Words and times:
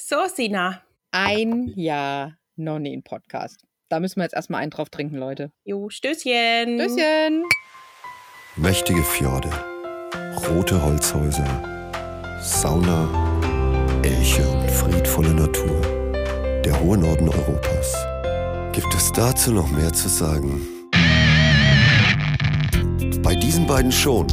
So, 0.00 0.16
Sina. 0.32 0.80
Ein 1.10 1.72
Jahr 1.74 2.38
Nonnen-Podcast. 2.54 3.64
Da 3.88 3.98
müssen 3.98 4.16
wir 4.16 4.22
jetzt 4.22 4.34
erstmal 4.34 4.62
einen 4.62 4.70
drauf 4.70 4.90
trinken, 4.90 5.16
Leute. 5.16 5.50
Jo, 5.64 5.88
Stößchen. 5.90 6.78
Stößchen. 6.78 7.42
Mächtige 8.54 9.02
Fjorde, 9.02 9.50
rote 10.48 10.80
Holzhäuser, 10.80 11.44
Sauna, 12.40 13.08
Elche 14.04 14.48
und 14.48 14.70
friedvolle 14.70 15.34
Natur. 15.34 15.80
Der 16.64 16.80
hohe 16.80 16.96
Norden 16.96 17.28
Europas. 17.28 17.96
Gibt 18.72 18.94
es 18.94 19.10
dazu 19.12 19.50
noch 19.52 19.68
mehr 19.68 19.92
zu 19.92 20.08
sagen? 20.08 20.60
Bei 23.20 23.34
diesen 23.34 23.66
beiden 23.66 23.90
schon. 23.90 24.28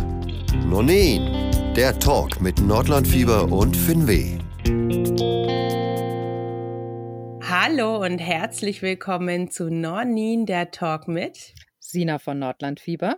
Nonnen, 0.69 1.73
der 1.75 1.97
Talk 1.97 2.39
mit 2.39 2.61
Nordlandfieber 2.61 3.51
und 3.51 3.75
Finweh. 3.75 4.37
Hallo 7.67 7.97
und 7.97 8.19
herzlich 8.19 8.83
willkommen 8.83 9.49
zu 9.49 9.71
Nornin, 9.71 10.45
der 10.45 10.69
Talk 10.69 11.07
mit 11.07 11.55
Sina 11.79 12.19
von 12.19 12.37
Nordlandfieber 12.37 13.17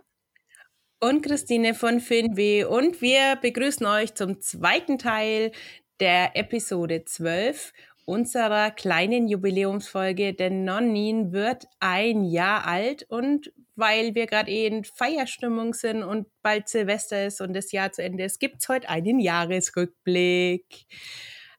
und 1.00 1.20
Christine 1.20 1.74
von 1.74 2.00
Finweh. 2.00 2.64
Und 2.64 3.02
wir 3.02 3.36
begrüßen 3.42 3.84
euch 3.84 4.14
zum 4.14 4.40
zweiten 4.40 4.96
Teil 4.96 5.52
der 6.00 6.34
Episode 6.34 7.04
12 7.04 7.74
unserer 8.06 8.70
kleinen 8.70 9.28
Jubiläumsfolge, 9.28 10.32
denn 10.32 10.64
Nonnin 10.64 11.32
wird 11.32 11.66
ein 11.78 12.24
Jahr 12.24 12.66
alt 12.66 13.04
und 13.10 13.52
weil 13.76 14.14
wir 14.14 14.24
gerade 14.24 14.50
eh 14.50 14.66
in 14.66 14.82
Feierstimmung 14.84 15.74
sind 15.74 16.02
und 16.02 16.26
bald 16.40 16.70
Silvester 16.70 17.26
ist 17.26 17.42
und 17.42 17.52
das 17.52 17.70
Jahr 17.70 17.92
zu 17.92 18.02
Ende 18.02 18.24
ist, 18.24 18.40
gibt 18.40 18.62
es 18.62 18.68
heute 18.70 18.88
einen 18.88 19.20
Jahresrückblick. 19.20 20.86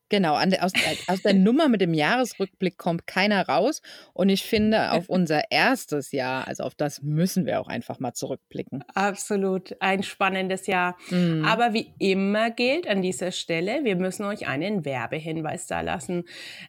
Genau, 0.09 0.43
der, 0.45 0.63
aus, 0.63 0.73
aus, 1.07 1.21
der 1.21 1.35
Nummer 1.35 1.69
mit 1.69 1.81
dem 1.81 1.93
Jahresrückblick 1.93 2.77
kommt 2.77 3.05
keiner 3.05 3.47
raus. 3.47 3.81
Und 4.13 4.29
ich 4.29 4.43
finde, 4.43 4.91
auf 4.91 5.07
unser 5.07 5.51
erstes 5.51 6.11
Jahr, 6.11 6.47
also 6.47 6.63
auf 6.63 6.75
das 6.75 7.01
müssen 7.01 7.45
wir 7.45 7.61
auch 7.61 7.67
einfach 7.67 7.99
mal 7.99 8.13
zurückblicken. 8.13 8.83
Absolut, 8.95 9.75
ein 9.79 10.01
spannendes 10.03 10.65
Jahr. 10.67 10.97
Mhm. 11.09 11.45
Aber 11.45 11.73
wie 11.73 11.93
immer 11.99 12.49
gilt 12.49 12.87
an 12.87 13.01
dieser 13.01 13.31
Stelle, 13.31 13.83
wir 13.83 13.95
müssen 13.95 14.25
euch 14.25 14.47
einen 14.47 14.83
Werbehinweis 14.83 15.67
da 15.67 15.81
lassen. 15.81 16.23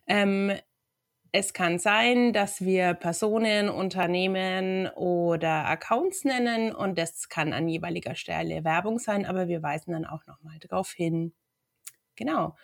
Ähm, 0.07 0.53
es 1.33 1.53
kann 1.53 1.79
sein, 1.79 2.33
dass 2.33 2.61
wir 2.61 2.95
Personen, 2.95 3.69
Unternehmen 3.69 4.89
oder 4.89 5.67
Accounts 5.67 6.25
nennen 6.25 6.75
und 6.75 6.99
das 6.99 7.29
kann 7.29 7.53
an 7.53 7.69
jeweiliger 7.69 8.17
Stelle 8.17 8.65
Werbung 8.65 8.99
sein, 8.99 9.25
aber 9.25 9.47
wir 9.47 9.63
weisen 9.63 9.93
dann 9.93 10.05
auch 10.05 10.27
nochmal 10.27 10.59
darauf 10.59 10.91
hin. 10.91 11.33
Genau. 12.17 12.57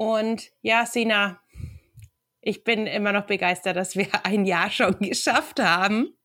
Und 0.00 0.50
ja, 0.62 0.86
Sina, 0.86 1.42
ich 2.40 2.64
bin 2.64 2.86
immer 2.86 3.12
noch 3.12 3.26
begeistert, 3.26 3.76
dass 3.76 3.96
wir 3.96 4.06
ein 4.24 4.46
Jahr 4.46 4.70
schon 4.70 4.98
geschafft 4.98 5.60
haben. 5.60 6.16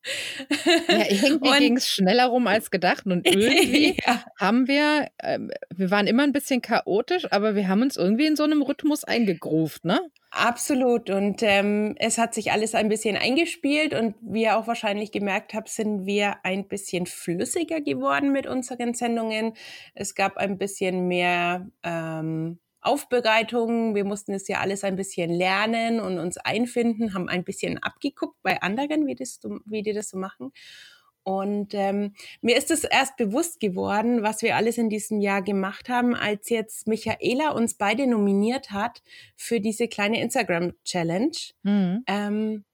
Ja, 0.88 1.04
irgendwie 1.10 1.58
ging 1.58 1.76
es 1.76 1.86
schneller 1.86 2.28
rum 2.28 2.46
als 2.46 2.70
gedacht. 2.70 3.04
Und 3.04 3.26
irgendwie 3.30 3.98
ja. 4.06 4.24
haben 4.40 4.66
wir, 4.66 5.08
äh, 5.18 5.40
wir 5.74 5.90
waren 5.90 6.06
immer 6.06 6.22
ein 6.22 6.32
bisschen 6.32 6.62
chaotisch, 6.62 7.30
aber 7.30 7.54
wir 7.54 7.68
haben 7.68 7.82
uns 7.82 7.98
irgendwie 7.98 8.24
in 8.24 8.34
so 8.34 8.44
einem 8.44 8.62
Rhythmus 8.62 9.04
eingegruft, 9.04 9.84
ne? 9.84 10.00
Absolut. 10.30 11.10
Und 11.10 11.42
ähm, 11.42 11.96
es 11.98 12.16
hat 12.16 12.32
sich 12.32 12.52
alles 12.52 12.74
ein 12.74 12.88
bisschen 12.88 13.18
eingespielt 13.18 13.92
und 13.92 14.14
wie 14.22 14.44
ihr 14.44 14.56
auch 14.56 14.66
wahrscheinlich 14.66 15.12
gemerkt 15.12 15.52
habt, 15.52 15.68
sind 15.68 16.06
wir 16.06 16.36
ein 16.44 16.66
bisschen 16.66 17.04
flüssiger 17.04 17.82
geworden 17.82 18.32
mit 18.32 18.46
unseren 18.46 18.94
Sendungen. 18.94 19.52
Es 19.94 20.14
gab 20.14 20.38
ein 20.38 20.56
bisschen 20.56 21.08
mehr 21.08 21.68
ähm, 21.82 22.58
Aufbereitung. 22.86 23.94
Wir 23.94 24.04
mussten 24.04 24.32
es 24.32 24.48
ja 24.48 24.60
alles 24.60 24.84
ein 24.84 24.96
bisschen 24.96 25.30
lernen 25.30 26.00
und 26.00 26.18
uns 26.18 26.38
einfinden, 26.38 27.14
haben 27.14 27.28
ein 27.28 27.44
bisschen 27.44 27.82
abgeguckt 27.82 28.36
bei 28.42 28.62
anderen, 28.62 29.06
wie, 29.06 29.14
das, 29.14 29.40
wie 29.66 29.82
die 29.82 29.92
das 29.92 30.10
so 30.10 30.18
machen. 30.18 30.52
Und 31.26 31.74
ähm, 31.74 32.14
mir 32.40 32.56
ist 32.56 32.70
es 32.70 32.84
erst 32.84 33.16
bewusst 33.16 33.58
geworden, 33.58 34.22
was 34.22 34.42
wir 34.42 34.54
alles 34.54 34.78
in 34.78 34.88
diesem 34.88 35.20
Jahr 35.20 35.42
gemacht 35.42 35.88
haben, 35.88 36.14
als 36.14 36.50
jetzt 36.50 36.86
Michaela 36.86 37.50
uns 37.50 37.74
beide 37.74 38.06
nominiert 38.06 38.70
hat 38.70 39.02
für 39.34 39.60
diese 39.60 39.88
kleine 39.88 40.20
Instagram-Challenge. 40.22 41.36
Mhm. 41.64 42.04
Ähm, 42.06 42.64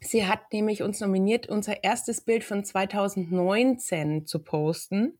sie 0.00 0.26
hat 0.28 0.52
nämlich 0.52 0.84
uns 0.84 1.00
nominiert, 1.00 1.48
unser 1.48 1.82
erstes 1.82 2.20
Bild 2.20 2.44
von 2.44 2.64
2019 2.64 4.26
zu 4.26 4.38
posten. 4.38 5.18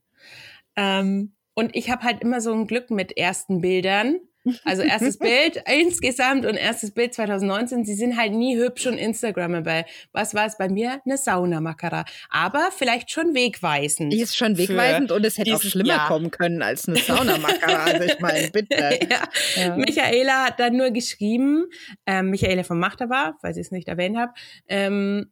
Ähm, 0.77 1.33
und 1.53 1.75
ich 1.75 1.89
habe 1.89 2.03
halt 2.03 2.21
immer 2.21 2.41
so 2.41 2.53
ein 2.53 2.67
Glück 2.67 2.89
mit 2.89 3.17
ersten 3.17 3.61
Bildern. 3.61 4.19
Also 4.65 4.81
erstes 4.81 5.17
Bild 5.17 5.61
insgesamt 5.67 6.45
und 6.45 6.55
erstes 6.55 6.91
Bild 6.91 7.13
2019. 7.13 7.85
Sie 7.85 7.93
sind 7.93 8.17
halt 8.17 8.33
nie 8.33 8.57
hübsch 8.57 8.85
und 8.87 8.97
Instagrammable. 8.97 9.85
Was 10.11 10.33
war 10.33 10.45
es 10.45 10.57
bei 10.57 10.69
mir? 10.69 11.01
Eine 11.05 11.17
Saunamakara. 11.17 12.05
Aber 12.29 12.69
vielleicht 12.75 13.11
schon 13.11 13.33
wegweisend. 13.33 14.11
Die 14.11 14.21
ist 14.21 14.35
schon 14.35 14.57
wegweisend 14.57 15.11
und 15.11 15.25
es 15.25 15.37
hätte 15.37 15.55
auch 15.55 15.61
schlimmer 15.61 15.95
Jahr. 15.95 16.07
kommen 16.07 16.31
können 16.31 16.61
als 16.61 16.87
eine 16.87 16.97
Saunamakara. 16.97 17.83
also 17.85 18.03
ich 18.03 18.19
meine, 18.19 18.49
bitte. 18.49 18.75
ja. 19.09 19.23
Ja. 19.55 19.77
Michaela 19.77 20.45
hat 20.45 20.59
dann 20.59 20.75
nur 20.75 20.91
geschrieben, 20.91 21.65
ähm, 22.05 22.29
Michaela 22.29 22.63
von 22.63 22.79
Machtaba, 22.79 23.37
falls 23.41 23.57
ich 23.57 23.67
es 23.67 23.71
nicht 23.71 23.87
erwähnt 23.87 24.17
habe, 24.17 24.33
ähm, 24.67 25.31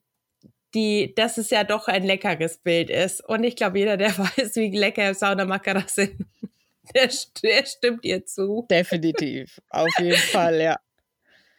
die, 0.74 1.14
dass 1.16 1.38
es 1.38 1.50
ja 1.50 1.64
doch 1.64 1.88
ein 1.88 2.04
leckeres 2.04 2.58
Bild 2.58 2.90
ist. 2.90 3.24
Und 3.28 3.44
ich 3.44 3.56
glaube, 3.56 3.80
jeder, 3.80 3.98
der 3.98 4.18
weiß, 4.18 4.56
wie 4.56 4.76
lecker 4.76 5.14
Saunamakara 5.14 5.86
sind, 5.88 6.26
der, 6.96 7.10
der 7.44 7.66
stimmt 7.66 8.06
ihr 8.06 8.26
zu. 8.26 8.66
Definitiv. 8.70 9.60
Auf 9.70 9.90
jeden 10.00 10.18
Fall, 10.18 10.62
ja. 10.62 10.78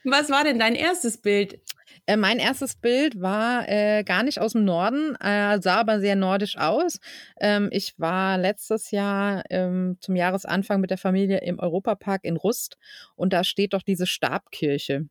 Was 0.05 0.31
war 0.31 0.45
denn 0.45 0.59
dein 0.59 0.75
erstes 0.75 1.19
Bild? 1.19 1.61
Äh, 2.07 2.17
mein 2.17 2.39
erstes 2.39 2.75
Bild 2.75 3.21
war 3.21 3.69
äh, 3.69 4.03
gar 4.03 4.25
nicht 4.25 4.41
aus 4.41 4.53
dem 4.53 4.65
Norden, 4.65 5.15
äh, 5.21 5.61
sah 5.61 5.77
aber 5.77 6.01
sehr 6.01 6.17
nordisch 6.17 6.57
aus. 6.57 6.99
Ähm, 7.41 7.69
ich 7.71 7.95
war 7.99 8.39
letztes 8.39 8.91
Jahr 8.91 9.45
ähm, 9.51 9.99
zum 10.01 10.17
Jahresanfang 10.17 10.81
mit 10.81 10.91
der 10.91 10.99
Familie 10.99 11.39
im 11.39 11.61
Europapark 11.61 12.25
in 12.25 12.37
Rust 12.37 12.77
und 13.15 13.33
da 13.33 13.45
steht 13.45 13.73
doch 13.73 13.83
diese 13.83 14.07
Stabkirche. 14.07 15.07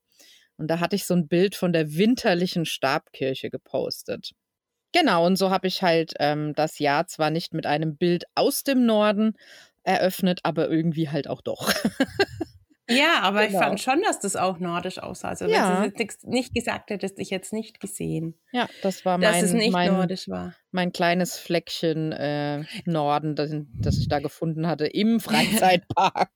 Und 0.61 0.67
da 0.67 0.79
hatte 0.79 0.95
ich 0.95 1.07
so 1.07 1.15
ein 1.15 1.27
Bild 1.27 1.55
von 1.55 1.73
der 1.73 1.95
winterlichen 1.95 2.65
Stabkirche 2.65 3.49
gepostet. 3.49 4.31
Genau, 4.93 5.25
und 5.25 5.35
so 5.35 5.49
habe 5.49 5.67
ich 5.67 5.81
halt 5.81 6.13
ähm, 6.19 6.53
das 6.55 6.77
Jahr 6.77 7.07
zwar 7.07 7.31
nicht 7.31 7.53
mit 7.53 7.65
einem 7.65 7.97
Bild 7.97 8.25
aus 8.35 8.63
dem 8.63 8.85
Norden 8.85 9.33
eröffnet, 9.83 10.41
aber 10.43 10.69
irgendwie 10.69 11.09
halt 11.09 11.27
auch 11.27 11.41
doch. 11.41 11.73
Ja, 12.91 13.19
aber 13.21 13.45
genau. 13.45 13.59
ich 13.59 13.65
fand 13.65 13.79
schon, 13.79 14.01
dass 14.01 14.19
das 14.19 14.35
auch 14.35 14.59
nordisch 14.59 14.99
aussah. 14.99 15.29
Also 15.29 15.45
ja. 15.45 15.81
wenn 15.83 15.91
du 15.91 16.03
es 16.03 16.23
nicht 16.23 16.53
gesagt 16.53 16.89
hättest, 16.89 17.19
ich 17.19 17.29
jetzt 17.29 17.53
nicht 17.53 17.79
gesehen. 17.79 18.35
Ja, 18.51 18.67
das 18.81 19.05
war 19.05 19.17
mein, 19.17 19.31
dass 19.31 19.43
es 19.43 19.53
nicht 19.53 19.71
mein, 19.71 19.93
nordisch 19.93 20.27
war. 20.27 20.55
mein 20.71 20.91
kleines 20.91 21.37
Fleckchen 21.37 22.11
äh, 22.11 22.63
Norden, 22.85 23.35
das, 23.35 23.51
das, 23.79 23.97
ich 23.97 24.07
da 24.07 24.19
gefunden 24.19 24.67
hatte 24.67 24.87
im 24.87 25.19
Freizeitpark. 25.21 26.31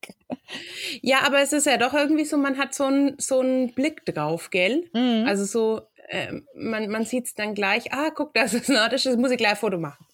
Ja, 1.01 1.19
aber 1.23 1.41
es 1.41 1.53
ist 1.53 1.66
ja 1.66 1.78
doch 1.78 1.94
irgendwie 1.94 2.25
so, 2.25 2.38
man 2.38 2.57
hat 2.57 2.73
so 2.73 2.85
einen 2.85 3.16
so 3.19 3.41
Blick 3.75 4.06
drauf, 4.06 4.50
gell? 4.50 4.89
Mhm. 4.94 5.25
Also 5.28 5.45
so, 5.45 5.81
äh, 6.09 6.33
man, 6.56 6.89
man 6.89 7.06
sieht 7.06 7.25
es 7.25 7.33
dann 7.33 7.56
gleich, 7.56 7.94
ah, 7.94 8.11
guck, 8.13 8.33
das 8.33 8.53
ist 8.53 8.69
nordisch, 8.69 9.03
das 9.03 9.17
muss 9.17 9.31
ich 9.31 9.38
gleich 9.38 9.51
ein 9.51 9.57
Foto 9.57 9.78
machen. 9.78 10.06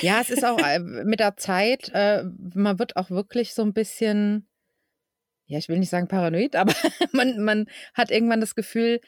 Ja, 0.00 0.20
es 0.20 0.30
ist 0.30 0.44
auch 0.44 0.58
äh, 0.58 0.78
mit 0.78 1.20
der 1.20 1.36
Zeit, 1.36 1.90
äh, 1.94 2.24
man 2.54 2.78
wird 2.78 2.96
auch 2.96 3.10
wirklich 3.10 3.54
so 3.54 3.62
ein 3.62 3.72
bisschen 3.72 4.46
ja, 5.46 5.58
ich 5.58 5.68
will 5.68 5.78
nicht 5.78 5.90
sagen 5.90 6.08
paranoid, 6.08 6.56
aber 6.56 6.74
man, 7.12 7.42
man 7.42 7.66
hat 7.94 8.10
irgendwann 8.10 8.40
das 8.40 8.54
Gefühl, 8.54 9.00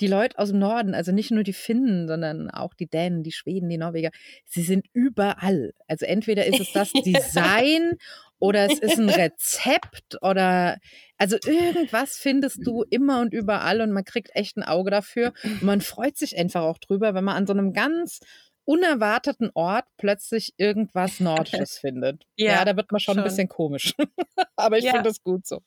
die 0.00 0.06
Leute 0.06 0.38
aus 0.38 0.48
dem 0.48 0.58
Norden, 0.58 0.94
also 0.94 1.12
nicht 1.12 1.30
nur 1.30 1.44
die 1.44 1.52
Finnen, 1.52 2.08
sondern 2.08 2.50
auch 2.50 2.74
die 2.74 2.88
Dänen, 2.88 3.22
die 3.22 3.32
Schweden, 3.32 3.68
die 3.68 3.78
Norweger, 3.78 4.10
sie 4.44 4.62
sind 4.62 4.86
überall. 4.94 5.74
Also 5.86 6.06
entweder 6.06 6.46
ist 6.46 6.60
es 6.60 6.72
das 6.72 6.92
Design 7.04 7.98
oder 8.42 8.66
es 8.66 8.80
ist 8.80 8.98
ein 8.98 9.08
Rezept 9.08 10.20
oder 10.20 10.78
also 11.16 11.36
irgendwas 11.46 12.16
findest 12.16 12.66
du 12.66 12.82
immer 12.90 13.20
und 13.20 13.32
überall 13.32 13.80
und 13.80 13.92
man 13.92 14.04
kriegt 14.04 14.30
echt 14.34 14.56
ein 14.56 14.64
Auge 14.64 14.90
dafür. 14.90 15.32
Und 15.44 15.62
man 15.62 15.80
freut 15.80 16.18
sich 16.18 16.36
einfach 16.36 16.62
auch 16.62 16.78
drüber, 16.78 17.14
wenn 17.14 17.22
man 17.22 17.36
an 17.36 17.46
so 17.46 17.52
einem 17.52 17.72
ganz 17.72 18.18
unerwarteten 18.64 19.52
Ort 19.54 19.84
plötzlich 19.96 20.54
irgendwas 20.56 21.20
Nordisches 21.20 21.78
findet. 21.80 22.24
Ja, 22.36 22.54
ja 22.54 22.64
da 22.64 22.76
wird 22.76 22.90
man 22.90 23.00
schon, 23.00 23.14
schon. 23.14 23.22
ein 23.22 23.28
bisschen 23.28 23.48
komisch. 23.48 23.94
Aber 24.56 24.76
ich 24.76 24.84
ja. 24.84 24.94
finde 24.94 25.10
es 25.10 25.22
gut 25.22 25.46
so. 25.46 25.62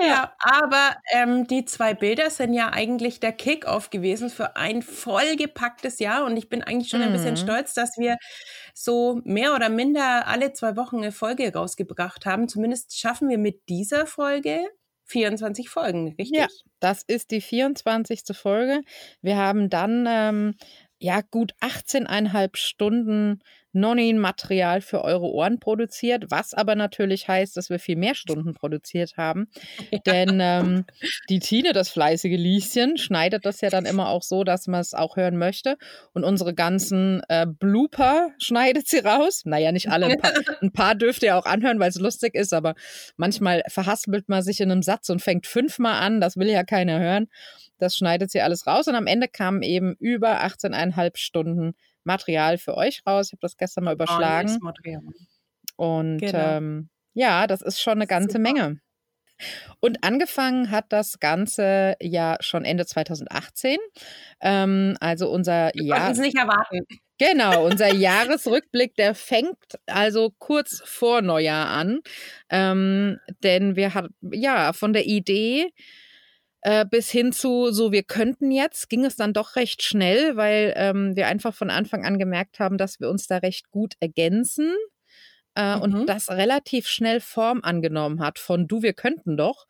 Ja, 0.00 0.34
aber 0.38 0.96
ähm, 1.12 1.46
die 1.46 1.64
zwei 1.64 1.94
Bilder 1.94 2.30
sind 2.30 2.54
ja 2.54 2.72
eigentlich 2.72 3.20
der 3.20 3.32
Kick-off 3.32 3.90
gewesen 3.90 4.30
für 4.30 4.56
ein 4.56 4.82
vollgepacktes 4.82 5.98
Jahr 5.98 6.24
und 6.24 6.36
ich 6.36 6.48
bin 6.48 6.62
eigentlich 6.62 6.88
schon 6.88 7.02
ein 7.02 7.12
bisschen 7.12 7.32
mhm. 7.32 7.38
stolz, 7.38 7.74
dass 7.74 7.96
wir 7.98 8.16
so 8.74 9.20
mehr 9.24 9.54
oder 9.54 9.68
minder 9.68 10.26
alle 10.26 10.52
zwei 10.52 10.76
Wochen 10.76 10.98
eine 10.98 11.12
Folge 11.12 11.52
rausgebracht 11.52 12.26
haben. 12.26 12.48
Zumindest 12.48 12.98
schaffen 12.98 13.28
wir 13.28 13.38
mit 13.38 13.68
dieser 13.68 14.06
Folge 14.06 14.66
24 15.06 15.68
Folgen, 15.68 16.14
richtig? 16.18 16.38
Ja, 16.38 16.46
das 16.80 17.02
ist 17.02 17.30
die 17.30 17.40
24. 17.40 18.22
Folge. 18.32 18.80
Wir 19.20 19.36
haben 19.36 19.68
dann 19.68 20.06
ähm, 20.08 20.54
ja 20.98 21.20
gut 21.20 21.52
18,5 21.60 22.56
Stunden 22.56 23.40
Nonin-Material 23.74 24.80
für 24.80 25.02
eure 25.02 25.26
Ohren 25.26 25.60
produziert, 25.60 26.26
was 26.30 26.54
aber 26.54 26.74
natürlich 26.74 27.28
heißt, 27.28 27.56
dass 27.56 27.70
wir 27.70 27.78
viel 27.78 27.96
mehr 27.96 28.14
Stunden 28.14 28.54
produziert 28.54 29.16
haben. 29.16 29.48
Ja. 29.90 29.98
Denn 30.06 30.38
ähm, 30.40 30.84
die 31.28 31.38
Tine, 31.38 31.72
das 31.72 31.88
fleißige 31.88 32.36
Lieschen, 32.36 32.96
schneidet 32.96 33.44
das 33.44 33.60
ja 33.60 33.70
dann 33.70 33.84
immer 33.84 34.08
auch 34.08 34.22
so, 34.22 34.42
dass 34.42 34.66
man 34.66 34.80
es 34.80 34.94
auch 34.94 35.16
hören 35.16 35.36
möchte. 35.36 35.76
Und 36.12 36.24
unsere 36.24 36.54
ganzen 36.54 37.22
äh, 37.28 37.46
Blooper 37.46 38.30
schneidet 38.38 38.88
sie 38.88 38.98
raus. 38.98 39.42
Naja, 39.44 39.72
nicht 39.72 39.90
alle. 39.90 40.06
Ein 40.06 40.18
paar, 40.18 40.32
ein 40.62 40.72
paar 40.72 40.94
dürft 40.94 41.22
ihr 41.22 41.36
auch 41.36 41.44
anhören, 41.46 41.78
weil 41.78 41.90
es 41.90 42.00
lustig 42.00 42.34
ist, 42.34 42.52
aber 42.52 42.74
manchmal 43.16 43.62
verhaspelt 43.68 44.28
man 44.28 44.42
sich 44.42 44.60
in 44.60 44.70
einem 44.70 44.82
Satz 44.82 45.10
und 45.10 45.22
fängt 45.22 45.46
fünfmal 45.46 46.02
an. 46.02 46.20
Das 46.20 46.36
will 46.36 46.48
ja 46.48 46.64
keiner 46.64 46.98
hören. 46.98 47.28
Das 47.78 47.96
schneidet 47.96 48.30
sie 48.30 48.40
alles 48.40 48.66
raus. 48.66 48.88
Und 48.88 48.94
am 48.94 49.06
Ende 49.06 49.28
kamen 49.28 49.62
eben 49.62 49.94
über 49.98 50.42
18,5 50.44 51.16
Stunden 51.16 51.74
Material 52.04 52.58
für 52.58 52.76
euch 52.76 53.02
raus. 53.06 53.26
Ich 53.28 53.32
habe 53.32 53.40
das 53.42 53.56
gestern 53.56 53.84
mal 53.84 53.94
überschlagen. 53.94 54.58
Und 55.76 56.18
genau. 56.18 56.38
ähm, 56.38 56.88
ja, 57.14 57.46
das 57.46 57.62
ist 57.62 57.80
schon 57.80 57.94
eine 57.94 58.06
ganze 58.06 58.38
Super. 58.38 58.40
Menge. 58.40 58.80
Und 59.80 60.04
angefangen 60.04 60.70
hat 60.70 60.86
das 60.90 61.18
Ganze 61.18 61.96
ja 62.00 62.36
schon 62.40 62.64
Ende 62.64 62.86
2018. 62.86 63.78
Ähm, 64.40 64.96
also 65.00 65.30
unser 65.30 65.70
Wir 65.74 65.84
Jahr. 65.84 66.10
es 66.10 66.18
nicht 66.18 66.36
erwarten. 66.36 66.80
Genau, 67.18 67.64
unser 67.66 67.92
Jahresrückblick, 67.92 68.94
der 68.96 69.14
fängt 69.14 69.58
also 69.86 70.30
kurz 70.38 70.82
vor 70.84 71.22
Neujahr 71.22 71.68
an. 71.68 72.00
Ähm, 72.48 73.18
denn 73.42 73.76
wir 73.76 73.94
hatten 73.94 74.14
ja 74.32 74.72
von 74.72 74.92
der 74.92 75.06
Idee, 75.06 75.72
äh, 76.64 76.84
bis 76.86 77.10
hin 77.10 77.32
zu 77.32 77.70
so, 77.72 77.92
wir 77.92 78.02
könnten 78.02 78.50
jetzt, 78.50 78.88
ging 78.88 79.04
es 79.04 79.16
dann 79.16 79.34
doch 79.34 79.54
recht 79.54 79.82
schnell, 79.82 80.36
weil 80.36 80.72
ähm, 80.76 81.14
wir 81.14 81.26
einfach 81.26 81.54
von 81.54 81.68
Anfang 81.68 82.06
an 82.06 82.18
gemerkt 82.18 82.58
haben, 82.58 82.78
dass 82.78 83.00
wir 83.00 83.10
uns 83.10 83.26
da 83.26 83.36
recht 83.36 83.70
gut 83.70 83.96
ergänzen 84.00 84.74
äh, 85.56 85.76
mhm. 85.76 85.82
und 85.82 86.06
das 86.06 86.30
relativ 86.30 86.88
schnell 86.88 87.20
Form 87.20 87.60
angenommen 87.62 88.20
hat 88.20 88.38
von 88.38 88.66
du, 88.66 88.80
wir 88.82 88.94
könnten 88.94 89.36
doch. 89.36 89.66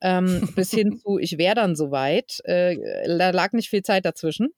Ähm, 0.00 0.42
bis 0.56 0.72
hin 0.72 0.98
zu, 0.98 1.18
ich 1.18 1.38
wäre 1.38 1.54
dann 1.54 1.76
soweit. 1.76 2.40
Äh, 2.44 2.78
da 3.06 3.30
lag 3.30 3.52
nicht 3.52 3.70
viel 3.70 3.82
Zeit 3.82 4.04
dazwischen. 4.04 4.48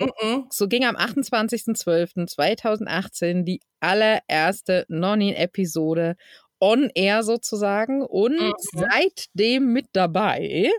Mhm. 0.00 0.46
So 0.50 0.66
ging 0.66 0.84
am 0.84 0.96
28.12.2018 0.96 3.44
die 3.44 3.60
allererste 3.78 4.86
Nonin-Episode 4.88 6.16
on 6.60 6.90
air 6.94 7.22
sozusagen 7.22 8.02
und 8.02 8.38
mhm. 8.40 8.52
seitdem 8.72 9.72
mit 9.72 9.86
dabei 9.92 10.70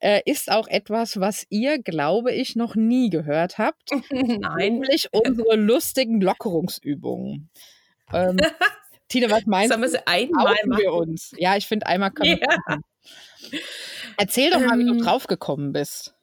äh, 0.00 0.20
ist 0.24 0.50
auch 0.50 0.68
etwas, 0.68 1.20
was 1.20 1.46
ihr, 1.48 1.80
glaube 1.80 2.32
ich, 2.32 2.56
noch 2.56 2.74
nie 2.74 3.10
gehört 3.10 3.58
habt. 3.58 3.90
Nein. 4.10 4.40
Nämlich 4.56 5.08
unsere 5.12 5.56
lustigen 5.56 6.20
Lockerungsübungen. 6.20 7.50
Ähm, 8.12 8.36
Tina, 9.08 9.30
was 9.30 9.46
meinst 9.46 9.70
Sollen 9.70 9.82
wir 9.82 9.90
sie 9.90 10.06
einmal 10.06 10.54
machen? 10.66 10.80
wir 10.80 10.92
uns? 10.92 11.32
Ja, 11.36 11.56
ich 11.56 11.66
finde, 11.66 11.86
einmal 11.86 12.10
können 12.10 12.40
wir 12.40 12.48
machen. 12.66 12.82
Erzähl 14.16 14.50
doch 14.50 14.60
mal, 14.60 14.78
wie 14.78 14.86
du 14.86 14.92
ähm. 14.92 15.02
draufgekommen 15.02 15.72
bist. 15.72 16.14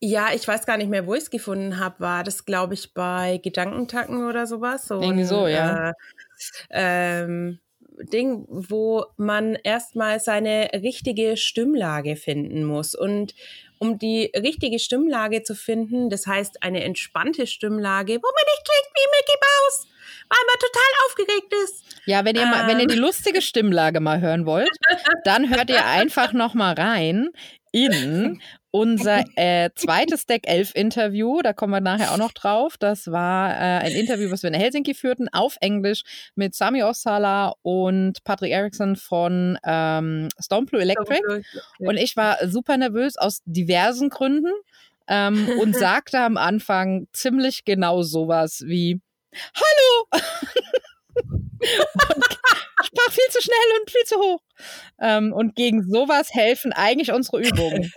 Ja, 0.00 0.34
ich 0.34 0.46
weiß 0.46 0.66
gar 0.66 0.76
nicht 0.76 0.90
mehr, 0.90 1.06
wo 1.06 1.14
ich 1.14 1.22
es 1.22 1.30
gefunden 1.30 1.78
habe. 1.78 2.00
War 2.00 2.24
das, 2.24 2.44
glaube 2.44 2.74
ich, 2.74 2.92
bei 2.92 3.40
Gedankentacken 3.42 4.26
oder 4.26 4.46
sowas? 4.46 4.86
So 4.86 5.00
Irgendwie 5.00 5.24
so, 5.24 5.46
ja. 5.46 5.90
Äh, 5.90 5.94
ähm, 6.70 7.60
Ding, 8.02 8.44
wo 8.48 9.06
man 9.16 9.54
erstmal 9.54 10.20
seine 10.20 10.70
richtige 10.74 11.36
Stimmlage 11.36 12.16
finden 12.16 12.64
muss. 12.64 12.94
Und 12.94 13.34
um 13.78 13.98
die 13.98 14.30
richtige 14.36 14.78
Stimmlage 14.78 15.42
zu 15.42 15.54
finden, 15.54 16.10
das 16.10 16.26
heißt 16.26 16.62
eine 16.62 16.82
entspannte 16.84 17.46
Stimmlage, 17.46 18.14
wo 18.14 18.28
man 18.28 18.44
nicht 18.46 18.64
klingt 18.64 18.94
wie 18.94 19.10
Mickey 19.16 19.38
Mouse, 19.40 19.86
weil 20.28 20.38
man 20.46 20.58
total 20.58 20.92
aufgeregt 21.06 21.54
ist. 21.64 21.84
Ja, 22.06 22.24
wenn 22.24 22.36
ihr, 22.36 22.42
ähm. 22.42 22.50
mal, 22.50 22.68
wenn 22.68 22.80
ihr 22.80 22.86
die 22.86 22.96
ähm. 22.96 23.02
lustige 23.02 23.42
Stimmlage 23.42 24.00
mal 24.00 24.20
hören 24.20 24.46
wollt, 24.46 24.70
dann 25.24 25.50
hört 25.50 25.70
ihr 25.70 25.84
einfach 25.84 26.32
noch 26.32 26.54
mal 26.54 26.74
rein 26.74 27.30
in 27.72 28.40
unser 28.74 29.22
äh, 29.36 29.70
zweites 29.76 30.26
Deck 30.26 30.48
11 30.48 30.72
Interview, 30.74 31.40
da 31.42 31.52
kommen 31.52 31.72
wir 31.72 31.80
nachher 31.80 32.10
auch 32.10 32.16
noch 32.16 32.32
drauf. 32.32 32.76
Das 32.76 33.06
war 33.06 33.50
äh, 33.50 33.86
ein 33.86 33.92
Interview, 33.92 34.32
was 34.32 34.42
wir 34.42 34.48
in 34.48 34.54
Helsinki 34.54 34.94
führten, 34.94 35.28
auf 35.28 35.56
Englisch 35.60 36.02
mit 36.34 36.56
Sami 36.56 36.82
Ossala 36.82 37.54
und 37.62 38.24
Patrick 38.24 38.50
Erickson 38.50 38.96
von 38.96 39.58
ähm, 39.64 40.28
Stormblue 40.42 40.82
Electric. 40.82 41.22
Und 41.78 41.96
ich 41.98 42.16
war 42.16 42.48
super 42.48 42.76
nervös 42.76 43.16
aus 43.16 43.42
diversen 43.44 44.10
Gründen 44.10 44.52
ähm, 45.06 45.48
und 45.60 45.76
sagte 45.78 46.18
am 46.18 46.36
Anfang 46.36 47.06
ziemlich 47.12 47.64
genau 47.64 48.02
sowas 48.02 48.64
wie 48.66 49.00
Hallo! 49.54 50.20
und 51.14 52.24
sprach 52.82 53.12
viel 53.12 53.28
zu 53.30 53.40
schnell 53.40 53.80
und 53.80 53.90
viel 53.90 54.04
zu 54.04 54.16
hoch. 54.16 54.40
Ähm, 55.00 55.32
und 55.32 55.54
gegen 55.54 55.84
sowas 55.84 56.34
helfen 56.34 56.72
eigentlich 56.72 57.12
unsere 57.12 57.40
Übungen. 57.40 57.92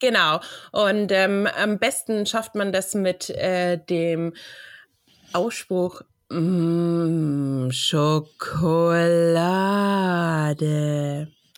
Genau. 0.00 0.40
Und 0.72 1.12
ähm, 1.12 1.46
am 1.46 1.78
besten 1.78 2.26
schafft 2.26 2.54
man 2.54 2.72
das 2.72 2.94
mit 2.94 3.30
äh, 3.30 3.78
dem 3.78 4.34
Ausspruch 5.32 6.02
mm, 6.30 7.70
Schokolade. 7.70 8.08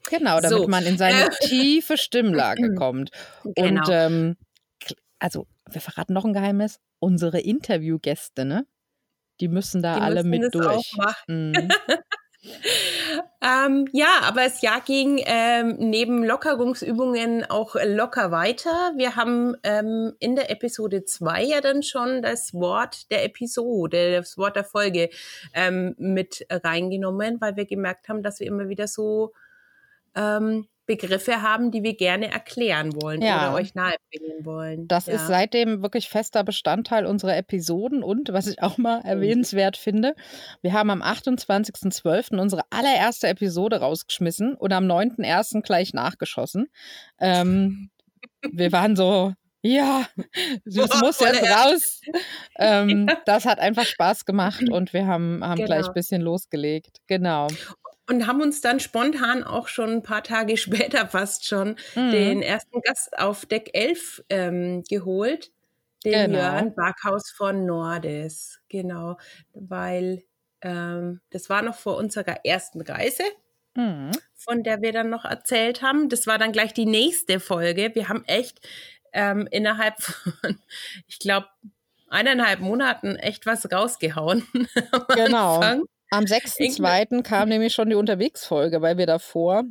Genau, 0.08 0.40
damit 0.40 0.58
so. 0.58 0.68
man 0.68 0.86
in 0.86 0.96
seine 0.98 1.28
tiefe 1.40 1.96
Stimmlage 1.96 2.74
kommt. 2.78 3.10
Genau. 3.44 3.80
Und 3.80 3.88
ähm, 3.90 4.36
also, 5.18 5.46
wir 5.68 5.80
verraten 5.80 6.12
noch 6.12 6.24
ein 6.24 6.32
Geheimnis. 6.32 6.78
Unsere 6.98 7.40
Interviewgäste, 7.40 8.44
ne? 8.44 8.66
Die 9.40 9.48
müssen 9.48 9.82
da 9.82 9.96
die 9.96 10.02
alle 10.02 10.24
müssen 10.24 10.42
mit 10.42 10.54
durch. 10.54 10.92
Mhm. 11.26 11.68
ähm, 13.42 13.88
ja, 13.92 14.20
aber 14.22 14.44
das 14.44 14.62
Jahr 14.62 14.80
ging 14.80 15.20
ähm, 15.24 15.76
neben 15.78 16.24
Lockerungsübungen 16.24 17.44
auch 17.48 17.76
locker 17.84 18.30
weiter. 18.30 18.92
Wir 18.96 19.16
haben 19.16 19.56
ähm, 19.62 20.12
in 20.18 20.36
der 20.36 20.50
Episode 20.50 21.04
2 21.04 21.42
ja 21.44 21.60
dann 21.60 21.82
schon 21.82 22.22
das 22.22 22.54
Wort 22.54 23.10
der 23.10 23.24
Episode, 23.24 24.12
das 24.12 24.38
Wort 24.38 24.56
der 24.56 24.64
Folge 24.64 25.10
ähm, 25.54 25.94
mit 25.98 26.46
reingenommen, 26.50 27.40
weil 27.40 27.56
wir 27.56 27.66
gemerkt 27.66 28.08
haben, 28.08 28.22
dass 28.22 28.40
wir 28.40 28.46
immer 28.46 28.68
wieder 28.68 28.86
so 28.86 29.32
ähm, 30.14 30.66
Begriffe 30.86 31.42
haben, 31.42 31.70
die 31.72 31.82
wir 31.82 31.96
gerne 31.96 32.30
erklären 32.30 32.94
wollen 33.00 33.20
ja. 33.20 33.48
oder 33.48 33.54
euch 33.56 33.74
nahebringen 33.74 34.44
wollen. 34.44 34.86
Das 34.86 35.06
ja. 35.06 35.14
ist 35.14 35.26
seitdem 35.26 35.82
wirklich 35.82 36.08
fester 36.08 36.44
Bestandteil 36.44 37.06
unserer 37.06 37.36
Episoden 37.36 38.02
und 38.02 38.32
was 38.32 38.46
ich 38.46 38.62
auch 38.62 38.78
mal 38.78 39.00
erwähnenswert 39.00 39.76
finde, 39.76 40.14
wir 40.62 40.72
haben 40.72 40.90
am 40.90 41.02
28.12. 41.02 42.38
unsere 42.38 42.62
allererste 42.70 43.26
Episode 43.26 43.80
rausgeschmissen 43.80 44.54
und 44.54 44.72
am 44.72 44.84
9.1. 44.84 45.62
gleich 45.62 45.92
nachgeschossen. 45.92 46.68
Ähm, 47.20 47.90
wir 48.52 48.70
waren 48.70 48.94
so, 48.94 49.32
ja, 49.62 50.06
das 50.64 51.00
muss 51.00 51.18
jetzt 51.18 51.42
raus. 51.42 52.00
Ähm, 52.58 53.08
das 53.26 53.44
hat 53.44 53.58
einfach 53.58 53.84
Spaß 53.84 54.24
gemacht 54.24 54.68
und 54.70 54.92
wir 54.92 55.06
haben, 55.06 55.42
haben 55.42 55.56
genau. 55.56 55.66
gleich 55.66 55.88
ein 55.88 55.94
bisschen 55.94 56.22
losgelegt. 56.22 56.98
Genau 57.08 57.48
und 58.08 58.26
haben 58.26 58.40
uns 58.40 58.60
dann 58.60 58.80
spontan 58.80 59.42
auch 59.44 59.68
schon 59.68 59.90
ein 59.90 60.02
paar 60.02 60.22
Tage 60.22 60.56
später 60.56 61.06
fast 61.06 61.46
schon 61.46 61.76
mhm. 61.94 62.10
den 62.10 62.42
ersten 62.42 62.80
Gast 62.82 63.18
auf 63.18 63.46
Deck 63.46 63.70
11 63.72 64.24
ähm, 64.28 64.84
geholt, 64.88 65.52
den 66.04 66.32
genau. 66.32 66.38
Jörn 66.38 66.74
Backhaus 66.74 67.30
von 67.30 67.66
Nordes. 67.66 68.60
Genau, 68.68 69.18
weil 69.52 70.24
ähm, 70.62 71.20
das 71.30 71.50
war 71.50 71.62
noch 71.62 71.76
vor 71.76 71.96
unserer 71.96 72.44
ersten 72.44 72.80
Reise. 72.80 73.24
Mhm. 73.74 74.10
Von 74.34 74.62
der 74.62 74.80
wir 74.80 74.92
dann 74.92 75.10
noch 75.10 75.24
erzählt 75.24 75.82
haben. 75.82 76.08
Das 76.08 76.26
war 76.26 76.38
dann 76.38 76.52
gleich 76.52 76.72
die 76.72 76.86
nächste 76.86 77.40
Folge. 77.40 77.94
Wir 77.94 78.08
haben 78.08 78.24
echt 78.26 78.66
ähm, 79.12 79.48
innerhalb 79.50 80.00
von, 80.00 80.58
ich 81.06 81.18
glaube, 81.18 81.48
eineinhalb 82.08 82.60
Monaten 82.60 83.16
echt 83.16 83.46
was 83.46 83.70
rausgehauen. 83.70 84.46
genau. 85.14 85.56
Anfang. 85.56 85.84
Am 86.10 86.24
6.2. 86.24 87.22
kam 87.22 87.48
nämlich 87.48 87.74
schon 87.74 87.90
die 87.90 87.96
Unterwegsfolge, 87.96 88.80
weil 88.80 88.96
wir 88.98 89.06
davor 89.06 89.64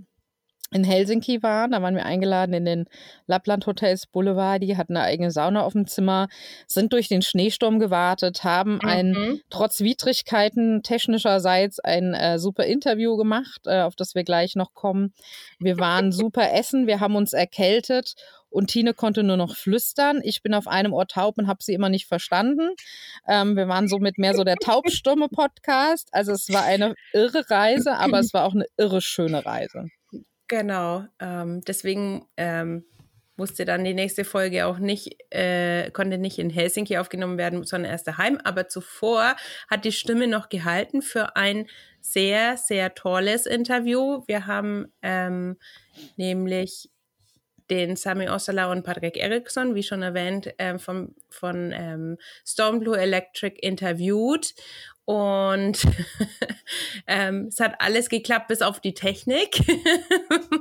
in 0.76 0.84
Helsinki 0.84 1.42
waren. 1.42 1.72
Da 1.72 1.82
waren 1.82 1.96
wir 1.96 2.06
eingeladen 2.06 2.54
in 2.54 2.66
den 2.66 2.86
Lappland 3.28 3.66
Hotels 3.66 4.08
Boulevard. 4.08 4.62
Die 4.62 4.76
hatten 4.76 4.98
eine 4.98 5.06
eigene 5.06 5.32
Sauna 5.32 5.64
auf 5.64 5.72
dem 5.72 5.88
Zimmer, 5.88 6.28
sind 6.68 6.92
durch 6.92 7.08
den 7.08 7.22
Schneesturm 7.22 7.80
gewartet, 7.80 8.44
haben 8.44 8.74
mhm. 8.76 8.88
ein 8.88 9.42
trotz 9.50 9.80
Widrigkeiten 9.80 10.84
technischerseits 10.84 11.80
ein 11.80 12.14
äh, 12.14 12.40
super 12.40 12.66
Interview 12.66 13.16
gemacht, 13.16 13.62
äh, 13.66 13.82
auf 13.82 13.96
das 13.96 14.16
wir 14.16 14.26
gleich 14.26 14.56
noch 14.56 14.74
kommen. 14.74 15.14
Wir 15.60 15.80
waren 15.80 16.12
super 16.12 16.52
essen, 16.52 16.88
wir 16.88 17.00
haben 17.00 17.16
uns 17.16 17.32
erkältet 17.32 18.16
und 18.50 18.68
Tine 18.68 18.94
konnte 18.94 19.24
nur 19.24 19.38
noch 19.38 19.56
flüstern. 19.56 20.22
Ich 20.24 20.42
bin 20.42 20.54
auf 20.54 20.68
einem 20.68 20.94
Ohr 20.94 21.08
taub 21.08 21.38
und 21.38 21.48
habe 21.48 21.64
sie 21.64 21.74
immer 21.74 21.90
nicht 21.90 22.08
verstanden. 22.08 22.70
Ähm, 23.28 23.56
wir 23.56 23.68
waren 23.68 23.88
somit 23.88 24.18
mehr 24.18 24.34
so 24.34 24.44
der 24.44 24.56
taubstumme 24.56 25.30
Podcast. 25.30 26.10
Also 26.12 26.32
es 26.32 26.50
war 26.50 26.64
eine 26.64 26.96
irre 27.14 27.50
Reise, 27.50 27.96
aber 27.96 28.20
es 28.20 28.34
war 28.34 28.46
auch 28.46 28.54
eine 28.54 28.66
irre 28.78 29.02
schöne 29.02 29.46
Reise. 29.46 29.90
Genau. 30.48 31.06
Ähm, 31.20 31.62
deswegen 31.62 32.26
ähm, 32.38 32.86
musste 33.36 33.66
dann 33.66 33.84
die 33.84 33.94
nächste 33.94 34.24
Folge 34.24 34.66
auch 34.66 34.78
nicht, 34.78 35.18
äh, 35.32 35.92
konnte 35.92 36.18
nicht 36.18 36.40
in 36.40 36.50
Helsinki 36.50 36.98
aufgenommen 36.98 37.38
werden, 37.38 37.64
sondern 37.64 37.92
erst 37.92 38.08
daheim. 38.08 38.40
Aber 38.44 38.68
zuvor 38.68 39.36
hat 39.70 39.86
die 39.86 39.92
Stimme 39.92 40.28
noch 40.28 40.50
gehalten 40.50 41.02
für 41.02 41.36
ein 41.36 41.68
sehr, 42.00 42.58
sehr 42.58 42.94
tolles 42.94 43.46
Interview. 43.46 44.24
Wir 44.28 44.48
haben 44.48 44.94
ähm, 45.02 45.58
nämlich 46.16 46.90
den 47.70 47.96
Sami 47.96 48.30
Ossala 48.30 48.72
und 48.72 48.84
Patrick 48.84 49.18
Eriksson, 49.18 49.74
wie 49.74 49.82
schon 49.82 50.04
erwähnt, 50.04 50.54
ähm, 50.60 50.78
vom, 50.80 51.16
von 51.30 51.74
ähm, 51.74 52.18
Stormblue 52.46 52.98
Electric 52.98 53.58
interviewt. 53.60 54.54
Und 55.06 55.86
ähm, 57.08 57.48
es 57.50 57.60
hat 57.60 57.76
alles 57.80 58.10
geklappt 58.10 58.48
bis 58.48 58.64
auf 58.64 58.80
die 58.80 58.96
Technik. 58.96 59.60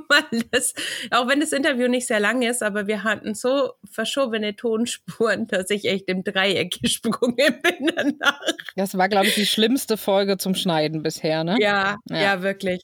Weil 0.07 0.43
das, 0.51 0.75
auch 1.09 1.27
wenn 1.27 1.39
das 1.39 1.51
Interview 1.51 1.87
nicht 1.87 2.05
sehr 2.05 2.19
lang 2.19 2.43
ist, 2.43 2.61
aber 2.61 2.85
wir 2.85 3.03
hatten 3.03 3.33
so 3.33 3.71
verschobene 3.89 4.55
Tonspuren, 4.55 5.47
dass 5.47 5.69
ich 5.71 5.85
echt 5.85 6.07
im 6.07 6.23
Dreieck 6.23 6.79
gesprungen 6.81 7.35
bin 7.35 7.91
danach. 7.95 8.39
Das 8.75 8.95
war, 8.97 9.09
glaube 9.09 9.27
ich, 9.27 9.35
die 9.35 9.47
schlimmste 9.47 9.97
Folge 9.97 10.37
zum 10.37 10.53
Schneiden 10.53 11.01
bisher, 11.01 11.43
ne? 11.43 11.57
Ja, 11.59 11.97
ja, 12.09 12.21
ja 12.21 12.41
wirklich. 12.43 12.83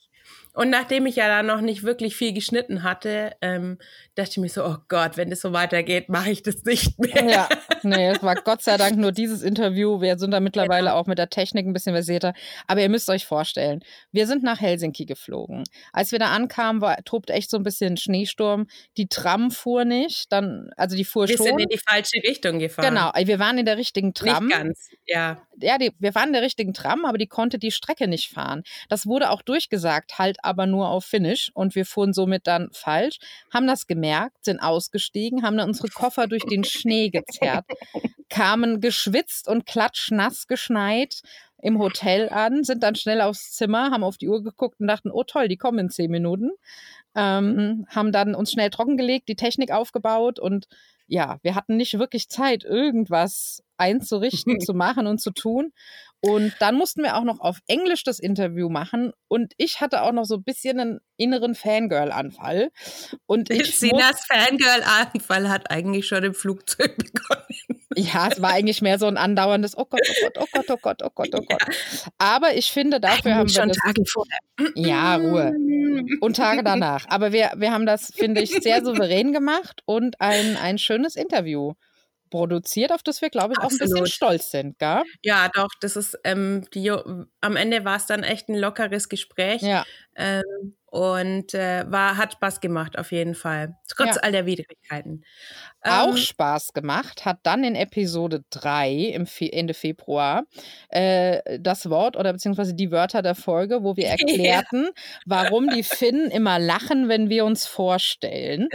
Und 0.54 0.70
nachdem 0.70 1.06
ich 1.06 1.16
ja 1.16 1.28
da 1.28 1.44
noch 1.44 1.62
nicht 1.62 1.84
wirklich 1.84 2.16
viel 2.16 2.34
geschnitten 2.34 2.84
hatte, 2.84 3.34
ähm, 3.42 3.78
dachte 4.22 4.32
ich 4.32 4.38
mir 4.38 4.50
so, 4.50 4.66
oh 4.66 4.78
Gott, 4.88 5.18
wenn 5.18 5.30
das 5.30 5.42
so 5.42 5.54
weitergeht, 5.54 6.10
mache 6.10 6.32
ich 6.32 6.44
das 6.44 6.64
nicht 6.64 6.98
mehr. 7.00 7.24
Ja, 7.24 7.50
nee, 7.84 8.10
es 8.10 8.24
war 8.24 8.36
Gott 8.36 8.62
sei 8.62 8.78
Dank 8.78 8.98
nur 8.98 9.12
dieses 9.12 9.42
Interview. 9.42 10.02
Wir 10.02 10.18
sind 10.18 10.32
da 10.32 10.40
mittlerweile 10.40 10.90
genau. 10.90 11.00
auch 11.00 11.08
mit 11.08 11.18
der 11.18 11.30
Technik 11.30 11.66
ein 11.66 11.74
bisschen 11.74 11.94
versierter. 11.94 12.34
Aber 12.68 12.82
ihr 12.82 12.90
müsst 12.90 13.10
euch 13.10 13.26
vorstellen, 13.26 13.84
wir 14.12 14.28
sind 14.28 14.44
nach 14.44 14.62
Helsinki 14.62 15.06
geflogen. 15.06 15.64
Als 15.92 16.12
wir 16.12 16.20
da 16.20 16.28
ankamen, 16.30 16.82
war, 16.82 16.98
tobte 17.04 17.34
echt 17.34 17.50
so 17.50 17.58
ein 17.58 17.64
bisschen 17.64 17.98
Schneesturm. 17.98 18.68
Die 18.98 19.08
Tram 19.08 19.52
fuhr 19.52 19.86
nicht, 19.86 20.32
dann, 20.32 20.70
also 20.78 20.96
die 20.96 21.06
fuhr 21.06 21.28
wir 21.28 21.38
schon. 21.38 21.46
Wir 21.46 21.52
sind 21.52 21.62
in 21.62 21.70
die 21.70 21.82
falsche 21.86 22.22
Richtung 22.28 22.60
gefahren. 22.60 22.94
Genau, 22.94 23.12
wir 23.16 23.40
waren 23.40 23.58
in 23.58 23.66
der 23.66 23.78
richtigen 23.78 24.14
Tram. 24.14 24.48
Nicht 24.48 24.58
ganz, 24.58 24.90
ja. 25.06 25.42
Ja, 25.60 25.78
die, 25.78 25.92
wir 26.00 26.16
waren 26.16 26.28
in 26.28 26.34
der 26.34 26.42
richtigen 26.42 26.74
Tram, 26.74 27.06
aber 27.06 27.18
die 27.18 27.28
konnte 27.28 27.60
die 27.60 27.72
Strecke 27.72 28.08
nicht 28.08 28.30
fahren. 28.30 28.64
Das 28.90 29.06
wurde 29.06 29.30
auch 29.30 29.42
durchgesagt, 29.42 30.18
halt 30.18 30.38
aber 30.44 30.66
nur 30.66 30.90
auf 30.90 31.06
Finish 31.06 31.52
und 31.54 31.76
wir 31.76 31.86
fuhren 31.86 32.14
somit 32.14 32.48
dann 32.48 32.70
falsch, 32.72 33.20
haben 33.54 33.68
das 33.68 33.86
gemerkt, 33.86 34.11
sind 34.42 34.60
ausgestiegen, 34.60 35.44
haben 35.44 35.58
dann 35.58 35.70
unsere 35.70 35.90
Koffer 35.90 36.28
durch 36.28 36.44
den 36.44 36.64
Schnee 36.64 37.10
gezerrt, 37.10 37.66
kamen 38.30 38.80
geschwitzt 38.80 39.48
und 39.48 39.66
klatschnass 39.66 40.48
geschneit 40.48 41.22
im 41.62 41.80
Hotel 41.80 42.30
an, 42.30 42.64
sind 42.64 42.84
dann 42.84 42.96
schnell 42.96 43.22
aufs 43.22 43.52
Zimmer, 43.52 43.92
haben 43.92 44.04
auf 44.04 44.18
die 44.18 44.28
Uhr 44.28 44.44
geguckt 44.44 44.80
und 44.80 44.88
dachten, 44.88 45.12
oh 45.12 45.24
toll, 45.24 45.48
die 45.48 45.58
kommen 45.58 45.80
in 45.80 45.90
zehn 45.90 46.10
Minuten. 46.10 46.52
Ähm, 47.14 47.86
haben 47.90 48.12
dann 48.12 48.36
uns 48.36 48.52
schnell 48.52 48.70
trockengelegt, 48.70 49.28
die 49.28 49.36
Technik 49.36 49.72
aufgebaut 49.72 50.40
und 50.40 50.68
ja, 51.08 51.40
wir 51.42 51.56
hatten 51.56 51.76
nicht 51.76 52.00
wirklich 52.00 52.30
Zeit, 52.30 52.64
irgendwas 52.64 53.64
einzurichten, 53.76 54.60
zu 54.62 54.74
machen 54.74 55.08
und 55.08 55.20
zu 55.20 55.32
tun. 55.32 55.74
Und 56.22 56.54
dann 56.60 56.76
mussten 56.76 57.02
wir 57.02 57.18
auch 57.18 57.24
noch 57.24 57.40
auf 57.40 57.58
Englisch 57.68 58.04
das 58.04 58.20
Interview 58.20 58.70
machen. 58.70 59.12
Und 59.28 59.54
ich 59.58 59.82
hatte 59.82 60.04
auch 60.04 60.12
noch 60.12 60.26
so 60.26 60.36
ein 60.36 60.44
bisschen 60.44 60.80
einen 60.80 61.00
inneren 61.18 61.56
Fangirl-Anfall. 61.56 62.70
Und 63.26 63.50
ich 63.50 63.78
Sinas 63.80 64.24
Fangirl-Anfall 64.28 65.50
hat 65.50 65.72
eigentlich 65.72 66.06
schon 66.08 66.24
im 66.24 66.36
Flugzeug 66.36 66.96
begonnen. 67.14 67.82
Ja, 67.96 68.30
es 68.32 68.40
war 68.42 68.52
eigentlich 68.52 68.84
mehr 68.84 69.00
so 69.00 69.08
ein 69.08 69.18
andauerndes 69.18 69.76
Oh 69.76 69.86
Gott, 69.86 70.02
oh 70.08 70.14
Gott, 70.24 70.38
oh 70.38 70.46
Gott, 70.54 70.70
oh 70.70 70.78
Gott, 70.80 71.04
oh 71.04 71.10
Gott, 71.14 71.30
oh 71.34 71.42
Gott. 71.42 71.64
Aber 72.20 72.54
ich 72.56 72.72
finde, 72.72 73.00
dafür 73.00 73.36
haben 73.36 73.50
wir 73.50 73.54
schon 73.54 73.70
das, 73.70 73.78
Tage 73.78 74.04
vorher. 74.06 74.40
Ja, 74.76 75.16
Ruhe. 75.16 75.54
Und 76.22 76.36
Tage 76.36 76.64
danach. 76.64 77.06
Aber 77.10 77.32
wir, 77.32 77.52
wir 77.58 77.72
haben 77.72 77.88
das, 77.88 78.14
finde 78.16 78.42
ich, 78.42 78.52
sehr 78.52 78.86
souverän 78.86 79.34
gemacht 79.34 79.82
und 79.86 80.22
ein, 80.22 80.56
ein 80.58 80.78
schönes 80.78 81.16
Interview 81.16 81.74
produziert, 82.32 82.92
auf 82.92 83.04
das 83.04 83.22
wir, 83.22 83.30
glaube 83.30 83.54
ich, 83.54 83.60
auch 83.60 83.66
Absolut. 83.66 83.82
ein 83.84 83.90
bisschen 83.90 84.08
stolz 84.08 84.50
sind, 84.50 84.80
gell? 84.80 85.04
Ja, 85.22 85.50
doch, 85.54 85.70
das 85.80 85.96
ist, 85.96 86.18
ähm, 86.24 86.66
die, 86.74 86.90
am 86.90 87.56
Ende 87.56 87.86
war 87.86 87.98
es 87.98 88.08
dann 88.08 88.24
echt 88.24 88.50
ein 88.50 88.56
lockeres 88.56 89.08
Gespräch. 89.08 89.62
Ja. 89.62 89.86
Ähm, 90.16 90.76
und 90.92 91.54
äh, 91.54 91.86
war, 91.90 92.18
hat 92.18 92.34
Spaß 92.34 92.60
gemacht, 92.60 93.00
auf 93.00 93.14
jeden 93.14 93.34
Fall. 93.34 93.78
Trotz 93.88 94.16
ja. 94.16 94.22
all 94.24 94.34
der 94.34 94.46
Widrigkeiten. 94.46 95.24
Auch 95.84 96.10
ähm, 96.10 96.18
Spaß 96.18 96.74
gemacht 96.74 97.24
hat 97.24 97.40
dann 97.44 97.64
in 97.64 97.76
Episode 97.76 98.44
3 98.50 98.92
im 98.92 99.26
Fe 99.26 99.52
Ende 99.54 99.74
Februar 99.74 100.44
äh, 100.90 101.60
das 101.60 101.90
Wort 101.90 102.18
oder 102.18 102.34
beziehungsweise 102.34 102.74
die 102.74 102.92
Wörter 102.92 103.22
der 103.22 103.36
Folge, 103.36 103.84
wo 103.84 103.96
wir 103.96 104.08
erklärten, 104.08 104.84
ja. 104.84 104.92
warum 105.26 105.70
die 105.70 105.84
Finnen 105.84 106.30
immer 106.30 106.60
lachen, 106.60 107.08
wenn 107.08 107.30
wir 107.30 107.46
uns 107.46 107.66
vorstellen. 107.66 108.68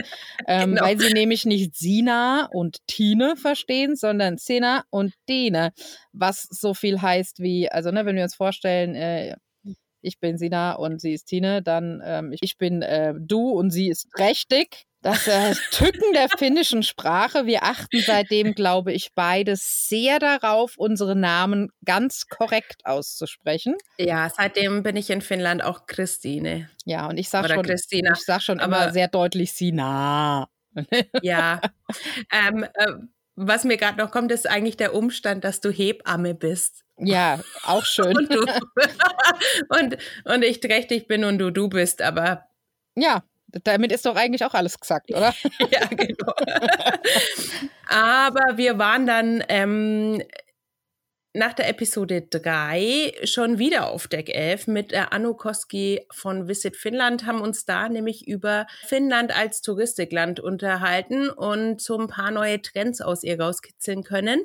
Ähm, 0.46 0.70
genau. 0.70 0.84
Weil 0.84 0.98
sie 0.98 1.12
nämlich 1.12 1.44
nicht 1.44 1.76
Sina 1.76 2.48
und 2.50 2.78
Tine 2.86 3.36
verstehen, 3.36 3.94
sondern 3.94 4.38
Sina 4.38 4.84
und 4.88 5.12
Dene, 5.28 5.74
was 6.12 6.44
so 6.44 6.72
viel 6.72 7.02
heißt 7.02 7.40
wie, 7.40 7.70
also 7.70 7.90
ne, 7.90 8.06
wenn 8.06 8.16
wir 8.16 8.22
uns 8.22 8.34
vorstellen, 8.34 8.94
äh, 8.94 9.36
ich 10.00 10.18
bin 10.20 10.38
Sina 10.38 10.74
und 10.74 11.00
sie 11.00 11.12
ist 11.12 11.24
Tine, 11.26 11.62
dann 11.62 12.02
ähm, 12.04 12.34
ich 12.40 12.58
bin 12.58 12.82
äh, 12.82 13.14
du 13.16 13.50
und 13.50 13.70
sie 13.70 13.88
ist 13.88 14.10
prächtig. 14.10 14.86
Das 15.02 15.28
äh, 15.28 15.54
Tücken 15.70 16.12
der 16.14 16.28
finnischen 16.28 16.82
Sprache. 16.82 17.46
Wir 17.46 17.62
achten 17.62 18.00
seitdem, 18.04 18.54
glaube 18.54 18.92
ich, 18.92 19.10
beide 19.14 19.54
sehr 19.56 20.18
darauf, 20.18 20.74
unsere 20.76 21.14
Namen 21.14 21.70
ganz 21.84 22.26
korrekt 22.26 22.84
auszusprechen. 22.84 23.76
Ja, 23.98 24.28
seitdem 24.34 24.82
bin 24.82 24.96
ich 24.96 25.10
in 25.10 25.20
Finnland 25.20 25.62
auch 25.62 25.86
Christine. 25.86 26.68
Ja, 26.84 27.06
und 27.06 27.18
ich 27.18 27.28
sage 27.28 27.48
schon, 27.48 27.62
Christina. 27.62 28.14
ich 28.14 28.24
sag 28.24 28.42
schon 28.42 28.58
immer 28.58 28.90
sehr 28.92 29.06
deutlich 29.06 29.52
Sina. 29.52 30.48
ja. 31.22 31.60
ähm, 32.32 32.64
äh, 32.74 32.92
was 33.36 33.64
mir 33.64 33.76
gerade 33.76 33.98
noch 33.98 34.10
kommt, 34.10 34.32
ist 34.32 34.48
eigentlich 34.48 34.76
der 34.76 34.94
Umstand, 34.94 35.44
dass 35.44 35.60
du 35.60 35.70
Hebamme 35.70 36.34
bist. 36.34 36.84
Ja, 36.98 37.40
auch 37.64 37.84
schön. 37.84 38.16
und, 38.16 38.32
du, 38.32 38.40
und, 39.68 39.96
und 40.24 40.42
ich 40.42 40.60
trächtig 40.60 41.06
bin 41.06 41.24
und 41.24 41.38
du 41.38 41.50
du 41.50 41.68
bist, 41.68 42.00
aber. 42.00 42.46
Ja, 42.96 43.22
damit 43.64 43.92
ist 43.92 44.06
doch 44.06 44.16
eigentlich 44.16 44.44
auch 44.44 44.54
alles 44.54 44.80
gesagt, 44.80 45.10
oder? 45.10 45.34
ja, 45.70 45.86
genau. 45.86 46.32
aber 47.88 48.56
wir 48.56 48.78
waren 48.78 49.06
dann 49.06 49.44
ähm, 49.48 50.22
nach 51.36 51.52
der 51.52 51.68
Episode 51.68 52.22
3 52.22 53.12
schon 53.24 53.58
wieder 53.58 53.90
auf 53.90 54.08
Deck 54.08 54.34
11 54.34 54.66
mit 54.66 54.90
der 54.90 55.12
Anno 55.12 55.34
Koski 55.34 56.06
von 56.10 56.48
Visit 56.48 56.76
Finnland, 56.76 57.26
haben 57.26 57.42
uns 57.42 57.64
da 57.64 57.88
nämlich 57.88 58.26
über 58.26 58.66
Finnland 58.86 59.36
als 59.36 59.60
Touristikland 59.60 60.40
unterhalten 60.40 61.28
und 61.28 61.80
so 61.80 61.98
ein 61.98 62.08
paar 62.08 62.30
neue 62.30 62.60
Trends 62.62 63.00
aus 63.00 63.22
ihr 63.22 63.38
rauskitzeln 63.38 64.02
können. 64.02 64.42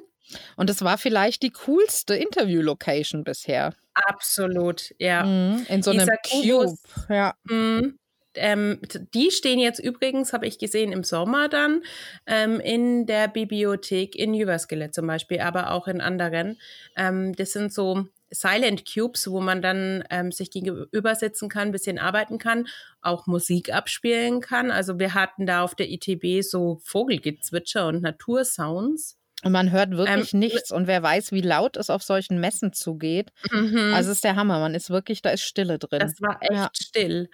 Und 0.55 0.69
es 0.69 0.83
war 0.83 0.97
vielleicht 0.97 1.43
die 1.43 1.51
coolste 1.51 2.15
Interview-Location 2.15 3.23
bisher. 3.23 3.73
Absolut, 3.93 4.93
ja. 4.99 5.23
Mhm, 5.23 5.65
in 5.67 5.83
so 5.83 5.91
einem 5.91 6.07
Cube. 6.29 6.75
Ja. 7.09 7.35
Mhm. 7.43 7.97
Ähm, 8.35 8.79
die 9.13 9.31
stehen 9.31 9.59
jetzt 9.59 9.79
übrigens, 9.79 10.33
habe 10.33 10.47
ich 10.47 10.57
gesehen, 10.57 10.91
im 10.91 11.03
Sommer 11.03 11.49
dann 11.49 11.83
ähm, 12.25 12.59
in 12.59 13.05
der 13.05 13.27
Bibliothek 13.27 14.15
in 14.15 14.33
Jyväskylä 14.33 14.91
zum 14.91 15.07
Beispiel, 15.07 15.39
aber 15.39 15.71
auch 15.71 15.87
in 15.87 16.01
anderen. 16.01 16.57
Ähm, 16.95 17.33
das 17.35 17.51
sind 17.51 17.73
so 17.73 18.07
Silent 18.31 18.85
Cubes, 18.91 19.29
wo 19.29 19.41
man 19.41 19.61
dann 19.61 20.05
ähm, 20.09 20.31
sich 20.31 20.51
gegenüber 20.51 21.15
sitzen 21.15 21.49
kann, 21.49 21.69
ein 21.69 21.71
bisschen 21.71 21.99
arbeiten 21.99 22.37
kann, 22.37 22.67
auch 23.01 23.27
Musik 23.27 23.73
abspielen 23.73 24.39
kann. 24.39 24.71
Also 24.71 24.99
wir 24.99 25.13
hatten 25.13 25.45
da 25.45 25.63
auf 25.63 25.75
der 25.75 25.89
ITB 25.89 26.41
so 26.41 26.79
Vogelgezwitscher 26.83 27.87
und 27.87 28.01
Natursounds. 28.01 29.20
Und 29.43 29.51
man 29.53 29.71
hört 29.71 29.91
wirklich 29.91 30.33
ähm, 30.33 30.39
nichts 30.39 30.71
und 30.71 30.85
wer 30.85 31.01
weiß, 31.01 31.31
wie 31.31 31.41
laut 31.41 31.75
es 31.75 31.89
auf 31.89 32.03
solchen 32.03 32.39
Messen 32.39 32.73
zugeht. 32.73 33.31
Mhm. 33.51 33.93
Also 33.95 34.11
ist 34.11 34.23
der 34.23 34.35
Hammer. 34.35 34.59
Man 34.59 34.75
ist 34.75 34.91
wirklich, 34.91 35.21
da 35.21 35.31
ist 35.31 35.41
Stille 35.41 35.79
drin. 35.79 35.99
Das 35.99 36.21
war 36.21 36.37
echt 36.41 36.51
ja. 36.51 36.69
still, 36.73 37.29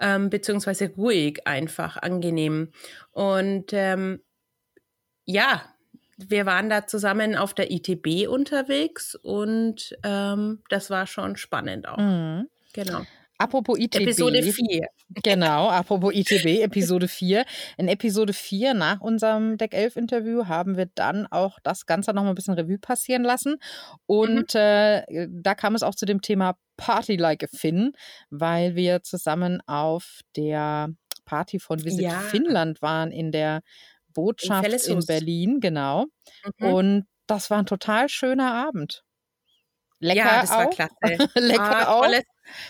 ähm, 0.00 0.30
beziehungsweise 0.30 0.90
ruhig, 0.96 1.46
einfach 1.46 1.98
angenehm. 1.98 2.72
Und 3.10 3.72
ähm, 3.72 4.22
ja, 5.26 5.62
wir 6.16 6.46
waren 6.46 6.70
da 6.70 6.86
zusammen 6.86 7.36
auf 7.36 7.54
der 7.54 7.70
ITB 7.70 8.28
unterwegs 8.28 9.14
und 9.14 9.96
ähm, 10.02 10.62
das 10.68 10.90
war 10.90 11.06
schon 11.06 11.36
spannend 11.36 11.88
auch. 11.88 11.98
Mhm. 11.98 12.48
Genau. 12.72 13.02
Apropos 13.40 13.78
ITB. 13.78 14.02
Episode 14.02 14.42
4. 14.42 14.86
Genau, 15.22 15.70
apropos 15.70 16.12
ITB, 16.14 16.60
Episode 16.60 17.08
4. 17.08 17.46
In 17.78 17.88
Episode 17.88 18.34
4 18.34 18.74
nach 18.74 19.00
unserem 19.00 19.56
Deck 19.56 19.72
11 19.72 19.96
Interview 19.96 20.46
haben 20.46 20.76
wir 20.76 20.90
dann 20.94 21.26
auch 21.26 21.58
das 21.62 21.86
Ganze 21.86 22.12
noch 22.12 22.22
mal 22.22 22.28
ein 22.28 22.34
bisschen 22.34 22.52
Revue 22.52 22.78
passieren 22.78 23.22
lassen. 23.22 23.56
Und 24.04 24.52
mhm. 24.52 24.60
äh, 24.60 25.26
da 25.30 25.54
kam 25.54 25.74
es 25.74 25.82
auch 25.82 25.94
zu 25.94 26.04
dem 26.04 26.20
Thema 26.20 26.58
Party 26.76 27.16
Like 27.16 27.44
a 27.44 27.46
Finn, 27.46 27.92
weil 28.28 28.74
wir 28.74 29.02
zusammen 29.04 29.62
auf 29.66 30.20
der 30.36 30.90
Party 31.24 31.58
von 31.58 31.82
Visit 31.82 32.02
ja. 32.02 32.20
Finnland 32.20 32.82
waren 32.82 33.10
in 33.10 33.32
der 33.32 33.62
Botschaft 34.12 34.86
in, 34.86 34.98
in 34.98 35.06
Berlin, 35.06 35.60
genau. 35.60 36.04
Mhm. 36.58 36.66
Und 36.66 37.06
das 37.26 37.48
war 37.48 37.60
ein 37.60 37.66
total 37.66 38.10
schöner 38.10 38.52
Abend. 38.52 39.02
Lecker 40.00 40.18
ja, 40.18 40.40
das 40.40 40.50
auch. 40.50 40.56
war 40.56 40.70
klasse. 40.70 40.94
Lecker 41.36 41.88
ah, 41.88 41.92
auch. 41.92 42.06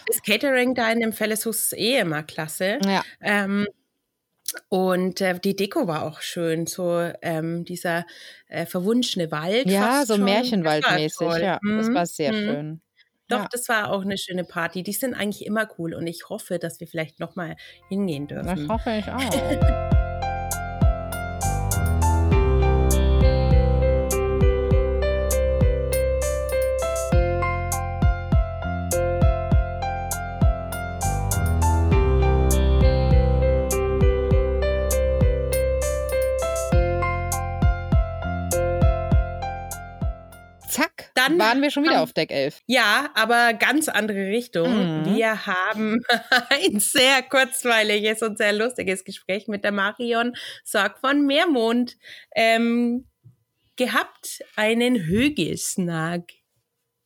Das 0.07 0.23
Catering 0.23 0.75
da 0.75 0.91
in 0.91 1.01
dem 1.01 1.13
Felleshus 1.13 1.65
ist 1.65 1.79
eh 1.79 1.99
immer 1.99 2.23
klasse. 2.23 2.79
Ja. 2.85 3.03
Ähm, 3.21 3.67
Und 4.69 5.21
äh, 5.21 5.39
die 5.39 5.55
Deko 5.55 5.87
war 5.87 6.05
auch 6.05 6.21
schön, 6.21 6.67
so 6.67 7.11
ähm, 7.23 7.65
dieser 7.65 8.05
äh, 8.49 8.67
verwunschene 8.67 9.31
Wald. 9.31 9.71
Ja, 9.71 10.05
so 10.05 10.19
märchenwaldmäßig, 10.19 11.29
ja. 11.41 11.59
Mhm. 11.63 11.79
Das 11.79 11.95
war 11.95 12.07
sehr 12.07 12.33
mhm. 12.33 12.37
schön. 12.37 12.81
Doch, 13.29 13.43
ja. 13.43 13.49
das 13.53 13.69
war 13.69 13.93
auch 13.93 14.03
eine 14.03 14.19
schöne 14.19 14.45
Party. 14.45 14.83
Die 14.83 14.93
sind 14.93 15.15
eigentlich 15.15 15.47
immer 15.47 15.69
cool 15.79 15.95
und 15.95 16.07
ich 16.07 16.29
hoffe, 16.29 16.59
dass 16.59 16.81
wir 16.81 16.89
vielleicht 16.89 17.21
nochmal 17.21 17.57
hingehen 17.89 18.27
dürfen. 18.27 18.67
Das 18.67 18.69
hoffe 18.69 18.91
ich 18.99 19.09
auch. 19.09 20.01
dann 41.29 41.39
waren 41.39 41.63
wir 41.63 41.71
schon 41.71 41.85
wieder 41.85 42.03
auf 42.03 42.13
Deck 42.13 42.31
11. 42.31 42.63
Ja, 42.67 43.11
aber 43.15 43.53
ganz 43.55 43.89
andere 43.89 44.27
Richtung. 44.29 45.03
Mhm. 45.03 45.17
Wir 45.17 45.47
haben 45.47 46.01
ein 46.51 46.81
sehr 46.81 47.23
kurzweiliges 47.23 48.23
und 48.23 48.39
sehr 48.39 48.53
lustiges 48.53 49.05
Gespräch 49.05 49.49
mit 49.49 49.65
der 49.65 49.73
Marion 49.73 50.35
Sorg 50.65 50.99
von 50.99 51.27
Meermond 51.27 51.97
ähm, 52.35 53.07
gehabt. 53.77 54.43
Einen 54.57 54.97
Hügelsnag. 54.97 56.25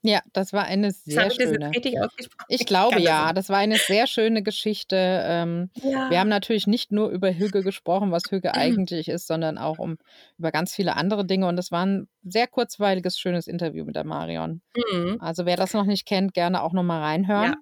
Ja, 0.06 0.20
das 0.34 0.52
war 0.52 0.64
eine 0.64 0.90
sehr 0.90 1.24
das 1.24 1.36
schöne. 1.36 1.70
Das? 1.72 2.12
Ich 2.48 2.66
glaube 2.66 3.00
ja, 3.00 3.32
das 3.32 3.48
war 3.48 3.56
eine 3.56 3.78
sehr 3.78 4.06
schöne 4.06 4.42
Geschichte. 4.42 4.96
Ähm, 4.98 5.70
ja. 5.82 6.10
Wir 6.10 6.20
haben 6.20 6.28
natürlich 6.28 6.66
nicht 6.66 6.92
nur 6.92 7.08
über 7.08 7.32
Hüge 7.32 7.62
gesprochen, 7.62 8.12
was 8.12 8.24
Hüge 8.28 8.54
eigentlich 8.54 9.08
ist, 9.08 9.26
sondern 9.26 9.56
auch 9.56 9.78
um 9.78 9.96
über 10.36 10.52
ganz 10.52 10.74
viele 10.74 10.96
andere 10.96 11.24
Dinge. 11.24 11.48
Und 11.48 11.58
es 11.58 11.72
war 11.72 11.86
ein 11.86 12.06
sehr 12.22 12.46
kurzweiliges, 12.46 13.18
schönes 13.18 13.46
Interview 13.46 13.86
mit 13.86 13.96
der 13.96 14.04
Marion. 14.04 14.60
Mhm. 14.76 15.16
Also 15.20 15.46
wer 15.46 15.56
das 15.56 15.72
noch 15.72 15.86
nicht 15.86 16.06
kennt, 16.06 16.34
gerne 16.34 16.62
auch 16.62 16.74
nochmal 16.74 17.00
reinhören. 17.00 17.52
Ja. 17.52 17.56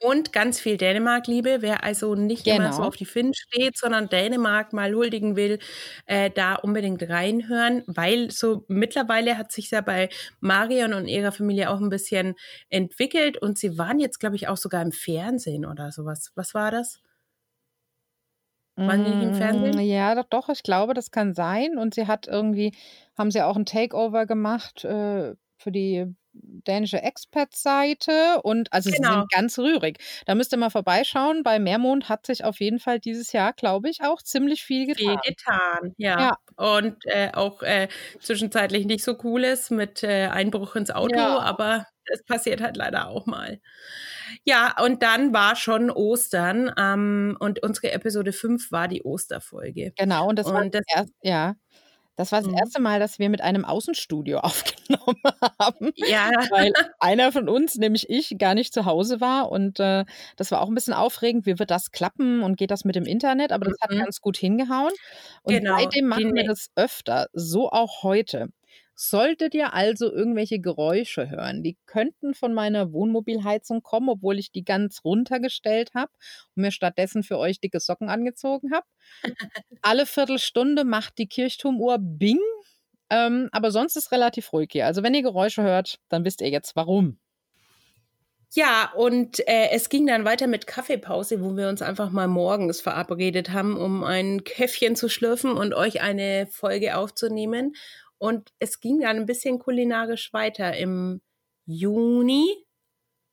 Und 0.00 0.32
ganz 0.32 0.60
viel 0.60 0.76
Dänemark-Liebe. 0.76 1.58
Wer 1.60 1.82
also 1.82 2.14
nicht 2.14 2.44
genau. 2.44 2.56
immer 2.56 2.72
so 2.72 2.76
genau. 2.78 2.88
auf 2.88 2.96
die 2.96 3.04
Finn 3.04 3.32
steht, 3.34 3.76
sondern 3.76 4.08
Dänemark 4.08 4.72
mal 4.72 4.94
huldigen 4.94 5.34
will, 5.34 5.58
äh, 6.06 6.30
da 6.30 6.54
unbedingt 6.54 7.02
reinhören, 7.08 7.82
weil 7.86 8.30
so 8.30 8.64
mittlerweile 8.68 9.36
hat 9.36 9.50
sich 9.50 9.72
ja 9.72 9.80
bei 9.80 10.08
Marion 10.40 10.94
und 10.94 11.08
ihrer 11.08 11.32
Familie 11.32 11.70
auch 11.70 11.80
ein 11.80 11.88
bisschen 11.88 12.34
entwickelt 12.68 13.38
und 13.38 13.58
sie 13.58 13.76
waren 13.76 13.98
jetzt, 13.98 14.20
glaube 14.20 14.36
ich, 14.36 14.46
auch 14.46 14.56
sogar 14.56 14.82
im 14.82 14.92
Fernsehen 14.92 15.66
oder 15.66 15.90
sowas. 15.90 16.30
Was 16.36 16.54
war 16.54 16.70
das? 16.70 17.00
Waren 18.76 19.04
die 19.04 19.10
nicht 19.10 19.22
im 19.24 19.34
Fernsehen? 19.34 19.76
Mm, 19.76 19.80
ja, 19.80 20.14
doch, 20.14 20.28
doch, 20.30 20.48
ich 20.48 20.62
glaube, 20.62 20.94
das 20.94 21.10
kann 21.10 21.34
sein. 21.34 21.78
Und 21.78 21.94
sie 21.94 22.06
hat 22.06 22.28
irgendwie, 22.28 22.72
haben 23.16 23.32
sie 23.32 23.42
auch 23.42 23.56
ein 23.56 23.66
Takeover 23.66 24.24
gemacht 24.26 24.84
äh, 24.84 25.34
für 25.56 25.72
die 25.72 26.14
dänische 26.32 27.02
Expat-Seite 27.02 28.40
und 28.42 28.72
also 28.72 28.90
genau. 28.90 29.08
sie 29.08 29.14
sind 29.14 29.32
ganz 29.32 29.58
rührig. 29.58 29.98
Da 30.26 30.34
müsst 30.34 30.52
ihr 30.52 30.58
mal 30.58 30.70
vorbeischauen. 30.70 31.42
Bei 31.42 31.58
Meermond 31.58 32.08
hat 32.08 32.26
sich 32.26 32.44
auf 32.44 32.60
jeden 32.60 32.78
Fall 32.78 33.00
dieses 33.00 33.32
Jahr, 33.32 33.52
glaube 33.52 33.88
ich, 33.88 34.02
auch 34.02 34.22
ziemlich 34.22 34.62
viel 34.62 34.86
getan. 34.86 35.18
Viel 35.24 35.34
getan, 35.34 35.94
ja. 35.96 36.20
ja. 36.20 36.36
Und 36.56 36.96
äh, 37.06 37.30
auch 37.32 37.62
äh, 37.62 37.88
zwischenzeitlich 38.20 38.86
nicht 38.86 39.04
so 39.04 39.14
cooles 39.14 39.70
mit 39.70 40.02
äh, 40.02 40.26
Einbruch 40.26 40.76
ins 40.76 40.90
Auto, 40.90 41.16
ja. 41.16 41.38
aber 41.38 41.86
es 42.10 42.24
passiert 42.24 42.60
halt 42.60 42.76
leider 42.76 43.08
auch 43.08 43.26
mal. 43.26 43.60
Ja, 44.44 44.74
und 44.82 45.02
dann 45.02 45.32
war 45.32 45.56
schon 45.56 45.90
Ostern 45.90 46.72
ähm, 46.78 47.36
und 47.40 47.62
unsere 47.62 47.92
Episode 47.92 48.32
5 48.32 48.72
war 48.72 48.88
die 48.88 49.02
Osterfolge. 49.02 49.92
Genau, 49.96 50.28
und 50.28 50.38
das 50.38 50.46
und 50.46 50.54
war 50.54 50.68
das, 50.68 50.82
erst, 50.94 51.12
ja. 51.22 51.54
Das 52.18 52.32
war 52.32 52.40
das 52.40 52.50
mhm. 52.50 52.58
erste 52.58 52.82
Mal, 52.82 52.98
dass 52.98 53.20
wir 53.20 53.30
mit 53.30 53.40
einem 53.40 53.64
Außenstudio 53.64 54.38
aufgenommen 54.42 55.22
haben. 55.58 55.92
Ja. 55.94 56.30
Weil 56.50 56.72
einer 56.98 57.30
von 57.30 57.48
uns, 57.48 57.76
nämlich 57.76 58.10
ich, 58.10 58.36
gar 58.38 58.54
nicht 58.54 58.74
zu 58.74 58.84
Hause 58.84 59.20
war. 59.20 59.52
Und 59.52 59.78
äh, 59.78 60.04
das 60.36 60.50
war 60.50 60.60
auch 60.60 60.68
ein 60.68 60.74
bisschen 60.74 60.94
aufregend. 60.94 61.46
Wie 61.46 61.60
wird 61.60 61.70
das 61.70 61.92
klappen 61.92 62.42
und 62.42 62.56
geht 62.56 62.72
das 62.72 62.84
mit 62.84 62.96
dem 62.96 63.04
Internet? 63.04 63.52
Aber 63.52 63.66
das 63.66 63.74
mhm. 63.74 63.94
hat 63.94 64.04
ganz 64.04 64.20
gut 64.20 64.36
hingehauen. 64.36 64.92
Und 65.42 65.54
genau. 65.54 65.78
seitdem 65.78 66.08
machen 66.08 66.34
wir 66.34 66.44
das 66.44 66.70
öfter. 66.74 67.28
So 67.32 67.70
auch 67.70 68.02
heute. 68.02 68.48
Solltet 69.00 69.54
ihr 69.54 69.74
also 69.74 70.10
irgendwelche 70.12 70.58
Geräusche 70.58 71.30
hören, 71.30 71.62
die 71.62 71.78
könnten 71.86 72.34
von 72.34 72.52
meiner 72.52 72.92
Wohnmobilheizung 72.92 73.80
kommen, 73.80 74.08
obwohl 74.08 74.40
ich 74.40 74.50
die 74.50 74.64
ganz 74.64 75.04
runtergestellt 75.04 75.92
habe 75.94 76.10
und 76.56 76.62
mir 76.62 76.72
stattdessen 76.72 77.22
für 77.22 77.38
euch 77.38 77.60
dicke 77.60 77.78
Socken 77.78 78.08
angezogen 78.08 78.72
habe. 78.72 78.84
Alle 79.82 80.04
Viertelstunde 80.04 80.82
macht 80.82 81.18
die 81.18 81.28
Kirchturmuhr 81.28 81.98
Bing, 82.00 82.40
ähm, 83.08 83.48
aber 83.52 83.70
sonst 83.70 83.94
ist 83.94 84.10
relativ 84.10 84.52
ruhig 84.52 84.70
hier. 84.72 84.86
Also 84.86 85.04
wenn 85.04 85.14
ihr 85.14 85.22
Geräusche 85.22 85.62
hört, 85.62 86.00
dann 86.08 86.24
wisst 86.24 86.40
ihr 86.40 86.50
jetzt 86.50 86.74
warum. 86.74 87.20
Ja, 88.54 88.92
und 88.96 89.46
äh, 89.46 89.68
es 89.70 89.90
ging 89.90 90.08
dann 90.08 90.24
weiter 90.24 90.48
mit 90.48 90.66
Kaffeepause, 90.66 91.40
wo 91.40 91.56
wir 91.56 91.68
uns 91.68 91.82
einfach 91.82 92.10
mal 92.10 92.26
morgens 92.26 92.80
verabredet 92.80 93.50
haben, 93.50 93.76
um 93.76 94.02
ein 94.02 94.42
Käffchen 94.42 94.96
zu 94.96 95.08
schlürfen 95.08 95.52
und 95.52 95.72
euch 95.74 96.00
eine 96.00 96.48
Folge 96.50 96.96
aufzunehmen. 96.96 97.74
Und 98.18 98.52
es 98.58 98.80
ging 98.80 99.00
dann 99.00 99.16
ein 99.16 99.26
bisschen 99.26 99.58
kulinarisch 99.58 100.32
weiter. 100.32 100.76
Im 100.76 101.20
Juni 101.66 102.46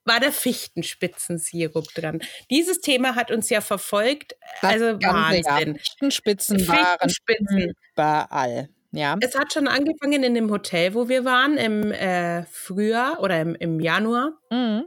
war 0.06 0.20
der 0.20 0.32
Fichtenspitzensirup 0.32 1.88
dran. 1.96 2.22
Dieses 2.52 2.80
Thema 2.82 3.16
hat 3.16 3.32
uns 3.32 3.50
ja 3.50 3.62
verfolgt. 3.62 4.36
Das 4.62 4.74
also 4.74 4.86
Wahnsinn. 5.02 5.78
Fichtenspitzen, 5.78 6.60
Fichtenspitzen 6.60 7.74
waren 7.96 8.30
überall. 8.36 8.70
Ja. 8.92 9.18
Es 9.20 9.38
hat 9.38 9.52
schon 9.52 9.68
angefangen 9.68 10.24
in 10.24 10.36
dem 10.36 10.50
Hotel, 10.50 10.94
wo 10.94 11.10
wir 11.10 11.26
waren, 11.26 11.58
im 11.58 11.92
äh, 11.92 12.46
Frühjahr 12.46 13.20
oder 13.22 13.42
im, 13.42 13.56
im 13.56 13.80
Januar. 13.80 14.40
Mhm. 14.50 14.86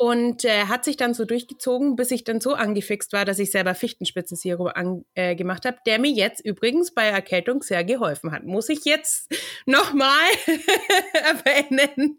Und 0.00 0.46
äh, 0.46 0.64
hat 0.64 0.86
sich 0.86 0.96
dann 0.96 1.12
so 1.12 1.26
durchgezogen, 1.26 1.94
bis 1.94 2.10
ich 2.10 2.24
dann 2.24 2.40
so 2.40 2.54
angefixt 2.54 3.12
war, 3.12 3.26
dass 3.26 3.38
ich 3.38 3.50
selber 3.50 3.74
Fichtenspitzensirup 3.74 4.72
äh, 5.12 5.36
gemacht 5.36 5.66
habe, 5.66 5.76
der 5.84 5.98
mir 5.98 6.10
jetzt 6.10 6.42
übrigens 6.42 6.94
bei 6.94 7.04
Erkältung 7.04 7.60
sehr 7.60 7.84
geholfen 7.84 8.32
hat. 8.32 8.44
Muss 8.44 8.70
ich 8.70 8.86
jetzt 8.86 9.30
nochmal 9.66 10.24
erwähnen. 11.12 12.18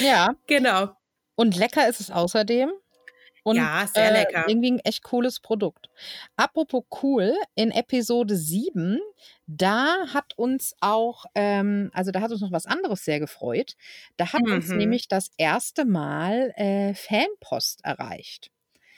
Ja. 0.00 0.34
Genau. 0.46 0.96
Und 1.34 1.58
lecker 1.58 1.86
ist 1.90 2.00
es 2.00 2.10
außerdem. 2.10 2.72
Und, 3.44 3.56
ja, 3.56 3.86
sehr 3.86 4.10
äh, 4.10 4.22
lecker. 4.22 4.44
Irgendwie 4.48 4.72
ein 4.72 4.78
echt 4.80 5.04
cooles 5.04 5.38
Produkt. 5.38 5.90
Apropos 6.34 6.84
cool, 7.02 7.34
in 7.54 7.70
Episode 7.70 8.36
7, 8.36 8.98
da 9.46 10.06
hat 10.12 10.32
uns 10.36 10.74
auch, 10.80 11.26
ähm, 11.34 11.90
also 11.92 12.10
da 12.10 12.22
hat 12.22 12.32
uns 12.32 12.40
noch 12.40 12.52
was 12.52 12.66
anderes 12.66 13.04
sehr 13.04 13.20
gefreut. 13.20 13.76
Da 14.16 14.32
hat 14.32 14.42
mhm. 14.42 14.54
uns 14.54 14.68
nämlich 14.70 15.08
das 15.08 15.30
erste 15.36 15.84
Mal 15.84 16.54
äh, 16.56 16.94
Fanpost 16.94 17.84
erreicht. 17.84 18.50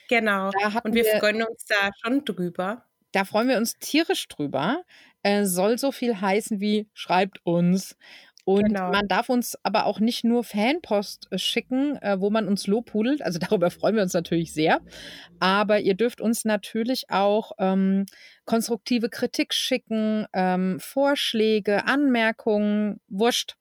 Genau. 0.09 0.51
Und 0.85 0.95
wir, 0.95 1.05
wir 1.05 1.19
freuen 1.19 1.43
uns 1.43 1.65
da 1.67 1.91
schon 2.01 2.25
drüber. 2.25 2.85
Da 3.11 3.25
freuen 3.25 3.49
wir 3.49 3.57
uns 3.57 3.79
tierisch 3.79 4.29
drüber. 4.29 4.85
Äh, 5.25 5.45
soll 5.45 5.77
so 5.77 5.91
viel 5.91 6.21
heißen 6.21 6.61
wie 6.61 6.89
schreibt 6.95 7.41
uns, 7.45 7.97
und 8.47 8.69
genau. 8.69 8.93
man 8.93 9.09
darf 9.09 9.29
uns 9.29 9.59
aber 9.65 9.87
auch 9.87 9.99
nicht 9.99 10.23
nur 10.23 10.45
Fanpost 10.45 11.27
äh, 11.33 11.39
schicken, 11.39 11.97
äh, 11.97 12.21
wo 12.21 12.31
man 12.31 12.47
uns 12.47 12.69
lobhudelt. 12.69 13.21
Also 13.21 13.41
darüber 13.51 13.73
freuen 13.73 13.97
wir 13.97 14.05
uns 14.05 14.13
natürlich 14.13 14.53
sehr. 14.53 14.81
Aber 15.41 15.81
ihr 15.81 15.95
dürft 15.95 16.21
uns 16.21 16.45
natürlich 16.45 17.11
auch 17.11 17.51
ähm, 17.59 18.07
konstruktive 18.45 19.09
Kritik 19.09 19.53
schicken, 19.53 20.27
ähm, 20.33 20.79
Vorschläge, 20.79 21.89
Anmerkungen, 21.89 23.01
wurscht. 23.09 23.57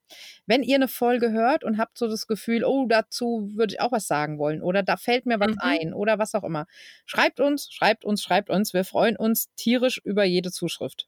Wenn 0.45 0.61
ihr 0.61 0.75
eine 0.75 0.87
Folge 0.87 1.31
hört 1.31 1.63
und 1.63 1.79
habt 1.79 1.97
so 1.97 2.07
das 2.07 2.27
Gefühl, 2.27 2.63
oh, 2.63 2.85
dazu 2.87 3.49
würde 3.55 3.73
ich 3.73 3.81
auch 3.81 3.91
was 3.91 4.05
sagen 4.05 4.37
wollen 4.37 4.61
oder 4.61 4.83
da 4.83 4.97
fällt 4.97 5.25
mir 5.25 5.39
was 5.39 5.53
mhm. 5.53 5.61
ein 5.61 5.93
oder 5.95 6.19
was 6.19 6.35
auch 6.35 6.43
immer, 6.43 6.67
schreibt 7.07 7.39
uns, 7.39 7.69
schreibt 7.71 8.05
uns, 8.05 8.21
schreibt 8.21 8.51
uns. 8.51 8.75
Wir 8.75 8.85
freuen 8.85 9.17
uns 9.17 9.51
tierisch 9.55 9.99
über 10.03 10.25
jede 10.25 10.51
Zuschrift. 10.51 11.07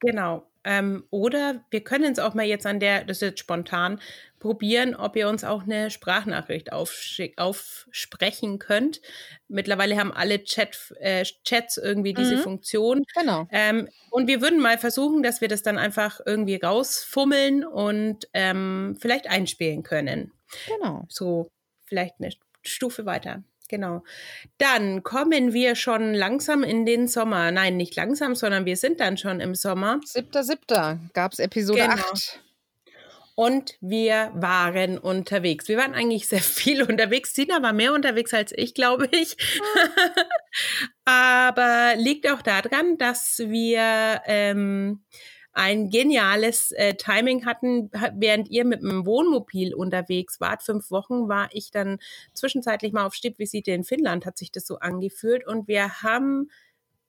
Genau. 0.00 0.46
Ähm, 0.64 1.04
oder 1.10 1.64
wir 1.70 1.82
können 1.82 2.12
es 2.12 2.18
auch 2.18 2.34
mal 2.34 2.46
jetzt 2.46 2.66
an 2.66 2.80
der, 2.80 3.04
das 3.04 3.18
ist 3.18 3.22
jetzt 3.22 3.40
spontan, 3.40 4.00
probieren, 4.44 4.94
ob 4.94 5.16
ihr 5.16 5.28
uns 5.28 5.42
auch 5.42 5.62
eine 5.62 5.90
Sprachnachricht 5.90 6.70
aufsprechen 6.72 8.58
könnt. 8.58 9.00
Mittlerweile 9.48 9.96
haben 9.96 10.12
alle 10.12 10.44
Chat, 10.44 10.94
äh, 11.00 11.24
Chats 11.44 11.78
irgendwie 11.78 12.12
diese 12.12 12.36
mhm. 12.36 12.40
Funktion. 12.40 13.04
Genau. 13.18 13.48
Ähm, 13.50 13.88
und 14.10 14.26
wir 14.26 14.42
würden 14.42 14.60
mal 14.60 14.76
versuchen, 14.76 15.22
dass 15.22 15.40
wir 15.40 15.48
das 15.48 15.62
dann 15.62 15.78
einfach 15.78 16.20
irgendwie 16.26 16.56
rausfummeln 16.56 17.64
und 17.64 18.28
ähm, 18.34 18.98
vielleicht 19.00 19.30
einspielen 19.30 19.82
können. 19.82 20.32
Genau. 20.66 21.06
So 21.08 21.48
vielleicht 21.86 22.16
eine 22.18 22.30
Stufe 22.62 23.06
weiter. 23.06 23.42
Genau. 23.68 24.04
Dann 24.58 25.02
kommen 25.02 25.52
wir 25.52 25.74
schon 25.74 26.14
langsam 26.14 26.62
in 26.62 26.84
den 26.84 27.08
Sommer. 27.08 27.50
Nein, 27.50 27.76
nicht 27.76 27.96
langsam, 27.96 28.34
sondern 28.34 28.66
wir 28.66 28.76
sind 28.76 29.00
dann 29.00 29.16
schon 29.16 29.40
im 29.40 29.54
Sommer. 29.54 30.00
Siebter, 30.04 30.44
siebter 30.44 30.98
gab 31.14 31.32
es 31.32 31.38
Episode 31.38 31.80
genau. 31.80 31.94
8. 31.94 32.40
und 33.34 33.78
wir 33.80 34.30
waren 34.34 34.98
unterwegs. 34.98 35.68
Wir 35.68 35.78
waren 35.78 35.94
eigentlich 35.94 36.28
sehr 36.28 36.42
viel 36.42 36.82
unterwegs. 36.88 37.34
Sina 37.34 37.62
war 37.62 37.72
mehr 37.72 37.94
unterwegs 37.94 38.34
als 38.34 38.52
ich, 38.54 38.74
glaube 38.74 39.08
ich. 39.10 39.36
Aber 41.06 41.94
liegt 41.96 42.30
auch 42.30 42.42
daran, 42.42 42.98
dass 42.98 43.38
wir 43.38 44.20
ähm, 44.26 45.04
ein 45.54 45.88
geniales 45.88 46.72
äh, 46.72 46.94
Timing 46.94 47.46
hatten, 47.46 47.90
während 48.14 48.48
ihr 48.50 48.64
mit 48.64 48.82
dem 48.82 49.06
Wohnmobil 49.06 49.74
unterwegs 49.74 50.40
wart. 50.40 50.62
Fünf 50.62 50.90
Wochen 50.90 51.28
war 51.28 51.48
ich 51.52 51.70
dann 51.70 51.98
zwischenzeitlich 52.34 52.92
mal 52.92 53.06
auf 53.06 53.14
Stippvisite 53.14 53.70
in 53.70 53.84
Finnland, 53.84 54.26
hat 54.26 54.36
sich 54.36 54.52
das 54.52 54.66
so 54.66 54.78
angefühlt. 54.78 55.46
Und 55.46 55.68
wir 55.68 56.02
haben 56.02 56.50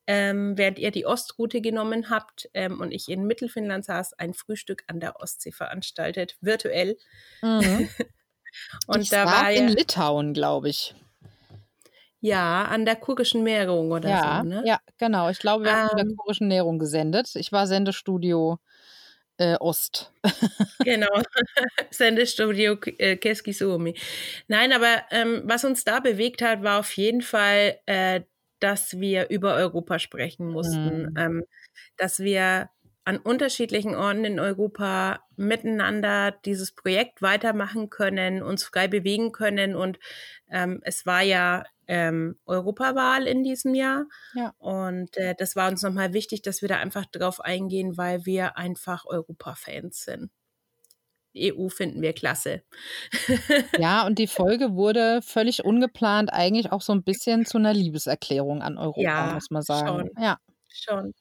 ähm, 0.08 0.58
während 0.58 0.78
ihr 0.80 0.92
die 0.92 1.06
Ostroute 1.06 1.62
genommen 1.62 2.10
habt 2.10 2.50
ähm, 2.54 2.80
und 2.80 2.92
ich 2.92 3.10
in 3.10 3.26
Mittelfinnland 3.26 3.86
saß, 3.86 4.14
ein 4.14 4.34
Frühstück 4.34 4.84
an 4.88 5.00
der 5.00 5.20
Ostsee 5.20 5.52
veranstaltet, 5.52 6.38
virtuell. 6.42 6.98
Mhm. 7.42 7.90
und 8.88 9.02
ich 9.02 9.10
da 9.10 9.26
war, 9.26 9.44
war 9.44 9.52
in 9.52 9.68
Litauen, 9.68 10.34
glaube 10.34 10.70
ich. 10.70 10.94
Ja, 12.26 12.66
an 12.66 12.86
der 12.86 12.96
kurischen 12.96 13.44
Nährung 13.44 13.92
oder 13.92 14.10
ja, 14.10 14.42
so, 14.42 14.50
ne? 14.50 14.64
Ja, 14.66 14.80
genau. 14.98 15.30
Ich 15.30 15.40
glaube, 15.40 15.66
wir 15.66 15.72
ähm, 15.72 15.78
haben 15.78 15.90
an 16.00 16.08
der 16.08 16.16
kurischen 16.16 16.48
Nährung 16.48 16.80
gesendet. 16.80 17.36
Ich 17.36 17.52
war 17.52 17.68
Sendestudio 17.68 18.60
äh, 19.38 19.56
Ost. 19.60 20.12
genau, 20.80 21.22
Sendestudio 21.92 22.78
äh, 22.98 23.18
Keski 23.18 23.54
Suomi. 23.54 23.96
Nein, 24.48 24.74
aber 24.74 25.04
ähm, 25.12 25.44
was 25.46 25.66
uns 25.66 25.84
da 25.84 26.00
bewegt 26.00 26.42
hat, 26.42 26.64
war 26.64 26.80
auf 26.80 26.96
jeden 26.98 27.22
Fall 27.22 27.80
äh, 27.86 28.22
dass 28.60 29.00
wir 29.00 29.30
über 29.30 29.56
Europa 29.56 30.00
sprechen 30.00 30.48
mussten, 30.48 31.04
mhm. 31.04 31.14
ähm, 31.18 31.44
dass 31.98 32.20
wir 32.20 32.70
an 33.04 33.18
unterschiedlichen 33.18 33.94
Orten 33.94 34.26
in 34.26 34.40
Europa 34.40 35.20
miteinander 35.36 36.32
dieses 36.32 36.72
Projekt 36.72 37.22
weitermachen 37.22 37.92
können, 37.92 38.42
uns 38.42 38.64
frei 38.64 38.88
bewegen 38.88 39.32
können. 39.32 39.76
Und 39.76 40.00
ähm, 40.50 40.80
es 40.84 41.06
war 41.06 41.22
ja 41.22 41.64
ähm, 41.88 42.38
Europawahl 42.46 43.28
in 43.28 43.44
diesem 43.44 43.74
Jahr. 43.76 44.06
Ja. 44.34 44.54
Und 44.58 45.16
äh, 45.18 45.36
das 45.38 45.56
war 45.56 45.70
uns 45.70 45.82
nochmal 45.82 46.14
wichtig, 46.14 46.42
dass 46.42 46.62
wir 46.62 46.70
da 46.70 46.78
einfach 46.78 47.06
drauf 47.06 47.42
eingehen, 47.42 47.98
weil 47.98 48.26
wir 48.26 48.58
einfach 48.58 49.06
Europa-Fans 49.06 50.04
sind. 50.04 50.32
EU 51.38 51.68
finden 51.68 52.02
wir 52.02 52.14
klasse. 52.14 52.64
ja, 53.78 54.06
und 54.06 54.20
die 54.20 54.28
Folge 54.28 54.76
wurde 54.76 55.22
völlig 55.22 55.66
ungeplant 55.66 56.32
eigentlich 56.32 56.72
auch 56.72 56.82
so 56.82 56.94
ein 56.94 57.04
bisschen 57.04 57.46
zu 57.46 57.58
einer 57.58 57.74
Liebeserklärung 57.74 58.62
an 58.62 58.78
Europa, 58.78 59.02
ja, 59.02 59.34
muss 59.34 59.50
man 59.50 59.62
sagen. 59.62 59.88
Schon, 59.88 60.24
ja, 60.24 60.40
schon. 60.70 61.14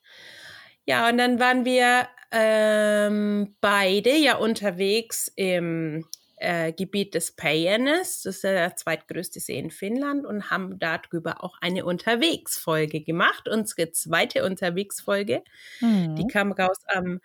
Ja, 0.86 1.08
und 1.08 1.18
dann 1.18 1.40
waren 1.40 1.64
wir 1.64 2.06
ähm, 2.30 3.56
beide 3.60 4.16
ja 4.16 4.36
unterwegs 4.36 5.32
im 5.34 6.04
äh, 6.44 6.72
Gebiet 6.72 7.14
des 7.14 7.32
Päjernes, 7.32 8.22
das 8.22 8.36
ist 8.36 8.44
der 8.44 8.76
zweitgrößte 8.76 9.40
See 9.40 9.58
in 9.58 9.70
Finnland, 9.70 10.26
und 10.26 10.50
haben 10.50 10.78
darüber 10.78 11.42
auch 11.42 11.56
eine 11.60 11.84
Unterwegsfolge 11.84 13.00
gemacht. 13.00 13.48
Unsere 13.48 13.90
zweite 13.92 14.44
Unterwegsfolge, 14.44 15.42
mhm. 15.80 16.16
die 16.16 16.26
kam 16.26 16.52
raus 16.52 16.76
am 16.86 17.20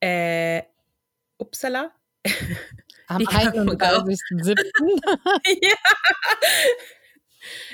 äh, 0.00 0.62
Uppsala, 1.38 1.90
am 3.08 3.22
31.07. 3.22 4.56
ja. 5.62 5.74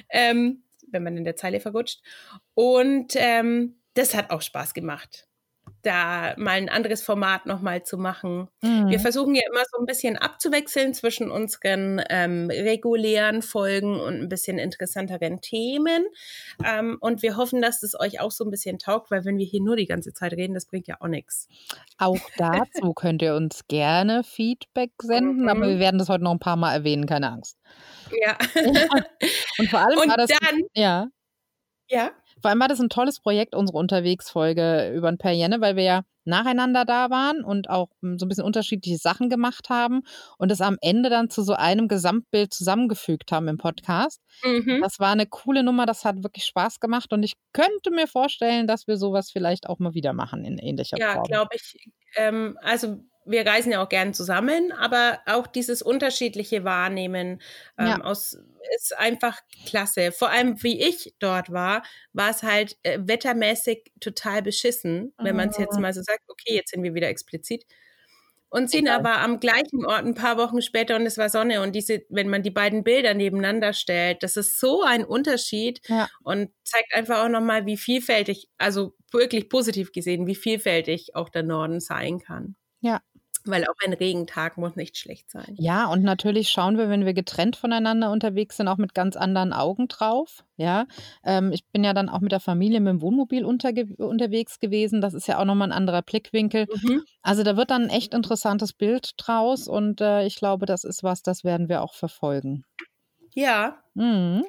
Ähm, 0.09 0.63
wenn 0.89 1.03
man 1.03 1.17
in 1.17 1.25
der 1.25 1.37
Zeile 1.37 1.61
verrutscht. 1.61 2.03
Und 2.55 3.13
ähm, 3.17 3.77
das 3.95 4.15
hat 4.15 4.31
auch 4.31 4.43
Spaß 4.43 4.75
gemacht 4.75 5.29
da 5.83 6.35
mal 6.37 6.53
ein 6.53 6.68
anderes 6.68 7.03
Format 7.03 7.47
nochmal 7.47 7.83
zu 7.83 7.99
machen. 7.99 8.49
Mhm. 8.62 8.88
Wir 8.88 9.01
versuchen 9.01 9.35
ja 9.35 9.42
immer 9.51 9.62
so 9.71 9.81
ein 9.81 9.87
bisschen 9.87 10.16
abzuwechseln 10.16 10.95
zwischen 10.95 11.31
unseren 11.31 12.01
ähm, 12.09 12.49
regulären 12.51 13.42
Folgen 13.42 14.01
und 14.01 14.21
ein 14.21 14.29
bisschen 14.29 14.59
interessanteren 14.59 15.40
Themen. 15.40 16.05
Ähm, 16.64 16.99
und 17.01 17.23
wir 17.23 17.37
hoffen, 17.37 17.61
dass 17.61 17.83
es 17.83 17.99
euch 17.99 18.21
auch 18.21 18.31
so 18.31 18.45
ein 18.45 18.51
bisschen 18.51 18.79
taugt, 18.79 19.11
weil 19.11 19.25
wenn 19.25 19.38
wir 19.38 19.47
hier 19.47 19.61
nur 19.61 19.77
die 19.77 19.87
ganze 19.87 20.12
Zeit 20.12 20.33
reden, 20.33 20.55
das 20.55 20.66
bringt 20.66 20.87
ja 20.87 20.97
auch 21.01 21.09
nichts. 21.09 21.49
Auch 21.99 22.21
dazu 22.37 22.92
könnt 22.95 23.23
ihr 23.23 23.35
uns 23.35 23.66
gerne 23.68 24.23
Feedback 24.25 24.92
senden, 25.03 25.42
mhm. 25.42 25.49
aber 25.49 25.66
wir 25.66 25.79
werden 25.79 25.99
das 25.99 26.09
heute 26.09 26.25
noch 26.25 26.33
ein 26.33 26.38
paar 26.38 26.57
Mal 26.57 26.75
erwähnen, 26.75 27.07
keine 27.07 27.31
Angst. 27.31 27.59
Ja. 28.21 28.38
und 29.59 29.68
vor 29.68 29.81
allem 29.81 29.99
und 29.99 30.09
war 30.09 30.16
das. 30.16 30.31
Dann, 30.31 30.61
ja. 30.75 31.09
Ja. 31.88 32.12
Vor 32.43 32.51
allem 32.51 32.61
war 32.61 32.69
das 32.69 32.81
ein 32.81 32.89
tolles 32.89 33.21
Projekt, 33.21 33.55
unsere 33.55 33.79
Unterwegsfolge 33.79 34.93
über 34.95 35.09
ein 35.09 35.19
Perienne, 35.19 35.61
weil 35.61 35.77
wir 35.77 35.85
ja 35.85 36.03
nacheinander 36.25 36.85
da 36.85 37.11
waren 37.11 37.43
und 37.43 37.69
auch 37.69 37.89
hm, 38.01 38.19
so 38.19 38.27
ein 38.27 38.29
bisschen 38.29 38.45
unterschiedliche 38.45 38.99
Sachen 38.99 39.29
gemacht 39.29 39.71
haben 39.71 40.03
und 40.39 40.53
es 40.53 40.61
am 40.61 40.77
Ende 40.81 41.11
dann 41.11 41.31
zu 41.31 41.43
so 41.43 41.55
einem 41.55 41.89
Gesamtbild 41.89 42.53
zusammengefügt 42.53 43.33
haben 43.33 43.49
im 43.49 43.59
Podcast. 43.59 44.21
Mhm. 44.45 44.81
Das 44.83 45.01
war 45.01 45.13
eine 45.13 45.27
coole 45.27 45.63
Nummer, 45.63 45.87
das 45.87 46.05
hat 46.05 46.23
wirklich 46.23 46.45
Spaß 46.45 46.81
gemacht 46.81 47.13
und 47.13 47.23
ich 47.23 47.35
könnte 47.53 47.91
mir 47.91 48.07
vorstellen, 48.07 48.67
dass 48.67 48.87
wir 48.87 48.97
sowas 48.97 49.31
vielleicht 49.31 49.69
auch 49.69 49.79
mal 49.79 49.95
wieder 49.95 50.13
machen 50.13 50.45
in 50.45 50.59
ähnlicher 50.59 50.97
ja, 50.99 51.15
Form. 51.15 51.25
Ja, 51.29 51.39
glaube 51.39 51.57
ich. 51.57 51.91
Ähm, 52.17 52.59
also 52.63 53.01
wir 53.25 53.47
reisen 53.47 53.73
ja 53.73 53.83
auch 53.83 53.89
gern 53.89 54.15
zusammen, 54.15 54.73
aber 54.73 55.21
auch 55.27 55.47
dieses 55.47 55.83
unterschiedliche 55.83 56.65
Wahrnehmen 56.65 57.41
ähm, 57.79 57.87
ja. 57.87 58.01
aus, 58.01 58.39
ist 58.77 58.96
einfach 58.96 59.40
klasse. 59.66 60.12
Vor 60.12 60.31
allem, 60.31 60.62
wie 60.62 60.81
ich 60.81 61.14
dort 61.18 61.51
war, 61.51 61.83
war 62.12 62.31
es 62.31 62.42
halt 62.42 62.77
äh, 62.83 62.98
wettermäßig 63.01 63.92
total 64.01 64.42
beschissen, 64.42 65.14
wenn 65.18 65.37
man 65.37 65.51
es 65.51 65.59
jetzt 65.59 65.77
ah. 65.77 65.81
mal 65.81 65.92
so 65.92 66.03
sagt, 66.03 66.22
okay, 66.29 66.55
jetzt 66.55 66.70
sind 66.70 66.83
wir 66.83 66.94
wieder 66.94 67.09
explizit. 67.09 67.64
Und 68.48 68.70
sind 68.70 68.85
Egal. 68.85 68.98
aber 68.98 69.20
am 69.20 69.40
gleichen 69.40 69.87
Ort 69.87 70.05
ein 70.05 70.14
paar 70.14 70.37
Wochen 70.37 70.61
später 70.61 70.96
und 70.96 71.07
es 71.07 71.16
war 71.16 71.31
Sonne. 71.31 71.62
Und 71.62 71.75
diese, 71.75 72.03
wenn 72.11 72.29
man 72.29 72.42
die 72.42 72.51
beiden 72.51 72.85
Bilder 72.85 73.14
nebeneinander 73.14 73.72
stellt, 73.72 74.22
das 74.22 74.37
ist 74.37 74.61
so 74.61 74.83
ein 74.83 75.07
Unterschied 75.07 75.81
ja. 75.88 76.07
und 76.22 76.51
zeigt 76.62 76.94
einfach 76.94 77.25
auch 77.25 77.31
nochmal, 77.31 77.64
wie 77.64 77.79
vielfältig, 77.79 78.51
also 78.59 78.94
wirklich 79.11 79.48
positiv 79.48 79.90
gesehen, 79.92 80.27
wie 80.27 80.35
vielfältig 80.35 81.14
auch 81.14 81.31
der 81.31 81.44
Norden 81.44 81.81
sein 81.81 82.18
kann. 82.18 82.57
Ja, 82.81 83.01
weil 83.45 83.65
auch 83.65 83.75
ein 83.85 83.93
Regentag 83.93 84.57
muss 84.57 84.77
nicht 84.77 84.97
schlecht 84.97 85.31
sein. 85.31 85.55
Ja, 85.59 85.87
und 85.87 86.03
natürlich 86.03 86.51
schauen 86.51 86.79
wir, 86.79 86.89
wenn 86.89 87.05
wir 87.05 87.15
getrennt 87.15 87.57
voneinander 87.57 88.11
unterwegs 88.11 88.57
sind, 88.57 88.69
auch 88.69 88.77
mit 88.77 88.95
ganz 88.95 89.17
anderen 89.17 89.53
Augen 89.53 89.89
drauf. 89.89 90.45
Ja, 90.57 90.87
ähm, 91.25 91.53
ich 91.53 91.65
bin 91.73 91.83
ja 91.85 91.93
dann 91.93 92.09
auch 92.09 92.21
mit 92.21 92.33
der 92.33 92.41
Familie 92.41 92.81
mit 92.81 92.91
dem 92.91 93.03
Wohnmobil 93.03 93.45
unterwegs 93.45 94.61
gewesen. 94.61 95.01
Das 95.01 95.15
ist 95.15 95.27
ja 95.27 95.39
auch 95.39 95.45
nochmal 95.45 95.69
ein 95.69 95.77
anderer 95.77 96.03
Blickwinkel. 96.03 96.67
Mhm. 96.83 97.03
Also 97.23 97.43
da 97.43 97.57
wird 97.57 97.71
dann 97.71 97.85
ein 97.85 97.91
echt 97.91 98.15
interessantes 98.15 98.73
Bild 98.73 99.13
draus 99.17 99.69
und 99.69 100.01
äh, 100.01 100.25
ich 100.27 100.37
glaube, 100.37 100.67
das 100.67 100.85
ist 100.85 101.03
was, 101.03 101.23
das 101.23 101.45
werden 101.45 101.69
wir 101.69 101.83
auch 101.83 101.95
verfolgen. 101.95 102.65
Ja. 103.35 103.83
Mhm. 103.95 104.45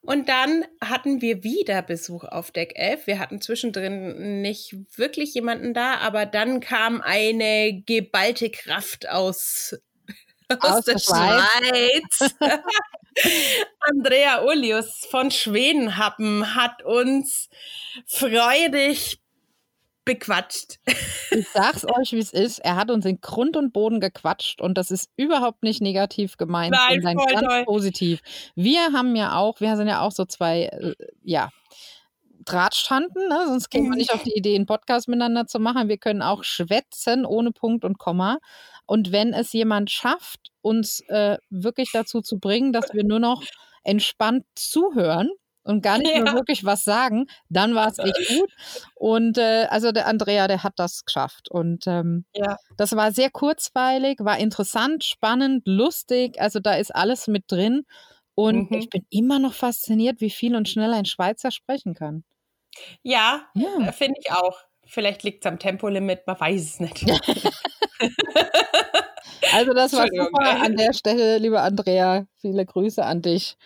Und 0.00 0.28
dann 0.28 0.64
hatten 0.82 1.20
wir 1.20 1.42
wieder 1.42 1.82
Besuch 1.82 2.24
auf 2.24 2.50
Deck 2.50 2.72
11. 2.76 3.06
Wir 3.06 3.18
hatten 3.18 3.40
zwischendrin 3.40 4.40
nicht 4.40 4.74
wirklich 4.96 5.34
jemanden 5.34 5.74
da, 5.74 5.96
aber 5.96 6.24
dann 6.24 6.60
kam 6.60 7.00
eine 7.00 7.82
geballte 7.84 8.50
Kraft 8.50 9.08
aus, 9.08 9.76
aus, 10.48 10.58
aus 10.60 10.84
der, 10.84 10.94
der 10.94 11.00
Schweiz. 11.00 12.34
Andrea 13.80 14.42
Olius 14.44 15.06
von 15.10 15.30
Schwedenhappen 15.30 16.54
hat 16.54 16.84
uns 16.84 17.48
freudig 18.06 19.20
bequatscht. 20.08 20.78
Ich 21.30 21.46
sag's 21.48 21.84
euch, 21.84 22.12
wie 22.12 22.18
es 22.18 22.32
ist. 22.32 22.58
Er 22.60 22.76
hat 22.76 22.90
uns 22.90 23.04
in 23.04 23.20
Grund 23.20 23.56
und 23.56 23.72
Boden 23.72 24.00
gequatscht 24.00 24.60
und 24.62 24.78
das 24.78 24.90
ist 24.90 25.10
überhaupt 25.16 25.62
nicht 25.62 25.82
negativ 25.82 26.38
gemeint, 26.38 26.72
Nein, 26.72 27.02
sondern 27.02 27.26
ganz 27.26 27.46
toll. 27.46 27.64
positiv. 27.66 28.20
Wir 28.54 28.92
haben 28.92 29.14
ja 29.14 29.36
auch, 29.36 29.60
wir 29.60 29.76
sind 29.76 29.88
ja 29.88 30.00
auch 30.00 30.12
so 30.12 30.24
zwei, 30.24 30.64
äh, 30.64 30.94
ja, 31.22 31.50
Drahtstanden, 32.44 33.28
ne? 33.28 33.44
sonst 33.46 33.68
käme 33.68 33.90
man 33.90 33.98
nicht 33.98 34.14
auf 34.14 34.22
die 34.22 34.32
Idee, 34.34 34.54
einen 34.54 34.64
Podcast 34.64 35.06
miteinander 35.06 35.46
zu 35.46 35.58
machen. 35.58 35.88
Wir 35.88 35.98
können 35.98 36.22
auch 36.22 36.44
schwätzen 36.44 37.26
ohne 37.26 37.52
Punkt 37.52 37.84
und 37.84 37.98
Komma. 37.98 38.38
Und 38.86 39.12
wenn 39.12 39.34
es 39.34 39.52
jemand 39.52 39.90
schafft, 39.90 40.50
uns 40.62 41.00
äh, 41.08 41.36
wirklich 41.50 41.90
dazu 41.92 42.22
zu 42.22 42.38
bringen, 42.38 42.72
dass 42.72 42.94
wir 42.94 43.04
nur 43.04 43.18
noch 43.18 43.42
entspannt 43.84 44.46
zuhören, 44.54 45.28
und 45.68 45.82
gar 45.82 45.98
nicht 45.98 46.14
ja. 46.14 46.22
mehr 46.22 46.32
wirklich 46.32 46.64
was 46.64 46.82
sagen, 46.82 47.26
dann 47.50 47.74
war 47.74 47.88
es 47.88 47.98
echt 47.98 48.28
gut. 48.28 48.50
Und 48.94 49.36
äh, 49.36 49.66
also 49.68 49.92
der 49.92 50.06
Andrea, 50.06 50.48
der 50.48 50.64
hat 50.64 50.72
das 50.76 51.04
geschafft. 51.04 51.50
Und 51.50 51.86
ähm, 51.86 52.24
ja. 52.34 52.56
das 52.78 52.96
war 52.96 53.12
sehr 53.12 53.30
kurzweilig, 53.30 54.20
war 54.20 54.38
interessant, 54.38 55.04
spannend, 55.04 55.62
lustig. 55.66 56.40
Also 56.40 56.58
da 56.58 56.74
ist 56.74 56.94
alles 56.94 57.26
mit 57.26 57.44
drin. 57.48 57.84
Und 58.34 58.70
mhm. 58.70 58.78
ich 58.78 58.88
bin 58.88 59.04
immer 59.10 59.38
noch 59.38 59.52
fasziniert, 59.52 60.22
wie 60.22 60.30
viel 60.30 60.56
und 60.56 60.68
schnell 60.68 60.94
ein 60.94 61.04
Schweizer 61.04 61.50
sprechen 61.50 61.94
kann. 61.94 62.24
Ja, 63.02 63.42
ja. 63.54 63.88
Äh, 63.88 63.92
finde 63.92 64.20
ich 64.24 64.32
auch. 64.32 64.58
Vielleicht 64.86 65.22
liegt 65.22 65.44
es 65.44 65.50
am 65.50 65.58
Tempolimit, 65.58 66.26
man 66.26 66.40
weiß 66.40 66.62
es 66.62 66.80
nicht. 66.80 67.04
also 69.52 69.74
das 69.74 69.92
war 69.92 70.06
super 70.06 70.62
an 70.62 70.76
der 70.76 70.94
Stelle, 70.94 71.36
liebe 71.36 71.60
Andrea. 71.60 72.24
Viele 72.40 72.64
Grüße 72.64 73.04
an 73.04 73.20
dich. 73.20 73.58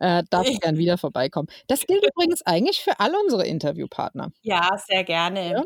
Äh, 0.00 0.24
darf 0.30 0.48
ich 0.48 0.60
gern 0.60 0.76
wieder 0.78 0.98
vorbeikommen. 0.98 1.48
Das 1.68 1.86
gilt 1.86 2.04
übrigens 2.04 2.42
eigentlich 2.44 2.80
für 2.80 2.98
alle 2.98 3.14
unsere 3.22 3.46
Interviewpartner. 3.46 4.32
Ja, 4.42 4.70
sehr 4.86 5.04
gerne. 5.04 5.52
Ja? 5.52 5.62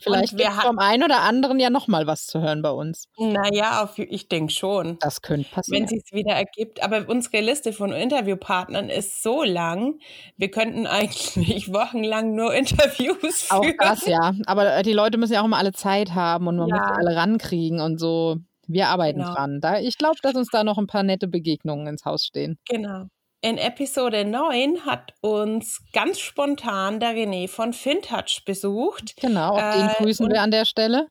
Vielleicht 0.00 0.38
es 0.38 0.62
vom 0.62 0.78
einen 0.78 1.04
oder 1.04 1.20
anderen 1.20 1.58
ja 1.58 1.70
nochmal 1.70 2.06
was 2.06 2.26
zu 2.26 2.40
hören 2.40 2.62
bei 2.62 2.70
uns. 2.70 3.08
Naja, 3.16 3.88
ich 3.96 4.28
denke 4.28 4.52
schon. 4.52 4.98
Das 5.00 5.22
könnte 5.22 5.48
passieren. 5.48 5.88
Wenn 5.88 5.98
es 5.98 6.12
wieder 6.12 6.34
ergibt. 6.34 6.82
Aber 6.82 7.08
unsere 7.08 7.40
Liste 7.40 7.72
von 7.72 7.92
Interviewpartnern 7.92 8.90
ist 8.90 9.22
so 9.22 9.42
lang, 9.44 10.00
wir 10.36 10.50
könnten 10.50 10.86
eigentlich 10.86 11.36
wochenlang 11.72 12.34
nur 12.34 12.54
Interviews 12.54 13.42
führen. 13.42 13.74
Auch 13.80 13.88
das, 13.88 14.06
ja. 14.06 14.34
Aber 14.46 14.82
die 14.82 14.92
Leute 14.92 15.16
müssen 15.18 15.34
ja 15.34 15.40
auch 15.40 15.46
immer 15.46 15.58
alle 15.58 15.72
Zeit 15.72 16.14
haben 16.14 16.48
und 16.48 16.56
man 16.56 16.68
ja. 16.68 16.76
muss 16.76 16.88
sie 16.88 16.94
alle 16.94 17.16
rankriegen 17.16 17.80
und 17.80 17.98
so. 17.98 18.36
Wir 18.68 18.88
arbeiten 18.88 19.20
genau. 19.20 19.32
dran. 19.32 19.60
Da, 19.60 19.78
ich 19.78 19.96
glaube, 19.96 20.16
dass 20.22 20.34
uns 20.34 20.48
da 20.50 20.64
noch 20.64 20.76
ein 20.76 20.88
paar 20.88 21.04
nette 21.04 21.28
Begegnungen 21.28 21.86
ins 21.86 22.04
Haus 22.04 22.24
stehen. 22.24 22.58
Genau. 22.68 23.04
In 23.46 23.58
Episode 23.58 24.24
9 24.24 24.86
hat 24.86 25.14
uns 25.20 25.80
ganz 25.92 26.18
spontan 26.18 26.98
der 26.98 27.10
René 27.10 27.46
von 27.46 27.72
Fintouch 27.72 28.44
besucht. 28.44 29.14
Genau, 29.20 29.50
auf 29.50 29.72
den 29.72 29.86
äh, 29.86 29.94
grüßen 29.98 30.28
wir 30.28 30.42
an 30.42 30.50
der 30.50 30.64
Stelle. 30.64 31.06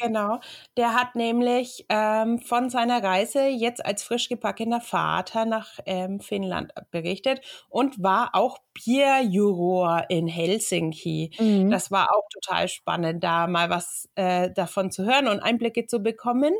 Genau, 0.00 0.40
der 0.78 0.94
hat 0.94 1.14
nämlich 1.14 1.84
ähm, 1.90 2.38
von 2.38 2.70
seiner 2.70 3.02
Reise 3.02 3.48
jetzt 3.48 3.84
als 3.84 4.02
frisch 4.02 4.30
gebackener 4.30 4.80
Vater 4.80 5.44
nach 5.44 5.78
ähm, 5.84 6.20
Finnland 6.20 6.72
berichtet 6.90 7.42
und 7.68 8.02
war 8.02 8.30
auch 8.32 8.60
Bierjuror 8.72 10.06
in 10.08 10.26
Helsinki. 10.26 11.32
Mhm. 11.38 11.70
Das 11.70 11.90
war 11.90 12.14
auch 12.16 12.26
total 12.32 12.68
spannend, 12.68 13.22
da 13.22 13.46
mal 13.46 13.68
was 13.68 14.08
äh, 14.14 14.50
davon 14.52 14.90
zu 14.90 15.04
hören 15.04 15.28
und 15.28 15.40
Einblicke 15.40 15.84
zu 15.84 16.02
bekommen. 16.02 16.54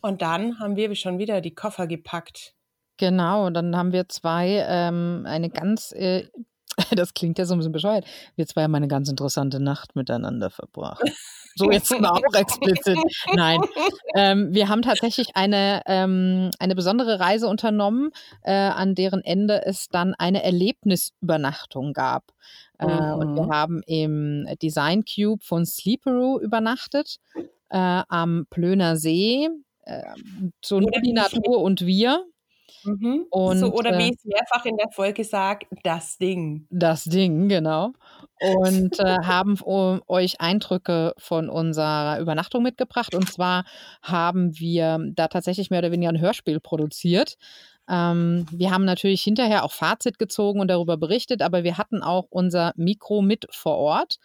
Und 0.00 0.20
dann 0.20 0.58
haben 0.58 0.74
wir 0.74 0.92
schon 0.96 1.20
wieder 1.20 1.40
die 1.40 1.54
Koffer 1.54 1.86
gepackt. 1.86 2.55
Genau, 2.98 3.50
dann 3.50 3.76
haben 3.76 3.92
wir 3.92 4.08
zwei, 4.08 4.64
ähm, 4.68 5.24
eine 5.26 5.50
ganz, 5.50 5.92
äh, 5.92 6.26
das 6.96 7.14
klingt 7.14 7.38
ja 7.38 7.44
so 7.44 7.54
ein 7.54 7.58
bisschen 7.58 7.72
bescheuert, 7.72 8.06
wir 8.36 8.46
zwei 8.46 8.62
haben 8.62 8.74
eine 8.74 8.88
ganz 8.88 9.08
interessante 9.08 9.60
Nacht 9.60 9.96
miteinander 9.96 10.50
verbracht. 10.50 11.02
So 11.58 11.70
jetzt 11.70 11.90
mal 11.98 12.10
auch 12.10 12.34
explizit. 12.34 12.98
Nein, 13.34 13.62
ähm, 14.14 14.52
wir 14.52 14.68
haben 14.68 14.82
tatsächlich 14.82 15.36
eine, 15.36 15.80
ähm, 15.86 16.50
eine 16.58 16.74
besondere 16.74 17.18
Reise 17.18 17.48
unternommen, 17.48 18.10
äh, 18.42 18.52
an 18.52 18.94
deren 18.94 19.24
Ende 19.24 19.64
es 19.64 19.88
dann 19.88 20.12
eine 20.12 20.42
Erlebnisübernachtung 20.42 21.94
gab. 21.94 22.24
Äh, 22.78 22.86
mhm. 22.86 23.14
Und 23.14 23.34
wir 23.36 23.42
mhm. 23.44 23.50
haben 23.50 23.82
im 23.86 24.46
Design 24.60 25.04
Cube 25.06 25.42
von 25.42 25.64
Sleeperoo 25.64 26.38
übernachtet 26.38 27.20
äh, 27.70 28.02
am 28.06 28.46
Plöner 28.50 28.96
See 28.96 29.48
ähm, 29.86 30.52
so 30.64 30.80
nur 30.80 31.00
die 31.02 31.12
Natur 31.12 31.62
und 31.62 31.86
wir. 31.86 32.24
Mhm. 32.84 33.26
Und, 33.30 33.58
so, 33.58 33.72
oder 33.72 33.98
wie 33.98 34.04
äh 34.04 34.10
ich 34.10 34.16
es 34.16 34.24
mehrfach 34.24 34.64
in 34.64 34.76
der 34.76 34.90
Folge 34.90 35.24
sage, 35.24 35.66
das 35.82 36.18
Ding. 36.18 36.66
Das 36.70 37.04
Ding, 37.04 37.48
genau. 37.48 37.92
Und 38.40 38.98
äh, 38.98 39.16
haben 39.24 39.58
euch 40.06 40.40
Eindrücke 40.40 41.14
von 41.18 41.48
unserer 41.48 42.20
Übernachtung 42.20 42.62
mitgebracht. 42.62 43.14
Und 43.14 43.30
zwar 43.30 43.64
haben 44.02 44.58
wir 44.58 44.98
da 45.14 45.28
tatsächlich 45.28 45.70
mehr 45.70 45.80
oder 45.80 45.92
weniger 45.92 46.10
ein 46.10 46.20
Hörspiel 46.20 46.60
produziert. 46.60 47.36
Ähm, 47.88 48.46
wir 48.50 48.70
haben 48.70 48.84
natürlich 48.84 49.22
hinterher 49.22 49.64
auch 49.64 49.72
Fazit 49.72 50.18
gezogen 50.18 50.60
und 50.60 50.68
darüber 50.68 50.96
berichtet, 50.96 51.42
aber 51.42 51.62
wir 51.62 51.78
hatten 51.78 52.02
auch 52.02 52.26
unser 52.30 52.72
Mikro 52.76 53.22
mit 53.22 53.46
vor 53.50 53.76
Ort 53.76 54.18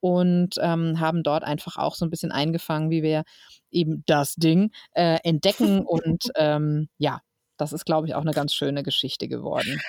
und 0.00 0.56
ähm, 0.60 1.00
haben 1.00 1.22
dort 1.22 1.42
einfach 1.42 1.78
auch 1.78 1.94
so 1.94 2.04
ein 2.04 2.10
bisschen 2.10 2.30
eingefangen, 2.32 2.90
wie 2.90 3.02
wir 3.02 3.24
eben 3.70 4.04
das 4.06 4.34
Ding 4.34 4.70
äh, 4.92 5.18
entdecken. 5.24 5.80
und 5.86 6.30
ähm, 6.36 6.88
ja, 6.98 7.20
das 7.56 7.72
ist, 7.72 7.84
glaube 7.84 8.06
ich, 8.06 8.14
auch 8.14 8.22
eine 8.22 8.32
ganz 8.32 8.54
schöne 8.54 8.82
Geschichte 8.82 9.28
geworden. 9.28 9.80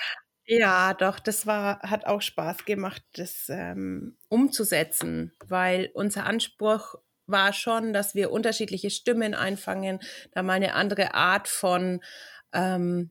Ja, 0.50 0.94
doch, 0.94 1.18
das 1.18 1.46
war, 1.46 1.80
hat 1.80 2.06
auch 2.06 2.22
Spaß 2.22 2.64
gemacht, 2.64 3.02
das 3.12 3.50
ähm, 3.50 4.16
umzusetzen, 4.28 5.32
weil 5.46 5.90
unser 5.92 6.24
Anspruch 6.24 6.94
war 7.26 7.52
schon, 7.52 7.92
dass 7.92 8.14
wir 8.14 8.30
unterschiedliche 8.32 8.88
Stimmen 8.88 9.34
einfangen, 9.34 10.00
da 10.32 10.42
mal 10.42 10.54
eine 10.54 10.72
andere 10.72 11.12
Art 11.12 11.48
von, 11.48 12.00
ähm, 12.54 13.10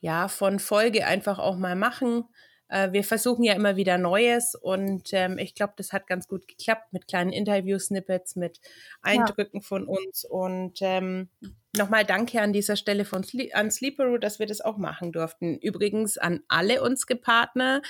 ja, 0.00 0.28
von 0.28 0.58
Folge 0.58 1.06
einfach 1.06 1.38
auch 1.38 1.56
mal 1.56 1.74
machen. 1.74 2.24
Äh, 2.70 2.92
wir 2.92 3.04
versuchen 3.04 3.44
ja 3.44 3.54
immer 3.54 3.76
wieder 3.76 3.98
Neues 3.98 4.54
und 4.54 5.10
ähm, 5.12 5.38
ich 5.38 5.54
glaube, 5.54 5.74
das 5.76 5.92
hat 5.92 6.06
ganz 6.06 6.28
gut 6.28 6.48
geklappt 6.48 6.92
mit 6.92 7.06
kleinen 7.08 7.32
Interview-Snippets, 7.32 8.36
mit 8.36 8.60
Eindrücken 9.02 9.60
ja. 9.60 9.66
von 9.66 9.86
uns 9.86 10.24
und 10.24 10.78
ähm, 10.80 11.28
Nochmal 11.76 12.04
danke 12.04 12.40
an 12.40 12.52
dieser 12.52 12.74
Stelle 12.74 13.04
von 13.04 13.22
Sle 13.22 13.54
an 13.54 13.70
Sleeperoo, 13.70 14.18
dass 14.18 14.40
wir 14.40 14.46
das 14.46 14.60
auch 14.60 14.76
machen 14.76 15.12
durften. 15.12 15.56
Übrigens 15.58 16.18
an 16.18 16.40
alle 16.48 16.82
unsere 16.82 17.14
Partner, 17.14 17.80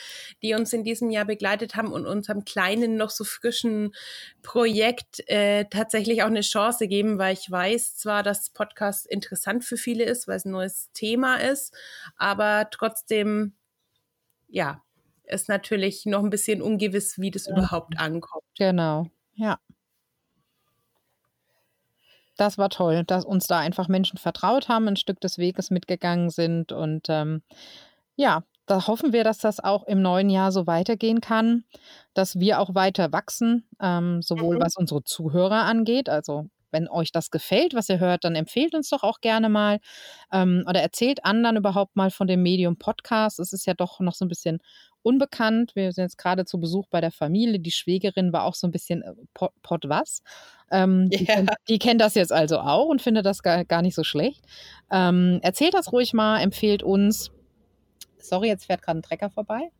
die 0.43 0.53
uns 0.53 0.75
in 0.75 0.85
diesem 0.85 1.11
Jahr 1.11 1.25
begleitet 1.25 1.77
haben 1.77 1.91
und 1.91 2.05
unserem 2.05 2.45
kleinen, 2.45 2.99
noch 2.99 3.09
so 3.09 3.25
frischen 3.25 3.95
Projekt 4.43 5.27
äh, 5.29 5.65
tatsächlich 5.65 6.23
auch 6.23 6.27
eine 6.27 6.43
Chance 6.43 6.89
geben, 6.89 7.17
weil 7.17 7.33
ich 7.33 7.51
weiß 7.51 7.97
zwar, 7.97 8.23
dass 8.23 8.51
Podcast 8.51 9.07
interessant 9.07 9.65
für 9.65 9.79
viele 9.79 10.05
ist, 10.05 10.29
weil 10.29 10.37
es 10.37 10.45
ein 10.45 10.53
neues 10.53 10.91
Thema 10.93 11.37
ist, 11.37 11.75
aber 12.17 12.69
trotzdem 12.71 13.55
ja, 14.51 14.83
ist 15.25 15.49
natürlich 15.49 16.07
noch 16.07 16.23
ein 16.23 16.31
bisschen 16.31 16.61
ungewiss, 16.61 17.19
wie 17.19 17.31
das 17.31 17.47
ja. 17.47 17.53
überhaupt 17.53 17.99
ankommt. 17.99 18.45
Genau, 18.57 19.07
ja. 19.35 19.59
Das 22.37 22.57
war 22.57 22.71
toll, 22.71 23.05
dass 23.05 23.25
uns 23.25 23.47
da 23.47 23.59
einfach 23.59 23.89
Menschen 23.89 24.17
vertraut 24.17 24.69
haben, 24.69 24.89
ein 24.89 24.97
Stück 24.97 25.21
des 25.21 25.37
Weges 25.37 25.71
mitgegangen 25.71 26.31
sind. 26.31 26.73
Und 26.73 27.07
ähm, 27.11 27.43
ja, 28.17 28.45
da 28.65 28.87
hoffen 28.87 29.13
wir, 29.13 29.25
dass 29.25 29.39
das 29.39 29.61
auch 29.61 29.85
im 29.85 30.01
neuen 30.01 30.31
Jahr 30.31 30.51
so 30.51 30.67
weitergehen 30.67 31.21
kann, 31.21 31.65
dass 32.15 32.39
wir 32.39 32.61
auch 32.61 32.75
weiter 32.75 33.13
wachsen, 33.13 33.69
ähm, 33.81 34.23
sowohl 34.23 34.57
mhm. 34.57 34.63
was 34.63 34.77
unsere 34.77 35.05
Zuhörer 35.05 35.65
angeht, 35.65 36.09
also 36.09 36.47
wenn 36.73 36.89
euch 36.89 37.13
das 37.13 37.31
gefällt, 37.31 37.75
was 37.75 37.89
ihr 37.89 38.01
hört, 38.01 38.25
dann 38.25 38.35
empfehlt 38.35 38.75
uns 38.75 38.89
doch 38.91 39.03
auch 39.03 39.21
gerne 39.21 39.49
mal 39.49 39.81
ähm, 40.33 40.65
oder 40.69 40.81
erzählt 40.81 41.25
anderen 41.25 41.57
überhaupt 41.57 41.97
mal 41.97 42.11
von 42.11 42.27
dem 42.27 42.43
Medium 42.43 42.77
Podcast. 42.77 43.41
Es 43.41 43.53
ist 43.53 43.67
ja 43.67 43.75
doch 43.75 44.01
noch 44.01 44.15
so 44.15 44.25
ein 44.25 44.29
bisschen 44.29 44.61
unbekannt. 45.03 45.73
Wir 45.75 45.93
sind 45.93 46.05
jetzt 46.05 46.19
gerade 46.19 46.45
zu 46.45 46.61
Besuch 46.61 46.87
bei 46.91 47.01
der 47.01 47.11
Familie. 47.11 47.59
Die 47.59 47.71
Schwägerin 47.71 48.33
war 48.33 48.45
auch 48.45 48.55
so 48.55 48.67
ein 48.67 48.71
bisschen 48.71 49.03
äh, 49.03 49.13
Pod, 49.35 49.53
Pod 49.63 49.89
was. 49.89 50.23
Ähm, 50.71 51.09
yeah. 51.13 51.19
die, 51.19 51.25
kennt, 51.25 51.51
die, 51.69 51.79
kennt 51.79 52.01
das 52.01 52.15
jetzt 52.15 52.33
also 52.33 52.59
auch 52.59 52.87
und 52.87 53.03
findet 53.03 53.27
das 53.27 53.43
gar, 53.43 53.65
gar 53.65 53.83
nicht 53.83 53.95
so 53.95 54.05
schlecht. 54.05 54.45
Ähm, 54.91 55.41
erzählt 55.43 55.75
das 55.75 55.93
ruhig 55.93 56.13
mal, 56.13 56.41
empfehlt 56.41 56.83
uns. 56.83 57.31
Sorry, 58.19 58.49
jetzt 58.49 58.67
fährt 58.67 58.83
gerade 58.83 58.99
ein 58.99 59.03
Trecker 59.03 59.31
vorbei. 59.31 59.71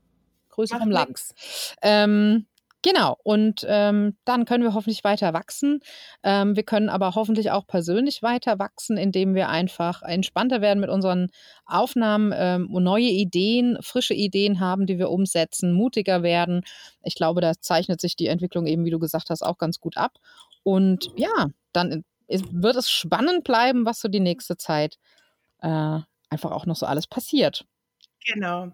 Grüße 0.49 0.75
Mach 0.75 0.83
vom 0.83 0.91
Lachs. 0.91 1.35
Ähm, 1.83 2.47
Genau, 2.83 3.17
und 3.25 3.65
ähm, 3.69 4.17
dann 4.25 4.47
können 4.47 4.65
wir 4.65 4.73
hoffentlich 4.73 5.05
weiter 5.05 5.35
wachsen. 5.35 5.81
Ähm, 6.23 6.57
wir 6.57 6.63
können 6.63 6.89
aber 6.89 7.15
hoffentlich 7.15 7.51
auch 7.51 7.67
persönlich 7.67 8.23
weiter 8.23 8.59
wachsen, 8.59 8.97
indem 8.97 9.35
wir 9.35 9.51
einfach 9.51 10.03
entspannter 10.03 10.63
werden 10.63 10.81
mit 10.81 10.89
unseren 10.89 11.29
Aufnahmen, 11.67 12.33
ähm, 12.35 12.69
neue 12.71 13.11
Ideen, 13.11 13.77
frische 13.83 14.15
Ideen 14.15 14.61
haben, 14.61 14.87
die 14.87 14.99
wir 14.99 15.11
umsetzen, 15.11 15.73
mutiger 15.73 16.23
werden. 16.23 16.63
Ich 17.03 17.15
glaube, 17.15 17.43
da 17.43 17.53
zeichnet 17.61 18.01
sich 18.01 18.17
die 18.17 18.29
Entwicklung 18.29 18.67
eben, 18.67 18.87
wie 18.87 18.91
du 18.91 18.99
gesagt 18.99 19.29
hast, 19.29 19.43
auch 19.43 19.59
ganz 19.59 19.79
gut 19.79 19.99
ab. 19.99 20.17
Und 20.63 21.11
ja, 21.17 21.49
dann 21.73 22.05
wird 22.29 22.77
es 22.77 22.91
spannend 22.91 23.45
bleiben, 23.45 23.85
was 23.85 24.01
so 24.01 24.09
die 24.09 24.21
nächste 24.21 24.57
Zeit 24.57 24.97
äh, 25.61 25.99
einfach 26.31 26.53
auch 26.53 26.65
noch 26.65 26.77
so 26.77 26.87
alles 26.87 27.07
passiert. 27.07 27.67
Genau. 28.25 28.73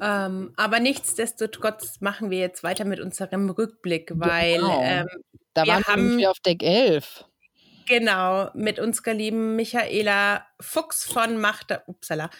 Ähm, 0.00 0.52
aber 0.56 0.80
nichtsdestotrotz 0.80 2.00
machen 2.00 2.30
wir 2.30 2.38
jetzt 2.38 2.62
weiter 2.62 2.84
mit 2.84 3.00
unserem 3.00 3.50
Rückblick, 3.50 4.12
weil 4.14 4.56
genau. 4.58 4.82
ähm, 4.82 5.06
da 5.54 5.64
wir 5.64 5.72
waren 5.74 6.18
wir 6.18 6.30
auf 6.30 6.40
Deck 6.40 6.62
11. 6.62 7.24
Genau, 7.86 8.50
mit 8.54 8.78
unserer 8.78 9.14
lieben 9.14 9.56
Michaela 9.56 10.46
Fuchs 10.60 11.04
von 11.04 11.38
Machter, 11.38 11.82
upsala, 11.86 12.30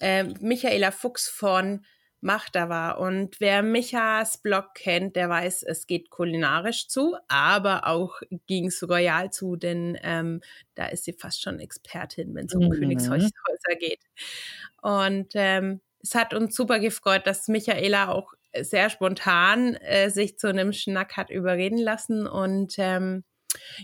äh, 0.00 0.24
Michaela 0.40 0.90
Fuchs 0.90 1.28
von 1.28 1.84
Machter 2.24 2.70
war. 2.70 2.98
Und 2.98 3.38
wer 3.38 3.62
Michas 3.62 4.38
Blog 4.38 4.74
kennt, 4.74 5.14
der 5.14 5.28
weiß, 5.28 5.62
es 5.62 5.86
geht 5.86 6.08
kulinarisch 6.08 6.88
zu, 6.88 7.16
aber 7.28 7.86
auch 7.86 8.20
ging 8.46 8.68
es 8.68 8.82
royal 8.88 9.30
zu, 9.30 9.56
denn 9.56 9.98
ähm, 10.02 10.40
da 10.74 10.86
ist 10.86 11.04
sie 11.04 11.12
fast 11.12 11.42
schon 11.42 11.60
Expertin, 11.60 12.34
wenn 12.34 12.46
es 12.46 12.54
um 12.54 12.64
mhm. 12.64 12.70
Königshäuser 12.70 13.30
geht. 13.78 14.00
Und 14.80 15.32
ähm, 15.34 15.82
es 16.04 16.14
hat 16.14 16.34
uns 16.34 16.54
super 16.54 16.78
gefreut, 16.78 17.26
dass 17.26 17.48
Michaela 17.48 18.10
auch 18.10 18.34
sehr 18.60 18.90
spontan 18.90 19.74
äh, 19.76 20.10
sich 20.10 20.38
zu 20.38 20.48
einem 20.48 20.72
Schnack 20.72 21.16
hat 21.16 21.30
überreden 21.30 21.78
lassen. 21.78 22.26
Und 22.26 22.74
ähm, 22.78 23.24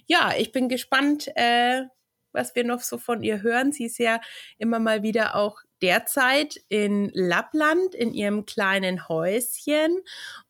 ja, 0.06 0.32
ich 0.38 0.52
bin 0.52 0.68
gespannt, 0.68 1.28
äh, 1.34 1.82
was 2.32 2.54
wir 2.54 2.64
noch 2.64 2.80
so 2.80 2.98
von 2.98 3.22
ihr 3.22 3.42
hören. 3.42 3.72
Sie 3.72 3.86
ist 3.86 3.98
ja 3.98 4.20
immer 4.58 4.78
mal 4.78 5.02
wieder 5.02 5.34
auch 5.34 5.58
derzeit 5.82 6.60
in 6.68 7.10
Lappland 7.14 7.94
in 7.94 8.12
ihrem 8.12 8.44
kleinen 8.44 9.08
Häuschen 9.08 10.00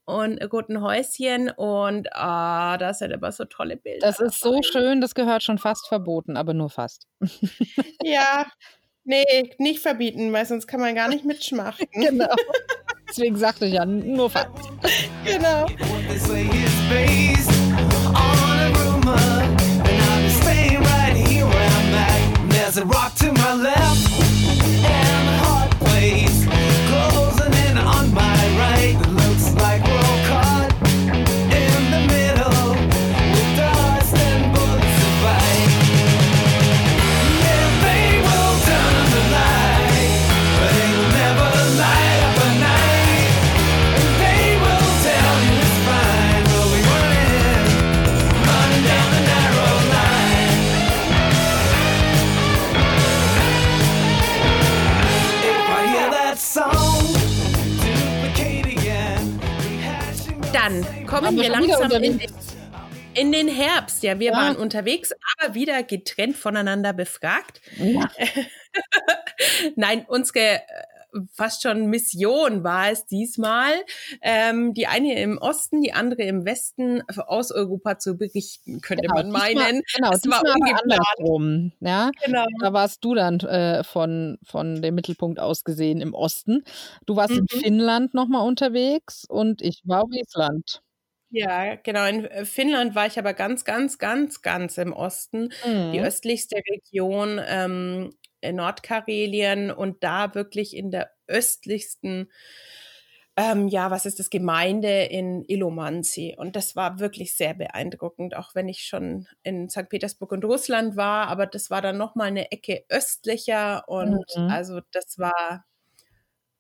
und 0.04 0.40
guten 0.50 0.82
Häuschen 0.82 1.50
und 1.50 2.08
ah, 2.12 2.76
da 2.78 2.92
sind 2.92 3.12
aber 3.12 3.30
so 3.30 3.44
tolle 3.44 3.76
Bilder. 3.76 4.04
Das 4.04 4.18
ist 4.18 4.40
so 4.40 4.60
schön, 4.62 5.00
das 5.00 5.14
gehört 5.14 5.44
schon 5.44 5.58
fast 5.58 5.86
verboten, 5.86 6.36
aber 6.36 6.52
nur 6.52 6.68
fast. 6.68 7.06
ja, 8.02 8.46
Nee, 9.04 9.54
nicht 9.58 9.80
verbieten, 9.80 10.32
weil 10.32 10.46
sonst 10.46 10.66
kann 10.66 10.80
man 10.80 10.94
gar 10.94 11.08
nicht 11.08 11.24
mitschmachen. 11.24 11.86
genau. 11.92 12.34
Deswegen 13.08 13.36
sagte 13.36 13.66
ich 13.66 13.74
ja, 13.74 13.84
nur 13.84 14.30
Fakt. 14.30 14.60
genau. 15.24 15.66
There's 22.48 22.76
a 22.76 22.84
rock 22.84 23.14
to 23.16 23.32
my 23.32 23.54
left 23.54 24.19
langsam 61.90 62.02
in, 62.02 62.12
unterwegs? 62.12 62.56
in 63.14 63.32
den 63.32 63.48
Herbst. 63.48 64.02
Ja, 64.02 64.18
wir 64.18 64.30
Ja. 64.32 64.36
waren 64.36 64.56
unterwegs, 64.56 65.12
aber 65.38 65.54
wieder 65.54 65.82
getrennt 65.82 66.36
voneinander 66.36 66.92
befragt. 66.92 67.60
Ja. 67.76 68.08
Nein, 69.76 70.04
unsere 70.08 70.38
äh, 70.38 70.60
fast 71.34 71.62
schon 71.62 71.86
Mission 71.86 72.62
war 72.62 72.90
es 72.90 73.04
diesmal, 73.06 73.72
ähm, 74.22 74.74
die 74.74 74.86
eine 74.86 75.18
im 75.20 75.38
Osten, 75.38 75.80
die 75.82 75.92
andere 75.92 76.22
im 76.22 76.44
Westen 76.44 77.02
aus 77.26 77.50
Europa 77.50 77.98
zu 77.98 78.16
berichten, 78.16 78.80
könnte 78.80 79.08
man 79.08 79.26
diesmal- 79.26 79.54
meinen. 79.54 79.82
Genau, 79.96 80.10
Es 80.12 80.24
war 80.28 80.40
diesmal 80.40 80.40
aber 80.40 80.52
ungeplant. 80.54 80.82
andersrum. 81.18 81.72
Ja? 81.80 82.10
Genau. 82.24 82.46
Da 82.60 82.72
warst 82.72 83.04
du 83.04 83.14
dann 83.16 83.40
äh, 83.40 83.82
von, 83.82 84.38
von 84.44 84.82
dem 84.82 84.94
Mittelpunkt 84.94 85.40
aus 85.40 85.64
gesehen 85.64 86.00
im 86.00 86.14
Osten. 86.14 86.62
Du 87.06 87.16
warst 87.16 87.32
in 87.32 87.46
Mhm. 87.52 87.60
Finnland 87.60 88.14
nochmal 88.14 88.46
unterwegs 88.46 89.24
und 89.28 89.62
ich 89.62 89.80
war 89.84 90.04
auf 90.04 90.10
Island. 90.12 90.80
Ja, 91.32 91.76
genau. 91.76 92.06
In 92.06 92.24
äh, 92.24 92.44
Finnland 92.44 92.94
war 92.96 93.06
ich 93.06 93.16
aber 93.18 93.34
ganz, 93.34 93.64
ganz, 93.64 93.98
ganz, 93.98 94.42
ganz 94.42 94.78
im 94.78 94.92
Osten. 94.92 95.50
Die 95.92 96.00
Mhm. 96.00 96.02
östlichste 96.02 96.56
Region 96.56 97.40
ähm, 97.46 98.10
in 98.40 98.56
Nordkarelien 98.56 99.70
und 99.70 100.02
da 100.02 100.34
wirklich 100.34 100.74
in 100.76 100.90
der 100.90 101.12
östlichsten, 101.28 102.30
ähm, 103.36 103.68
ja, 103.68 103.90
was 103.90 104.06
ist 104.06 104.18
das, 104.18 104.30
Gemeinde 104.30 105.04
in 105.04 105.44
Ilomanzi. 105.46 106.34
Und 106.36 106.56
das 106.56 106.76
war 106.76 106.98
wirklich 106.98 107.34
sehr 107.36 107.54
beeindruckend, 107.54 108.36
auch 108.36 108.54
wenn 108.54 108.68
ich 108.68 108.82
schon 108.84 109.26
in 109.42 109.68
St. 109.70 109.88
Petersburg 109.88 110.32
und 110.32 110.44
Russland 110.44 110.96
war, 110.96 111.28
aber 111.28 111.46
das 111.46 111.70
war 111.70 111.80
dann 111.82 111.96
nochmal 111.96 112.28
eine 112.28 112.50
Ecke 112.52 112.84
östlicher 112.88 113.88
und 113.88 114.24
Mhm. 114.36 114.46
also 114.46 114.80
das 114.92 115.18
war 115.18 115.64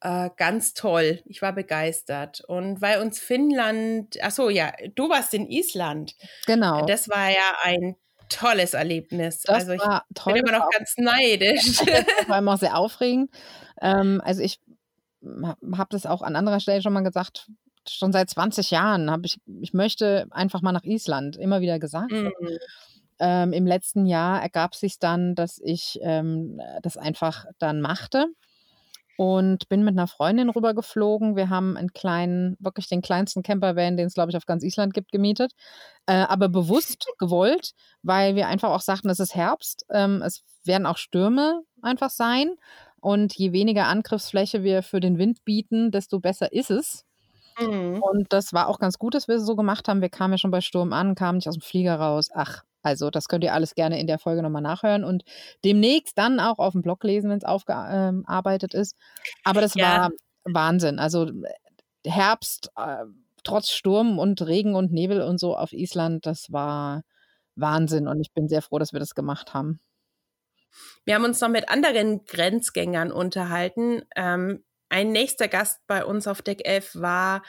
äh, 0.00 0.30
ganz 0.36 0.74
toll. 0.74 1.22
Ich 1.26 1.42
war 1.42 1.52
begeistert. 1.52 2.42
Und 2.46 2.80
weil 2.80 3.00
uns 3.00 3.18
Finnland, 3.18 4.16
ach 4.22 4.30
so, 4.30 4.48
ja, 4.48 4.72
du 4.94 5.08
warst 5.08 5.34
in 5.34 5.48
Island. 5.48 6.14
Genau. 6.46 6.86
Das 6.86 7.08
war 7.08 7.30
ja 7.30 7.54
ein 7.62 7.96
tolles 8.28 8.74
Erlebnis. 8.74 9.42
Das 9.42 9.56
also 9.56 9.72
ich 9.72 9.80
war 9.80 10.04
toll. 10.14 10.34
bin 10.34 10.42
immer 10.42 10.58
noch 10.58 10.64
war 10.64 10.70
ganz 10.76 10.94
neidisch. 10.96 11.76
vor 12.26 12.34
allem 12.34 12.48
auch 12.48 12.58
sehr 12.58 12.76
aufregend. 12.76 13.30
Ähm, 13.82 14.22
also 14.24 14.40
ich 14.42 14.60
habe 15.22 15.88
das 15.90 16.06
auch 16.06 16.22
an 16.22 16.36
anderer 16.36 16.60
Stelle 16.60 16.80
schon 16.80 16.92
mal 16.92 17.02
gesagt. 17.02 17.50
Schon 17.88 18.12
seit 18.12 18.30
20 18.30 18.70
Jahren 18.70 19.10
habe 19.10 19.26
ich, 19.26 19.38
ich 19.60 19.74
möchte 19.74 20.26
einfach 20.30 20.62
mal 20.62 20.72
nach 20.72 20.84
Island, 20.84 21.36
immer 21.36 21.60
wieder 21.60 21.78
gesagt. 21.78 22.12
Mhm. 22.12 22.32
Ähm, 23.18 23.52
Im 23.52 23.66
letzten 23.66 24.06
Jahr 24.06 24.40
ergab 24.40 24.74
sich 24.74 24.98
dann, 24.98 25.34
dass 25.34 25.60
ich 25.62 25.98
ähm, 26.02 26.60
das 26.82 26.96
einfach 26.96 27.44
dann 27.58 27.82
machte 27.82 28.26
und 29.20 29.68
bin 29.68 29.84
mit 29.84 29.92
einer 29.92 30.06
Freundin 30.06 30.48
rübergeflogen. 30.48 31.36
Wir 31.36 31.50
haben 31.50 31.76
einen 31.76 31.92
kleinen, 31.92 32.56
wirklich 32.58 32.88
den 32.88 33.02
kleinsten 33.02 33.42
Campervan, 33.42 33.98
den 33.98 34.06
es, 34.06 34.14
glaube 34.14 34.30
ich, 34.30 34.36
auf 34.38 34.46
ganz 34.46 34.64
Island 34.64 34.94
gibt, 34.94 35.12
gemietet. 35.12 35.52
Äh, 36.06 36.14
aber 36.14 36.48
bewusst 36.48 37.06
gewollt, 37.18 37.72
weil 38.02 38.34
wir 38.34 38.48
einfach 38.48 38.70
auch 38.70 38.80
sagten, 38.80 39.10
es 39.10 39.20
ist 39.20 39.34
Herbst. 39.34 39.84
Ähm, 39.90 40.22
es 40.22 40.42
werden 40.64 40.86
auch 40.86 40.96
Stürme 40.96 41.60
einfach 41.82 42.08
sein. 42.08 42.54
Und 42.98 43.34
je 43.36 43.52
weniger 43.52 43.88
Angriffsfläche 43.88 44.62
wir 44.62 44.82
für 44.82 45.00
den 45.00 45.18
Wind 45.18 45.44
bieten, 45.44 45.90
desto 45.90 46.18
besser 46.18 46.54
ist 46.54 46.70
es. 46.70 47.04
Mhm. 47.58 48.02
Und 48.02 48.32
das 48.32 48.54
war 48.54 48.68
auch 48.68 48.78
ganz 48.78 48.96
gut, 48.96 49.14
dass 49.14 49.28
wir 49.28 49.34
es 49.34 49.44
so 49.44 49.54
gemacht 49.54 49.86
haben. 49.86 50.00
Wir 50.00 50.08
kamen 50.08 50.32
ja 50.32 50.38
schon 50.38 50.50
bei 50.50 50.62
Sturm 50.62 50.94
an, 50.94 51.14
kamen 51.14 51.36
nicht 51.36 51.48
aus 51.48 51.58
dem 51.58 51.62
Flieger 51.62 51.96
raus. 51.96 52.30
Ach, 52.32 52.62
also 52.82 53.10
das 53.10 53.28
könnt 53.28 53.44
ihr 53.44 53.54
alles 53.54 53.74
gerne 53.74 54.00
in 54.00 54.06
der 54.06 54.18
Folge 54.18 54.42
nochmal 54.42 54.62
nachhören 54.62 55.04
und 55.04 55.24
demnächst 55.64 56.16
dann 56.18 56.40
auch 56.40 56.58
auf 56.58 56.72
dem 56.72 56.82
Blog 56.82 57.04
lesen, 57.04 57.30
wenn 57.30 57.38
es 57.38 57.44
aufgearbeitet 57.44 58.74
ist. 58.74 58.96
Aber 59.44 59.60
das 59.60 59.76
Ja. 59.76 60.02
war 60.02 60.10
Wahnsinn. 60.44 60.98
Also 60.98 61.26
äh, 61.28 61.52
Herbst, 62.06 62.70
äh, 62.76 63.04
trotz 63.44 63.70
Sturm 63.70 64.18
und 64.18 64.40
Regen 64.42 64.74
und 64.74 64.92
Nebel 64.92 65.22
und 65.22 65.38
so 65.38 65.56
auf 65.56 65.72
Island, 65.72 66.26
das 66.26 66.52
war 66.52 67.02
Wahnsinn. 67.56 68.08
Und 68.08 68.20
ich 68.20 68.32
bin 68.32 68.48
sehr 68.48 68.62
froh, 68.62 68.78
dass 68.78 68.92
wir 68.92 69.00
das 69.00 69.14
gemacht 69.14 69.54
haben. 69.54 69.80
Wir 71.04 71.14
haben 71.14 71.24
uns 71.24 71.40
noch 71.40 71.48
mit 71.48 71.68
anderen 71.68 72.24
Grenzgängern 72.24 73.10
unterhalten. 73.12 74.02
Ähm, 74.16 74.64
ein 74.88 75.12
nächster 75.12 75.48
Gast 75.48 75.80
bei 75.86 76.04
uns 76.04 76.26
auf 76.26 76.42
Deck 76.42 76.66
11 76.66 76.96
war 76.96 77.42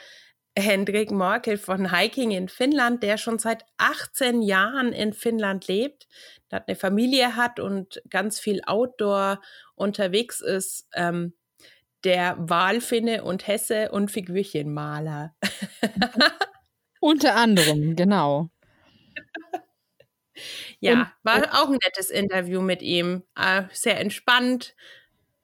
Hendrik 0.58 1.10
Morkel 1.10 1.56
von 1.56 1.90
Hiking 1.96 2.30
in 2.30 2.48
Finnland, 2.48 3.02
der 3.02 3.16
schon 3.16 3.38
seit 3.38 3.64
18 3.78 4.42
Jahren 4.42 4.92
in 4.92 5.12
Finnland 5.14 5.66
lebt, 5.66 6.08
der 6.50 6.56
hat 6.60 6.68
eine 6.68 6.76
Familie 6.76 7.36
hat 7.36 7.58
und 7.60 8.02
ganz 8.10 8.38
viel 8.38 8.60
Outdoor 8.66 9.40
unterwegs 9.74 10.40
ist. 10.40 10.88
Ähm, 10.94 11.34
der 12.04 12.36
Walfinne 12.38 13.24
und 13.24 13.46
Hesse 13.46 13.90
und 13.92 14.10
Figürchenmaler. 14.10 15.34
Unter 17.00 17.36
anderem, 17.36 17.96
genau. 17.96 18.50
Ja, 20.80 20.92
Und- 20.94 21.08
war 21.22 21.62
auch 21.62 21.68
ein 21.68 21.78
nettes 21.84 22.10
Interview 22.10 22.60
mit 22.60 22.82
ihm. 22.82 23.22
Äh, 23.36 23.64
sehr 23.72 24.00
entspannt, 24.00 24.74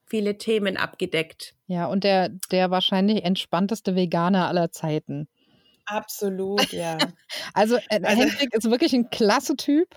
viele 0.09 0.37
Themen 0.37 0.77
abgedeckt. 0.77 1.55
Ja, 1.67 1.85
und 1.85 2.03
der, 2.03 2.29
der 2.51 2.71
wahrscheinlich 2.71 3.23
entspannteste 3.23 3.95
Veganer 3.95 4.47
aller 4.47 4.71
Zeiten. 4.71 5.27
Absolut, 5.85 6.71
ja. 6.71 6.97
Also, 7.53 7.77
äh, 7.89 8.01
Also- 8.03 8.21
Hendrik 8.21 8.53
ist 8.53 8.69
wirklich 8.69 8.93
ein 8.93 9.09
klasse 9.09 9.55
Typ. 9.55 9.87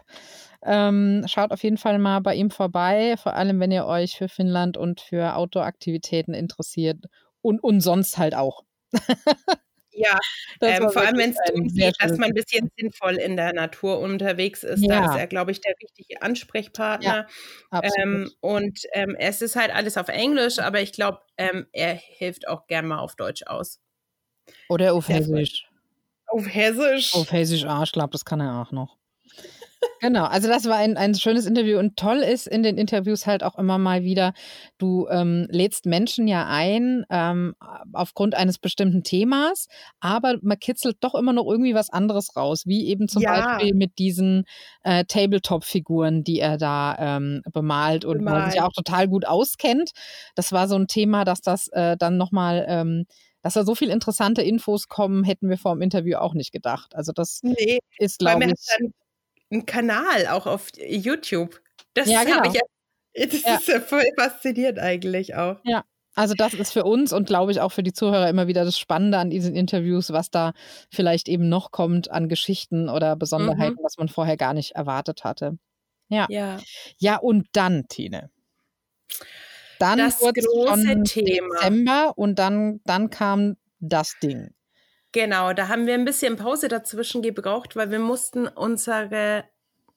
Ähm, 0.64 1.24
schaut 1.26 1.50
auf 1.50 1.62
jeden 1.64 1.76
Fall 1.76 1.98
mal 1.98 2.20
bei 2.20 2.36
ihm 2.36 2.50
vorbei, 2.50 3.16
vor 3.16 3.34
allem 3.34 3.58
wenn 3.58 3.72
ihr 3.72 3.84
euch 3.84 4.16
für 4.16 4.28
Finnland 4.28 4.76
und 4.76 5.00
für 5.00 5.34
Outdoor-Aktivitäten 5.34 6.34
interessiert 6.34 6.98
und, 7.40 7.58
und 7.62 7.80
sonst 7.80 8.16
halt 8.16 8.34
auch. 8.36 8.62
ja, 9.92 10.18
ähm, 10.60 10.90
vor 10.90 11.02
allem, 11.02 11.18
wenn 11.18 11.30
es 11.30 11.36
darum 11.46 11.68
geht, 11.68 11.94
dass 12.00 12.12
man 12.18 12.30
ein 12.30 12.34
bisschen 12.34 12.70
sinnvoll 12.76 13.16
in 13.16 13.36
der 13.36 13.52
Natur 13.52 13.98
unterwegs 14.00 14.62
ist. 14.62 14.84
Ja. 14.84 15.00
Da 15.00 15.12
ist 15.12 15.18
er, 15.20 15.26
glaube 15.26 15.50
ich, 15.50 15.60
der 15.60 15.74
richtige 15.82 16.22
Ansprechpartner. 16.22 17.26
Absolut. 17.70 17.98
Ähm, 17.98 18.30
und 18.40 18.80
ähm, 18.92 19.16
es 19.18 19.42
ist 19.42 19.56
halt 19.56 19.74
alles 19.74 19.96
auf 19.96 20.08
Englisch, 20.08 20.58
aber 20.58 20.80
ich 20.80 20.92
glaube, 20.92 21.20
ähm, 21.36 21.66
er 21.72 21.94
hilft 21.94 22.48
auch 22.48 22.66
gern 22.66 22.86
mal 22.86 22.98
auf 22.98 23.16
Deutsch 23.16 23.42
aus. 23.46 23.80
Oder 24.68 24.94
auf 24.94 25.08
Hessisch. 25.08 25.68
Auf 26.26 26.46
Hessisch. 26.46 27.14
Auf 27.14 27.30
Hessisch 27.32 27.64
Arsch, 27.64 27.92
glaube 27.92 28.12
das 28.12 28.24
kann 28.24 28.40
er 28.40 28.60
auch 28.60 28.72
noch. 28.72 28.96
Genau, 30.00 30.24
also 30.24 30.48
das 30.48 30.64
war 30.66 30.76
ein, 30.78 30.96
ein 30.96 31.14
schönes 31.14 31.46
Interview 31.46 31.78
und 31.78 31.96
toll 31.96 32.18
ist 32.18 32.48
in 32.48 32.64
den 32.64 32.76
Interviews 32.76 33.24
halt 33.24 33.44
auch 33.44 33.56
immer 33.56 33.78
mal 33.78 34.02
wieder, 34.02 34.32
du 34.78 35.06
ähm, 35.08 35.46
lädst 35.48 35.86
Menschen 35.86 36.26
ja 36.26 36.44
ein 36.48 37.04
ähm, 37.08 37.54
aufgrund 37.92 38.34
eines 38.34 38.58
bestimmten 38.58 39.04
Themas, 39.04 39.68
aber 40.00 40.38
man 40.42 40.58
kitzelt 40.58 40.96
doch 41.00 41.14
immer 41.14 41.32
noch 41.32 41.46
irgendwie 41.46 41.74
was 41.76 41.88
anderes 41.90 42.34
raus, 42.34 42.64
wie 42.66 42.88
eben 42.88 43.06
zum 43.06 43.22
Ja. 43.22 43.28
Beispiel 43.28 43.74
mit 43.74 43.98
diesen 43.98 44.44
äh, 44.82 45.04
Tabletop-Figuren, 45.04 46.24
die 46.24 46.40
er 46.40 46.58
da 46.58 46.96
ähm, 46.98 47.42
bemalt 47.52 48.04
und 48.04 48.26
wo 48.26 48.34
er 48.34 48.42
sich 48.42 48.54
ja 48.54 48.64
auch 48.64 48.72
total 48.72 49.06
gut 49.06 49.24
auskennt. 49.24 49.92
Das 50.34 50.50
war 50.50 50.66
so 50.66 50.74
ein 50.74 50.88
Thema, 50.88 51.24
dass 51.24 51.42
das 51.42 51.68
äh, 51.68 51.96
dann 51.96 52.16
nochmal, 52.16 52.64
ähm, 52.68 53.04
dass 53.42 53.54
da 53.54 53.64
so 53.64 53.76
viel 53.76 53.90
interessante 53.90 54.42
Infos 54.42 54.88
kommen, 54.88 55.22
hätten 55.22 55.48
wir 55.48 55.58
vor 55.58 55.74
dem 55.76 55.82
Interview 55.82 56.16
auch 56.18 56.34
nicht 56.34 56.50
gedacht. 56.50 56.96
Also 56.96 57.12
das 57.12 57.42
Nee, 57.42 57.78
ist, 57.98 58.18
glaube 58.18 58.50
ich, 58.50 58.54
dann 58.66 58.92
einen 59.52 59.66
Kanal 59.66 60.26
auch 60.28 60.46
auf 60.46 60.68
YouTube. 60.76 61.60
Das 61.94 62.08
Ja, 62.08 62.20
habe 62.20 62.30
genau. 62.30 62.48
ich 62.48 62.54
ja. 62.54 62.60
Das 63.14 63.42
Ja. 63.42 63.54
ist 63.56 63.68
ja 63.68 63.80
voll 63.80 64.04
faszinierend 64.18 64.78
eigentlich 64.78 65.34
auch. 65.34 65.56
Also 66.14 66.34
das 66.34 66.52
ist 66.52 66.72
für 66.72 66.84
uns 66.84 67.12
und 67.14 67.26
glaube 67.26 67.52
ich 67.52 67.60
auch 67.60 67.72
für 67.72 67.82
die 67.82 67.94
Zuhörer 67.94 68.28
immer 68.28 68.46
wieder 68.46 68.64
das 68.66 68.78
Spannende 68.78 69.16
an 69.18 69.30
diesen 69.30 69.54
Interviews, 69.54 70.12
was 70.12 70.30
da 70.30 70.52
vielleicht 70.90 71.26
eben 71.26 71.48
noch 71.48 71.70
kommt 71.70 72.10
an 72.10 72.28
Geschichten 72.28 72.90
oder 72.90 73.16
Besonderheiten, 73.16 73.78
was 73.82 73.96
man 73.96 74.08
vorher 74.08 74.36
gar 74.36 74.52
nicht 74.52 74.72
erwartet 74.72 75.24
hatte. 75.24 75.56
Ja. 76.08 76.26
Ja, 76.98 77.16
und 77.16 77.46
dann, 77.52 77.88
Tine. 77.88 78.30
dann 79.78 79.98
das 79.98 80.18
große 80.20 81.02
Thema. 81.04 81.54
Dezember 81.56 82.12
und 82.16 82.38
dann, 82.38 82.80
dann 82.84 83.08
kam 83.08 83.56
das 83.80 84.14
Ding. 84.22 84.50
Genau, 85.12 85.52
da 85.54 85.68
haben 85.68 85.86
wir 85.86 85.94
ein 85.94 86.04
bisschen 86.04 86.36
Pause 86.36 86.68
dazwischen 86.68 87.22
gebraucht, 87.22 87.74
weil 87.76 87.90
wir 87.90 87.98
mussten 87.98 88.46
unsere 88.48 89.44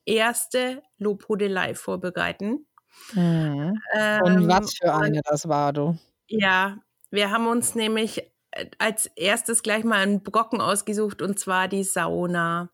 erste 0.05 0.81
Lobhudelei 0.97 1.75
vorbereiten. 1.75 2.65
Mhm. 3.13 3.73
Ähm, 3.93 4.21
und 4.23 4.47
was 4.47 4.75
für 4.77 4.93
eine 4.93 5.21
das 5.23 5.47
war, 5.47 5.73
du? 5.73 5.97
Ja, 6.27 6.77
wir 7.11 7.31
haben 7.31 7.47
uns 7.47 7.75
nämlich 7.75 8.31
äh, 8.51 8.69
als 8.77 9.07
erstes 9.15 9.63
gleich 9.63 9.83
mal 9.83 9.99
einen 9.99 10.23
Brocken 10.23 10.61
ausgesucht 10.61 11.21
und 11.21 11.39
zwar 11.39 11.67
die 11.67 11.83
Sauna. 11.83 12.69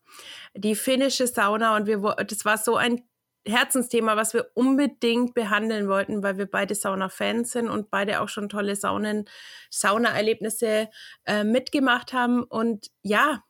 Die 0.54 0.74
finnische 0.74 1.26
Sauna 1.26 1.76
und 1.76 1.86
wir 1.86 1.98
das 2.26 2.44
war 2.44 2.58
so 2.58 2.76
ein 2.76 3.02
Herzensthema, 3.46 4.16
was 4.16 4.34
wir 4.34 4.50
unbedingt 4.54 5.34
behandeln 5.34 5.88
wollten, 5.88 6.22
weil 6.22 6.38
wir 6.38 6.46
beide 6.46 6.74
Sauna-Fans 6.74 7.50
sind 7.50 7.68
und 7.68 7.90
beide 7.90 8.20
auch 8.20 8.28
schon 8.28 8.48
tolle 8.48 8.76
Saunen, 8.76 9.24
Sauna-Erlebnisse 9.70 10.88
äh, 11.24 11.42
mitgemacht 11.42 12.12
haben. 12.12 12.44
Und 12.44 12.90
ja, 13.02 13.42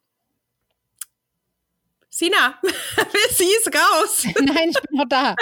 Sina, 2.15 2.59
sie 3.31 3.45
ist 3.45 3.75
raus. 3.75 4.25
Nein, 4.41 4.69
ich 4.69 4.81
bin 4.83 4.99
noch 4.99 5.09
da. 5.09 5.35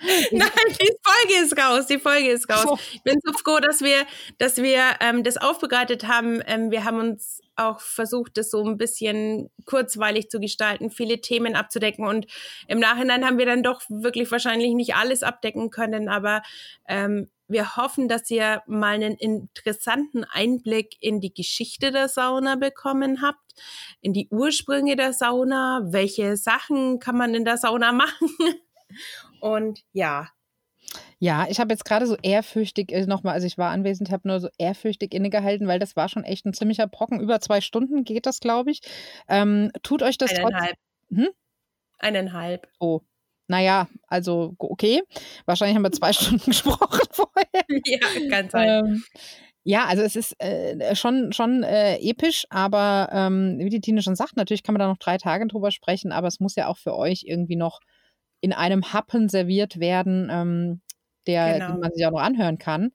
Nein, 0.30 0.50
die 0.80 0.96
Folge 1.02 1.44
ist 1.44 1.58
raus. 1.58 1.86
Die 1.86 1.98
Folge 1.98 2.30
ist 2.30 2.48
raus. 2.48 2.78
Ich 2.92 3.02
bin 3.02 3.18
so 3.24 3.32
froh, 3.32 3.58
dass 3.58 3.80
wir, 3.80 4.06
dass 4.38 4.58
wir 4.58 4.82
ähm, 5.00 5.24
das 5.24 5.36
aufbereitet 5.36 6.06
haben. 6.06 6.40
Ähm, 6.46 6.70
wir 6.70 6.84
haben 6.84 7.00
uns 7.00 7.39
auch 7.56 7.80
versucht, 7.80 8.36
das 8.36 8.50
so 8.50 8.64
ein 8.64 8.76
bisschen 8.76 9.50
kurzweilig 9.64 10.30
zu 10.30 10.40
gestalten, 10.40 10.90
viele 10.90 11.20
Themen 11.20 11.56
abzudecken. 11.56 12.06
Und 12.06 12.26
im 12.68 12.78
Nachhinein 12.78 13.24
haben 13.24 13.38
wir 13.38 13.46
dann 13.46 13.62
doch 13.62 13.82
wirklich 13.88 14.30
wahrscheinlich 14.30 14.74
nicht 14.74 14.94
alles 14.94 15.22
abdecken 15.22 15.70
können. 15.70 16.08
Aber 16.08 16.42
ähm, 16.88 17.30
wir 17.48 17.76
hoffen, 17.76 18.08
dass 18.08 18.30
ihr 18.30 18.62
mal 18.66 18.94
einen 18.94 19.16
interessanten 19.16 20.24
Einblick 20.24 20.96
in 21.00 21.20
die 21.20 21.34
Geschichte 21.34 21.90
der 21.90 22.08
Sauna 22.08 22.56
bekommen 22.56 23.22
habt, 23.22 23.54
in 24.00 24.12
die 24.12 24.28
Ursprünge 24.30 24.96
der 24.96 25.12
Sauna, 25.12 25.82
welche 25.84 26.36
Sachen 26.36 27.00
kann 27.00 27.16
man 27.16 27.34
in 27.34 27.44
der 27.44 27.58
Sauna 27.58 27.92
machen. 27.92 28.30
Und 29.40 29.80
ja. 29.92 30.28
Ja, 31.22 31.46
ich 31.50 31.60
habe 31.60 31.72
jetzt 31.72 31.84
gerade 31.84 32.06
so 32.06 32.16
ehrfürchtig 32.22 32.92
äh, 32.92 33.04
nochmal, 33.04 33.34
also 33.34 33.46
ich 33.46 33.58
war 33.58 33.70
anwesend, 33.70 34.10
habe 34.10 34.26
nur 34.26 34.40
so 34.40 34.48
ehrfürchtig 34.56 35.14
innegehalten, 35.14 35.68
weil 35.68 35.78
das 35.78 35.94
war 35.94 36.08
schon 36.08 36.24
echt 36.24 36.46
ein 36.46 36.54
ziemlicher 36.54 36.86
Brocken. 36.86 37.20
Über 37.20 37.40
zwei 37.40 37.60
Stunden 37.60 38.04
geht 38.04 38.24
das, 38.24 38.40
glaube 38.40 38.70
ich. 38.70 38.80
Ähm, 39.28 39.70
tut 39.82 40.02
euch 40.02 40.16
das 40.16 40.34
Eineinhalb. 40.34 40.76
Hm? 41.10 41.28
Eineinhalb. 41.98 42.68
Oh, 42.78 43.02
naja, 43.48 43.88
also 44.06 44.54
okay. 44.58 45.02
Wahrscheinlich 45.44 45.76
haben 45.76 45.82
wir 45.82 45.92
zwei 45.92 46.12
Stunden 46.14 46.42
gesprochen 46.46 47.00
vorher. 47.10 47.64
Ja, 47.84 47.98
ganz 48.30 48.52
sein. 48.52 48.68
Ähm, 48.68 49.04
ja, 49.62 49.84
also 49.84 50.02
es 50.02 50.16
ist 50.16 50.42
äh, 50.42 50.94
schon, 50.96 51.34
schon 51.34 51.64
äh, 51.64 51.96
episch, 51.96 52.46
aber 52.48 53.10
ähm, 53.12 53.58
wie 53.58 53.68
die 53.68 53.82
Tine 53.82 54.00
schon 54.00 54.16
sagt, 54.16 54.38
natürlich 54.38 54.62
kann 54.62 54.72
man 54.72 54.80
da 54.80 54.88
noch 54.88 54.96
drei 54.96 55.18
Tage 55.18 55.46
drüber 55.46 55.70
sprechen, 55.70 56.12
aber 56.12 56.28
es 56.28 56.40
muss 56.40 56.56
ja 56.56 56.66
auch 56.66 56.78
für 56.78 56.96
euch 56.96 57.24
irgendwie 57.26 57.56
noch 57.56 57.80
in 58.40 58.54
einem 58.54 58.94
Happen 58.94 59.28
serviert 59.28 59.78
werden, 59.78 60.30
ähm, 60.32 60.80
der, 61.26 61.54
genau. 61.54 61.72
den 61.72 61.80
man 61.80 61.92
sich 61.92 62.06
auch 62.06 62.12
noch 62.12 62.20
anhören 62.20 62.58
kann. 62.58 62.92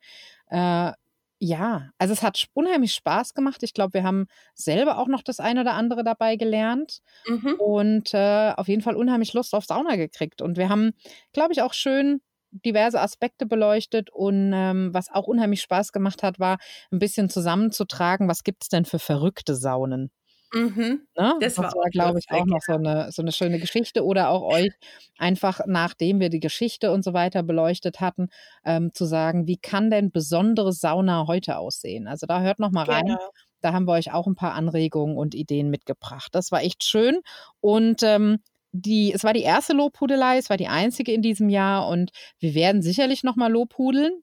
Äh, 0.49 0.91
ja, 1.39 1.89
also 1.97 2.13
es 2.13 2.23
hat 2.23 2.45
unheimlich 2.53 2.93
Spaß 2.93 3.33
gemacht. 3.33 3.61
Ich 3.61 3.73
glaube, 3.73 3.93
wir 3.93 4.03
haben 4.03 4.27
selber 4.53 4.97
auch 4.97 5.07
noch 5.07 5.21
das 5.21 5.39
eine 5.39 5.61
oder 5.61 5.73
andere 5.73 6.03
dabei 6.03 6.37
gelernt 6.37 7.01
mhm. 7.27 7.55
und 7.59 8.13
äh, 8.13 8.53
auf 8.55 8.67
jeden 8.67 8.81
Fall 8.81 8.95
unheimlich 8.95 9.33
Lust 9.33 9.53
auf 9.53 9.65
Sauna 9.65 9.95
gekriegt. 9.97 10.41
Und 10.41 10.57
wir 10.57 10.69
haben, 10.69 10.93
glaube 11.33 11.51
ich, 11.51 11.61
auch 11.61 11.73
schön 11.73 12.21
diverse 12.51 13.01
Aspekte 13.01 13.45
beleuchtet 13.45 14.09
und 14.09 14.53
ähm, 14.53 14.93
was 14.93 15.11
auch 15.11 15.27
unheimlich 15.27 15.61
Spaß 15.61 15.91
gemacht 15.91 16.23
hat, 16.23 16.39
war 16.39 16.57
ein 16.89 16.99
bisschen 16.99 17.29
zusammenzutragen, 17.29 18.29
was 18.29 18.43
gibt 18.43 18.63
es 18.63 18.69
denn 18.69 18.85
für 18.85 18.99
verrückte 18.99 19.55
Saunen? 19.55 20.11
Mhm. 20.55 21.05
Ne? 21.17 21.35
Das, 21.41 21.55
das 21.55 21.57
war, 21.57 21.73
war 21.73 21.89
glaube 21.89 22.19
ich, 22.19 22.31
auch 22.31 22.45
noch 22.45 22.61
so 22.61 22.73
eine, 22.73 23.11
so 23.11 23.21
eine 23.21 23.33
schöne 23.33 23.59
Geschichte. 23.59 24.05
Oder 24.05 24.29
auch 24.29 24.41
euch 24.41 24.71
einfach, 25.17 25.59
nachdem 25.67 26.21
wir 26.21 26.29
die 26.29 26.39
Geschichte 26.39 26.91
und 26.91 27.03
so 27.03 27.13
weiter 27.13 27.43
beleuchtet 27.43 27.99
hatten, 27.99 28.29
ähm, 28.63 28.93
zu 28.93 29.05
sagen, 29.05 29.47
wie 29.47 29.57
kann 29.57 29.91
denn 29.91 30.11
besondere 30.11 30.71
Sauna 30.71 31.27
heute 31.27 31.57
aussehen? 31.57 32.07
Also 32.07 32.25
da 32.25 32.41
hört 32.41 32.59
noch 32.59 32.71
mal 32.71 32.85
rein. 32.85 33.05
Genau. 33.05 33.29
Da 33.59 33.73
haben 33.73 33.85
wir 33.85 33.93
euch 33.93 34.13
auch 34.13 34.27
ein 34.27 34.35
paar 34.35 34.53
Anregungen 34.53 35.17
und 35.17 35.35
Ideen 35.35 35.69
mitgebracht. 35.69 36.29
Das 36.31 36.51
war 36.51 36.61
echt 36.61 36.83
schön. 36.83 37.19
Und 37.59 38.01
ähm, 38.03 38.39
die, 38.71 39.11
es 39.13 39.23
war 39.23 39.33
die 39.33 39.41
erste 39.41 39.73
Lobhudelei, 39.73 40.37
es 40.37 40.49
war 40.49 40.57
die 40.57 40.67
einzige 40.67 41.11
in 41.11 41.21
diesem 41.21 41.49
Jahr 41.49 41.87
und 41.87 42.11
wir 42.39 42.53
werden 42.55 42.81
sicherlich 42.81 43.23
nochmal 43.23 43.51
Lobhudeln. 43.51 44.21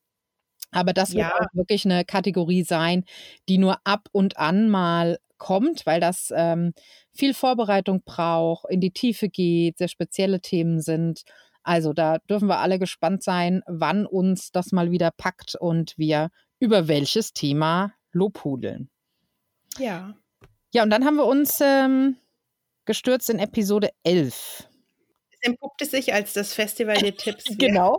Aber 0.70 0.92
das 0.94 1.12
ja. 1.12 1.26
wird 1.26 1.32
auch 1.34 1.54
wirklich 1.54 1.84
eine 1.84 2.04
Kategorie 2.04 2.62
sein, 2.62 3.04
die 3.48 3.58
nur 3.58 3.78
ab 3.84 4.08
und 4.12 4.38
an 4.38 4.70
mal 4.70 5.18
kommt, 5.42 5.86
weil 5.86 5.98
das 5.98 6.32
ähm, 6.34 6.72
viel 7.10 7.34
Vorbereitung 7.34 8.04
braucht, 8.04 8.70
in 8.70 8.80
die 8.80 8.92
Tiefe 8.92 9.28
geht, 9.28 9.76
sehr 9.76 9.88
spezielle 9.88 10.40
Themen 10.40 10.80
sind. 10.80 11.22
Also 11.64 11.92
da 11.92 12.18
dürfen 12.18 12.46
wir 12.46 12.60
alle 12.60 12.78
gespannt 12.78 13.24
sein, 13.24 13.62
wann 13.66 14.06
uns 14.06 14.52
das 14.52 14.70
mal 14.70 14.92
wieder 14.92 15.10
packt 15.10 15.56
und 15.56 15.94
wir 15.98 16.28
über 16.60 16.86
welches 16.86 17.32
Thema 17.32 17.92
lobhudeln. 18.12 18.88
Ja. 19.78 20.14
Ja, 20.72 20.84
und 20.84 20.90
dann 20.90 21.04
haben 21.04 21.16
wir 21.16 21.26
uns 21.26 21.58
ähm, 21.60 22.16
gestürzt 22.84 23.28
in 23.28 23.40
Episode 23.40 23.90
11. 24.04 24.68
Es 25.32 25.48
entpuppte 25.48 25.86
sich 25.86 26.14
als 26.14 26.34
das 26.34 26.54
Festival 26.54 26.98
der 26.98 27.16
Tipps. 27.16 27.44
genau. 27.58 27.98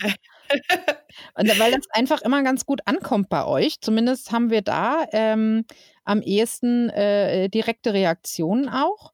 und 1.34 1.58
weil 1.58 1.72
das 1.72 1.86
einfach 1.90 2.22
immer 2.22 2.44
ganz 2.44 2.64
gut 2.64 2.80
ankommt 2.84 3.28
bei 3.28 3.44
euch. 3.44 3.80
Zumindest 3.80 4.30
haben 4.30 4.50
wir 4.50 4.62
da 4.62 5.04
ähm, 5.10 5.64
am 6.04 6.22
ehesten 6.22 6.90
äh, 6.90 7.48
direkte 7.48 7.92
Reaktionen 7.92 8.68
auch. 8.68 9.12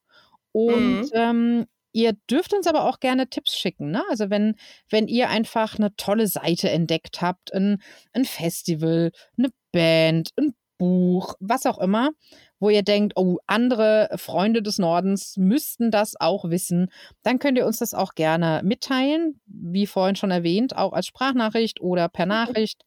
Und 0.52 1.02
mhm. 1.02 1.10
ähm, 1.12 1.66
ihr 1.92 2.12
dürft 2.30 2.52
uns 2.52 2.66
aber 2.66 2.84
auch 2.84 3.00
gerne 3.00 3.28
Tipps 3.28 3.56
schicken. 3.56 3.90
Ne? 3.90 4.02
Also 4.10 4.30
wenn, 4.30 4.56
wenn 4.90 5.08
ihr 5.08 5.28
einfach 5.30 5.78
eine 5.78 5.94
tolle 5.96 6.26
Seite 6.26 6.70
entdeckt 6.70 7.22
habt, 7.22 7.52
ein, 7.54 7.82
ein 8.12 8.24
Festival, 8.24 9.12
eine 9.38 9.48
Band, 9.72 10.30
ein 10.36 10.54
Buch, 10.78 11.34
was 11.40 11.64
auch 11.64 11.78
immer, 11.78 12.10
wo 12.58 12.70
ihr 12.70 12.82
denkt, 12.82 13.14
oh, 13.16 13.38
andere 13.46 14.10
Freunde 14.16 14.62
des 14.62 14.78
Nordens 14.78 15.36
müssten 15.36 15.90
das 15.90 16.14
auch 16.18 16.50
wissen, 16.50 16.88
dann 17.22 17.38
könnt 17.38 17.58
ihr 17.58 17.66
uns 17.66 17.78
das 17.78 17.94
auch 17.94 18.14
gerne 18.14 18.60
mitteilen, 18.64 19.40
wie 19.46 19.86
vorhin 19.86 20.16
schon 20.16 20.30
erwähnt, 20.30 20.76
auch 20.76 20.92
als 20.92 21.06
Sprachnachricht 21.06 21.80
oder 21.80 22.08
per 22.08 22.26
Nachricht. 22.26 22.82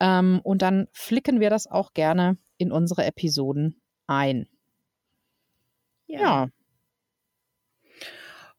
Ähm, 0.00 0.40
und 0.42 0.62
dann 0.62 0.88
flicken 0.92 1.40
wir 1.40 1.50
das 1.50 1.66
auch 1.66 1.92
gerne 1.92 2.38
in 2.56 2.72
unsere 2.72 3.04
Episoden 3.04 3.80
ein. 4.06 4.48
Ja. 6.06 6.20
ja. 6.20 6.48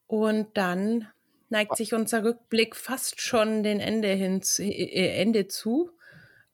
Und 0.07 0.57
dann 0.57 1.07
neigt 1.49 1.75
sich 1.75 1.93
unser 1.93 2.23
Rückblick 2.23 2.75
fast 2.75 3.21
schon 3.21 3.63
den 3.63 3.79
Ende 3.79 4.09
hin 4.09 4.41
zu, 4.41 4.63
äh, 4.63 5.21
Ende 5.21 5.47
zu 5.47 5.91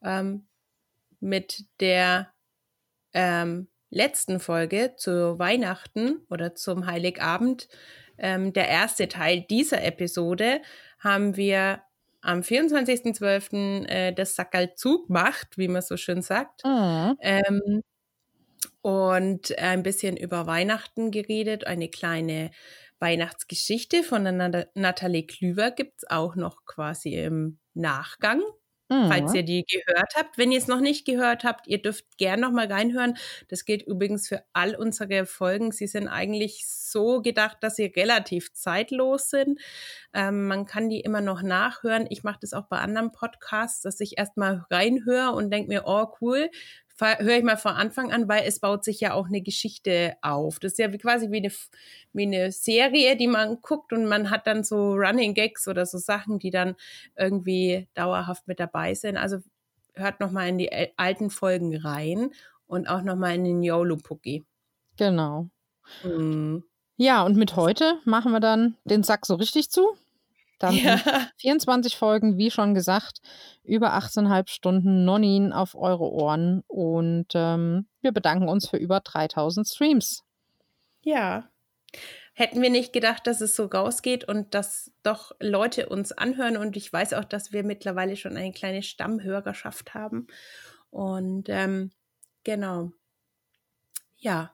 ähm, 0.04 0.48
mit 1.20 1.66
der 1.80 2.32
ähm, 3.14 3.68
letzten 3.90 4.40
Folge 4.40 4.94
zu 4.98 5.40
Weihnachten 5.40 6.22
oder 6.30 6.56
zum 6.56 6.86
Heiligabend. 6.88 7.68
Ähm, 8.18 8.54
der 8.54 8.68
erste 8.68 9.08
Teil 9.08 9.42
dieser 9.42 9.84
Episode 9.84 10.62
haben 11.00 11.36
wir 11.36 11.82
am 12.28 12.42
24.12. 12.42 13.88
Äh, 13.88 14.14
das 14.14 14.36
Sackerl 14.36 14.76
zugemacht, 14.76 15.58
wie 15.58 15.70
man 15.70 15.82
so 15.82 15.96
schön 15.96 16.22
sagt. 16.22 16.64
Mhm. 16.66 17.16
Ähm, 17.22 17.82
und 18.82 19.58
ein 19.58 19.84
bisschen 19.84 20.18
über 20.18 20.46
Weihnachten 20.46 21.12
geredet. 21.12 21.66
Eine 21.66 21.90
kleine 21.90 22.52
Weihnachtsgeschichte 23.00 24.04
von 24.04 24.26
der 24.26 24.70
Nathalie 24.74 25.26
Klüver 25.26 25.72
gibt 25.72 26.04
es 26.04 26.10
auch 26.10 26.36
noch 26.36 26.66
quasi 26.66 27.16
im 27.16 27.60
Nachgang. 27.74 28.42
Mhm. 28.90 29.08
Falls 29.10 29.34
ihr 29.34 29.44
die 29.44 29.66
gehört 29.66 30.14
habt. 30.16 30.38
Wenn 30.38 30.52
ihr 30.52 30.60
es 30.60 30.68
noch 30.68 30.80
nicht 30.80 31.06
gehört 31.06 31.44
habt, 31.44 31.68
ihr 31.68 31.82
dürft 31.82 32.18
gern 32.18 32.40
noch 32.40 32.52
mal 32.52 32.68
reinhören. 32.72 33.18
Das 33.50 33.66
gilt 33.66 33.82
übrigens 33.84 34.28
für 34.30 34.44
all 34.54 34.76
unsere 34.76 35.26
Folgen. 35.26 35.72
Sie 35.72 35.88
sind 35.88 36.08
eigentlich 36.08 36.66
so 36.68 37.22
gedacht, 37.22 37.58
dass 37.62 37.76
sie 37.76 37.86
relativ 37.88 38.54
zeitlos 38.54 39.30
sind. 39.30 39.60
Ähm, 40.14 40.48
man 40.48 40.66
kann 40.66 40.90
die 40.90 41.02
immer 41.02 41.22
noch 41.22 41.42
nachhören. 41.42 42.08
Ich 42.10 42.24
mache 42.24 42.40
das 42.42 42.54
auch 42.54 42.68
bei 42.68 42.78
anderen 42.78 43.12
Podcasts, 43.12 43.82
dass 43.82 44.00
ich 44.00 44.18
erstmal 44.18 44.66
reinhöre 44.72 45.34
und 45.34 45.52
denke 45.52 45.68
mir, 45.70 45.84
oh 45.86 46.08
cool, 46.22 46.50
höre 47.00 47.38
ich 47.38 47.44
mal 47.44 47.58
von 47.58 47.74
Anfang 47.74 48.12
an, 48.12 48.28
weil 48.28 48.44
es 48.46 48.60
baut 48.60 48.84
sich 48.84 49.00
ja 49.00 49.14
auch 49.14 49.28
eine 49.28 49.42
Geschichte 49.42 50.16
auf. 50.22 50.60
Das 50.60 50.74
ist 50.74 50.80
ja 50.80 50.92
wie 50.92 50.98
quasi 50.98 51.32
wie 51.32 51.38
eine, 51.38 51.52
wie 52.14 52.24
eine 52.24 52.52
Serie, 52.52 53.16
die 53.16 53.28
man 53.28 53.62
guckt 53.62 53.94
und 53.94 54.06
man 54.06 54.30
hat 54.30 54.48
dann 54.48 54.64
so 54.64 54.94
Running 54.94 55.34
Gags 55.34 55.68
oder 55.68 55.86
so 55.86 55.98
Sachen, 55.98 56.40
die 56.40 56.52
dann 56.52 56.76
irgendwie 57.16 57.88
dauerhaft 57.94 58.48
mit 58.48 58.60
dabei 58.60 58.94
sind. 58.94 59.18
Also 59.18 59.40
hört 59.94 60.20
noch 60.20 60.32
mal 60.32 60.48
in 60.48 60.58
die 60.58 60.72
alten 60.98 61.30
Folgen 61.30 61.76
rein 61.78 62.32
und 62.66 62.88
auch 62.88 63.02
noch 63.02 63.16
mal 63.16 63.36
in 63.36 63.44
den 63.44 63.64
YOLO 63.64 63.98
Pookie. 63.98 64.46
Genau. 64.98 65.50
Mhm. 66.04 66.64
Ja, 66.98 67.24
und 67.24 67.38
mit 67.38 67.56
heute 67.56 68.00
machen 68.06 68.32
wir 68.32 68.40
dann 68.40 68.76
den 68.86 69.04
Sack 69.04 69.26
so 69.26 69.36
richtig 69.36 69.70
zu. 69.70 69.96
Dann 70.60 70.74
Ja. 70.76 71.00
24 71.38 71.96
Folgen, 71.96 72.38
wie 72.38 72.52
schon 72.52 72.74
gesagt, 72.74 73.20
über 73.64 73.94
18,5 73.94 74.50
Stunden 74.50 75.06
Nonin 75.06 75.54
auf 75.54 75.76
eure 75.76 76.12
Ohren 76.12 76.64
und 76.68 77.28
ähm, 77.34 77.88
wir 78.02 78.12
bedanken 78.12 78.50
uns 78.50 78.68
für 78.68 78.78
über 78.78 79.00
3000 79.00 79.68
Streams. 79.68 80.24
Ja. 81.02 81.50
Hätten 82.34 82.62
wir 82.62 82.70
nicht 82.70 82.94
gedacht, 82.94 83.26
dass 83.26 83.42
es 83.42 83.56
so 83.56 83.66
rausgeht 83.66 84.28
und 84.28 84.54
dass 84.54 84.92
doch 85.02 85.32
Leute 85.40 85.90
uns 85.90 86.12
anhören. 86.12 86.58
Und 86.58 86.78
ich 86.78 86.92
weiß 86.94 87.14
auch, 87.14 87.24
dass 87.24 87.52
wir 87.52 87.64
mittlerweile 87.64 88.16
schon 88.16 88.38
eine 88.38 88.52
kleine 88.52 88.84
Stammhörerschaft 88.84 89.96
haben. 89.96 90.28
Und 90.92 91.50
ähm, 91.50 91.92
genau. 92.44 92.92
Ja. 94.18 94.52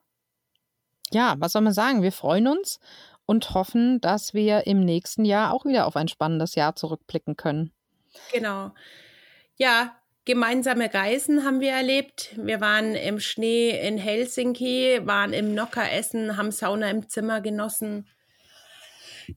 Ja, 1.11 1.35
was 1.39 1.51
soll 1.51 1.61
man 1.61 1.73
sagen? 1.73 2.01
Wir 2.01 2.11
freuen 2.11 2.47
uns 2.47 2.79
und 3.25 3.53
hoffen, 3.53 4.01
dass 4.01 4.33
wir 4.33 4.67
im 4.67 4.83
nächsten 4.83 5.25
Jahr 5.25 5.53
auch 5.53 5.65
wieder 5.65 5.87
auf 5.87 5.95
ein 5.95 6.07
spannendes 6.07 6.55
Jahr 6.55 6.75
zurückblicken 6.75 7.35
können. 7.35 7.71
Genau. 8.31 8.71
Ja, 9.55 9.95
gemeinsame 10.25 10.93
Reisen 10.93 11.45
haben 11.45 11.59
wir 11.59 11.71
erlebt. 11.71 12.35
Wir 12.37 12.61
waren 12.61 12.95
im 12.95 13.19
Schnee 13.19 13.69
in 13.87 13.97
Helsinki, 13.97 15.01
waren 15.03 15.33
im 15.33 15.53
Nocker 15.53 15.91
essen, 15.91 16.37
haben 16.37 16.51
Sauna 16.51 16.89
im 16.89 17.07
Zimmer 17.09 17.41
genossen. 17.41 18.07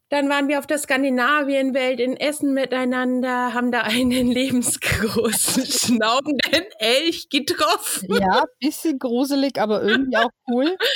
Dann 0.08 0.28
waren 0.28 0.48
wir 0.48 0.58
auf 0.58 0.66
der 0.66 0.78
Skandinavienwelt 0.78 2.00
in 2.00 2.16
Essen 2.16 2.54
miteinander, 2.54 3.54
haben 3.54 3.70
da 3.70 3.82
einen 3.82 4.10
lebensgroßen 4.32 5.66
schnaubenden 5.66 6.64
Elch 6.78 7.28
getroffen. 7.28 8.16
Ja, 8.16 8.44
bisschen 8.60 8.98
gruselig, 8.98 9.60
aber 9.60 9.82
irgendwie 9.82 10.16
auch 10.16 10.30
cool. 10.48 10.76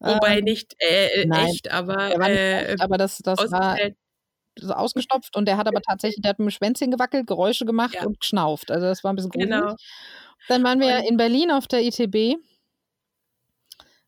Wobei 0.00 0.38
Ähm, 0.38 0.44
nicht 0.44 0.74
äh, 0.78 1.26
nein, 1.26 1.46
echt, 1.48 1.70
aber 1.70 1.96
äh, 2.26 2.72
echt, 2.72 2.80
aber 2.82 2.96
das, 2.98 3.18
das 3.18 3.38
war 3.52 3.76
so 4.58 4.72
ausgestopft 4.72 5.36
und 5.36 5.46
der 5.46 5.56
hat 5.56 5.68
aber 5.68 5.80
tatsächlich, 5.82 6.22
der 6.22 6.30
hat 6.30 6.38
mit 6.38 6.46
dem 6.48 6.50
Schwänzchen 6.50 6.90
gewackelt, 6.90 7.26
Geräusche 7.26 7.64
gemacht 7.66 7.94
Ja. 7.94 8.04
und 8.06 8.18
geschnauft. 8.20 8.70
Also 8.70 8.86
das 8.86 9.04
war 9.04 9.12
ein 9.12 9.16
bisschen 9.16 9.30
gruselig. 9.30 9.50
Genau. 9.54 9.76
Dann 10.48 10.64
waren 10.64 10.80
wir 10.80 10.96
Und- 10.98 11.04
in 11.08 11.16
Berlin 11.16 11.50
auf 11.50 11.68
der 11.68 11.82
ITB. 11.82 12.36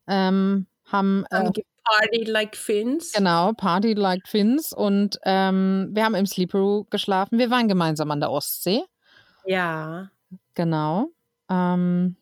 Ähm, 0.07 0.67
haben 0.85 1.25
äh, 1.31 1.49
gepartied 1.51 2.27
like 2.27 2.55
Finns. 2.57 3.13
genau 3.13 3.53
Party 3.53 3.93
like 3.93 4.27
Finns 4.27 4.73
und 4.73 5.17
ähm, 5.23 5.89
wir 5.93 6.03
haben 6.03 6.15
im 6.15 6.25
Sleeper 6.25 6.83
geschlafen. 6.89 7.39
Wir 7.39 7.49
waren 7.49 7.67
gemeinsam 7.67 8.11
an 8.11 8.19
der 8.19 8.31
Ostsee. 8.31 8.83
Ja, 9.45 10.09
Genau. 10.55 11.09
Ähm, 11.49 12.15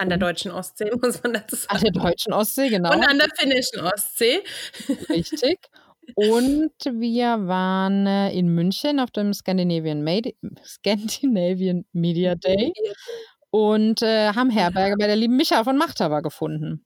an 0.00 0.08
der 0.08 0.18
deutschen 0.18 0.50
Ostsee, 0.50 0.90
muss 1.02 1.22
man 1.22 1.34
dazu 1.34 1.56
an 1.68 1.78
sagen. 1.78 1.92
der 1.92 2.02
deutschen 2.02 2.32
Ostsee, 2.32 2.68
genau. 2.70 2.92
Und 2.92 3.06
an 3.08 3.18
der 3.18 3.28
finnischen 3.36 3.80
Ostsee. 3.80 4.42
Richtig. 5.08 5.58
Und 6.16 6.72
wir 6.90 7.46
waren 7.46 8.06
äh, 8.06 8.32
in 8.32 8.48
München 8.48 8.98
auf 8.98 9.10
dem 9.12 9.32
Scandinavian, 9.32 10.02
Made 10.02 10.32
Scandinavian 10.64 11.84
Media 11.92 12.34
Day 12.34 12.72
und 13.50 14.02
äh, 14.02 14.32
haben 14.32 14.50
Herberge 14.50 14.96
bei 14.98 15.06
der 15.06 15.16
lieben 15.16 15.36
Micha 15.36 15.62
von 15.62 15.76
Machthaber 15.76 16.22
gefunden. 16.22 16.84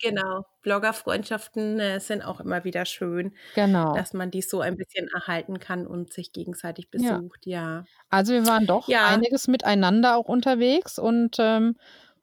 Genau. 0.00 0.44
Bloggerfreundschaften 0.62 1.78
äh, 1.78 2.00
sind 2.00 2.22
auch 2.22 2.40
immer 2.40 2.64
wieder 2.64 2.84
schön, 2.86 3.34
Genau. 3.54 3.94
dass 3.94 4.14
man 4.14 4.30
die 4.30 4.42
so 4.42 4.60
ein 4.60 4.76
bisschen 4.76 5.06
erhalten 5.14 5.60
kann 5.60 5.86
und 5.86 6.12
sich 6.12 6.32
gegenseitig 6.32 6.88
Ja. 6.94 7.18
besucht. 7.18 7.46
Ja. 7.46 7.84
Also 8.08 8.32
wir 8.32 8.46
waren 8.46 8.66
doch 8.66 8.88
Ja. 8.88 9.06
einiges 9.06 9.46
miteinander 9.48 10.16
auch 10.16 10.28
unterwegs 10.28 10.98
und 10.98 11.36
ähm, 11.38 11.76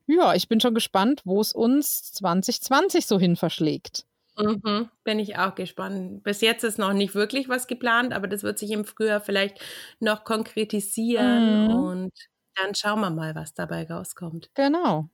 ja, 0.09 0.33
ich 0.35 0.47
bin 0.49 0.59
schon 0.59 0.73
gespannt, 0.73 1.21
wo 1.25 1.39
es 1.41 1.53
uns 1.53 2.11
2020 2.13 3.05
so 3.07 3.19
hin 3.19 3.35
verschlägt. 3.35 4.05
Mhm, 4.37 4.89
bin 5.03 5.19
ich 5.19 5.37
auch 5.37 5.55
gespannt. 5.55 6.23
Bis 6.23 6.39
jetzt 6.41 6.63
ist 6.63 6.77
noch 6.79 6.93
nicht 6.93 7.13
wirklich 7.13 7.49
was 7.49 7.67
geplant, 7.67 8.13
aber 8.13 8.27
das 8.27 8.43
wird 8.43 8.57
sich 8.57 8.71
im 8.71 8.85
Frühjahr 8.85 9.19
vielleicht 9.21 9.59
noch 9.99 10.23
konkretisieren 10.23 11.55
Mhm. 11.55 11.69
und 11.69 12.11
dann 12.55 12.73
schauen 12.75 13.01
wir 13.01 13.09
mal, 13.09 13.35
was 13.35 13.53
dabei 13.53 13.85
rauskommt. 13.89 14.49
Genau. 14.55 15.09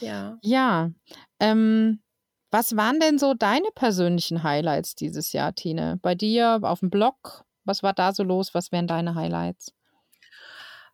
Ja. 0.00 0.40
Ja. 0.42 0.90
Ähm, 1.40 2.00
was 2.50 2.76
waren 2.76 3.00
denn 3.00 3.18
so 3.18 3.34
deine 3.34 3.68
persönlichen 3.74 4.42
Highlights 4.42 4.94
dieses 4.94 5.32
Jahr, 5.32 5.54
Tine? 5.54 5.98
Bei 6.02 6.14
dir 6.14 6.58
auf 6.62 6.80
dem 6.80 6.90
Blog? 6.90 7.44
Was 7.64 7.82
war 7.82 7.92
da 7.94 8.12
so 8.12 8.22
los? 8.22 8.54
Was 8.54 8.72
wären 8.72 8.86
deine 8.86 9.14
Highlights? 9.14 9.72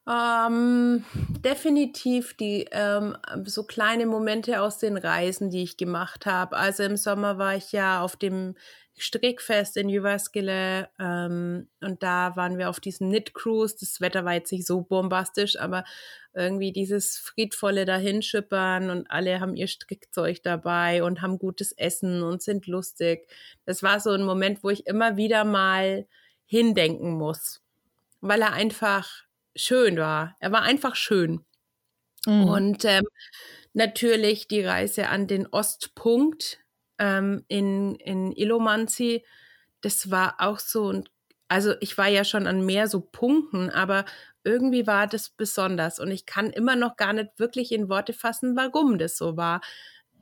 Ähm, 0.09 1.05
definitiv 1.45 2.35
die 2.35 2.67
ähm, 2.71 3.15
so 3.45 3.65
kleine 3.65 4.07
Momente 4.07 4.63
aus 4.63 4.79
den 4.79 4.97
Reisen, 4.97 5.51
die 5.51 5.63
ich 5.63 5.77
gemacht 5.77 6.25
habe. 6.25 6.57
Also 6.57 6.83
im 6.83 6.97
Sommer 6.97 7.37
war 7.37 7.57
ich 7.57 7.73
ja 7.73 8.01
auf 8.01 8.17
dem 8.17 8.55
Strickfest 8.97 9.77
in 9.77 9.91
Jyväskylä 9.91 10.89
ähm, 10.99 11.69
und 11.83 12.03
da 12.03 12.35
waren 12.37 12.57
wir 12.57 12.71
auf 12.71 12.81
diesem 12.81 13.11
Knit 13.11 13.35
Cruise. 13.35 13.77
Das 13.79 14.01
Wetter 14.01 14.25
war 14.25 14.33
jetzt 14.33 14.51
nicht 14.51 14.67
so 14.67 14.81
bombastisch, 14.81 15.59
aber 15.59 15.85
irgendwie 16.33 16.73
dieses 16.73 17.19
friedvolle 17.19 17.85
Dahinschippern 17.85 18.89
und 18.89 19.11
alle 19.11 19.41
haben 19.41 19.57
ihr 19.57 19.69
Strickzeug 19.69 20.43
dabei 20.43 21.03
und 21.03 21.21
haben 21.21 21.39
gutes 21.39 21.73
Essen 21.73 22.23
und 22.23 22.43
sind 22.43 22.67
lustig. 22.67 23.29
Das 23.67 23.83
war 23.83 24.01
so 24.01 24.11
ein 24.11 24.25
Moment, 24.25 24.65
wo 24.65 24.71
ich 24.71 24.87
immer 24.87 25.19
wieder 25.19 25.45
mal 25.45 26.07
hindenken 26.47 27.13
muss, 27.13 27.61
weil 28.23 28.41
er 28.41 28.55
einfach 28.55 29.28
schön 29.59 29.97
war. 29.99 30.37
Er 30.41 30.53
war 30.53 30.63
einfach 30.63 30.97
schön. 30.97 31.45
Mhm. 32.27 32.45
Und 32.45 32.85
ähm, 32.85 33.05
natürlich 33.73 34.49
die 34.49 34.65
Reise 34.65 35.09
an 35.09 35.27
den 35.27 35.47
Ostpunkt 35.47 36.59
ähm, 36.99 37.45
in, 37.49 37.97
in 37.97 38.33
Ilomanzi, 38.33 39.25
das 39.81 40.11
war 40.11 40.37
auch 40.39 40.59
so 40.59 40.93
ein, 40.93 41.09
also 41.49 41.75
ich 41.81 41.97
war 41.97 42.09
ja 42.09 42.25
schon 42.25 42.47
an 42.47 42.67
mehr 42.67 42.89
so 42.89 43.01
Punkten, 43.01 43.71
aber 43.71 44.05
irgendwie 44.45 44.87
war 44.87 45.07
das 45.07 45.31
besonders 45.31 46.01
und 46.01 46.11
ich 46.11 46.27
kann 46.27 46.51
immer 46.51 46.77
noch 46.77 46.97
gar 46.97 47.13
nicht 47.13 47.39
wirklich 47.39 47.73
in 47.73 47.89
Worte 47.89 48.13
fassen, 48.13 48.57
warum 48.57 48.99
das 48.99 49.17
so 49.17 49.37
war. 49.37 49.61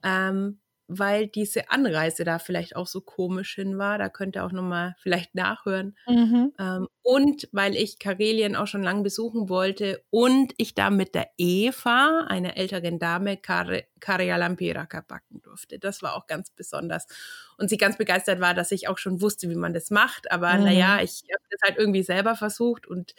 Ähm, 0.03 0.61
weil 0.89 1.27
diese 1.27 1.71
Anreise 1.71 2.25
da 2.25 2.39
vielleicht 2.39 2.77
auch 2.77 2.87
so 2.87 3.01
komisch 3.01 3.55
hin 3.57 3.79
war. 3.79 3.99
Da 3.99 4.09
könnt 4.09 4.37
ihr 4.37 4.45
auch 4.45 4.53
nochmal 4.53 4.95
vielleicht 5.01 5.35
nachhören. 5.35 5.97
Mhm. 6.07 6.53
Ähm, 6.59 6.89
und 7.03 7.49
weil 7.53 7.75
ich 7.77 7.99
Karelien 7.99 8.57
auch 8.57 8.67
schon 8.67 8.83
lange 8.83 9.03
besuchen 9.03 9.49
wollte 9.49 10.03
und 10.11 10.53
ich 10.57 10.75
da 10.75 10.91
mit 10.91 11.15
der 11.15 11.29
Eva, 11.39 12.27
einer 12.29 12.57
älteren 12.57 12.99
Dame, 12.99 13.37
Kare, 13.37 13.85
Lampiraka 14.39 15.01
backen 15.07 15.43
durfte. 15.43 15.79
Das 15.79 16.03
war 16.03 16.15
auch 16.15 16.27
ganz 16.27 16.51
besonders. 16.51 17.07
Und 17.59 17.69
sie 17.71 17.77
ganz 17.79 17.97
begeistert 17.97 18.41
war, 18.41 18.55
dass 18.55 18.71
ich 18.73 18.89
auch 18.89 18.99
schon 18.99 19.21
wusste, 19.21 19.51
wie 19.51 19.55
man 19.57 19.73
das 19.75 19.91
macht. 19.91 20.31
Aber 20.31 20.55
Mhm. 20.55 20.65
naja, 20.65 21.01
ich 21.03 21.25
habe 21.33 21.45
das 21.51 21.61
halt 21.69 21.79
irgendwie 21.79 22.03
selber 22.03 22.37
versucht 22.37 22.87
und 22.87 23.15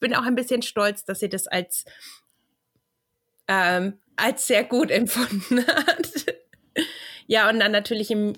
bin 0.00 0.14
auch 0.14 0.24
ein 0.24 0.34
bisschen 0.34 0.62
stolz, 0.62 1.04
dass 1.04 1.20
sie 1.20 1.28
das 1.28 1.46
als, 1.46 1.84
ähm, 3.48 3.98
als 4.16 4.46
sehr 4.46 4.64
gut 4.64 4.90
empfunden 4.90 5.66
hat. 5.66 6.26
Ja, 7.26 7.48
und 7.50 7.60
dann 7.60 7.72
natürlich 7.72 8.10
im, 8.10 8.34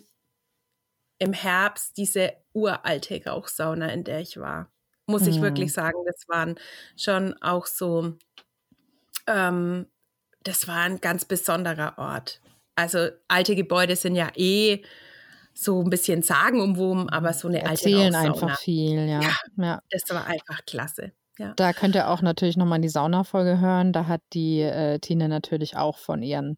im 1.18 1.32
Herbst 1.32 1.96
diese 1.96 2.32
uralte 2.52 3.22
Rauchsauna, 3.24 3.88
in 3.92 4.04
der 4.04 4.20
ich 4.20 4.36
war. 4.38 4.70
Muss 5.06 5.26
ich 5.26 5.38
Mhm. 5.38 5.42
wirklich 5.42 5.72
sagen, 5.72 5.98
das 6.06 6.28
waren 6.28 6.56
schon 6.96 7.34
auch 7.42 7.66
so, 7.66 8.14
ähm, 9.26 9.86
das 10.44 10.68
war 10.68 10.78
ein 10.82 11.00
ganz 11.00 11.24
besonderer 11.24 11.98
Ort. 11.98 12.40
Also 12.76 13.08
alte 13.28 13.54
Gebäude 13.56 13.96
sind 13.96 14.14
ja 14.14 14.30
eh 14.36 14.82
so 15.54 15.82
ein 15.82 15.90
bisschen 15.90 16.22
sagenumwoben, 16.22 17.08
aber 17.08 17.32
so 17.32 17.48
eine 17.48 17.58
alte 17.66 17.90
Erzählen 17.90 18.14
einfach 18.14 18.58
viel, 18.60 19.08
ja. 19.08 19.20
Ja. 19.20 19.36
ja. 19.56 19.80
das 19.90 20.02
war 20.10 20.26
einfach 20.26 20.64
klasse. 20.66 21.12
Ja. 21.38 21.52
Da 21.56 21.72
könnt 21.72 21.94
ihr 21.96 22.08
auch 22.08 22.22
natürlich 22.22 22.56
nochmal 22.56 22.76
in 22.76 22.82
die 22.82 22.88
Sauna-Folge 22.88 23.60
hören. 23.60 23.92
Da 23.92 24.06
hat 24.06 24.22
die 24.32 24.60
äh, 24.60 24.98
Tine 25.00 25.28
natürlich 25.28 25.76
auch 25.76 25.98
von 25.98 26.22
ihren 26.22 26.56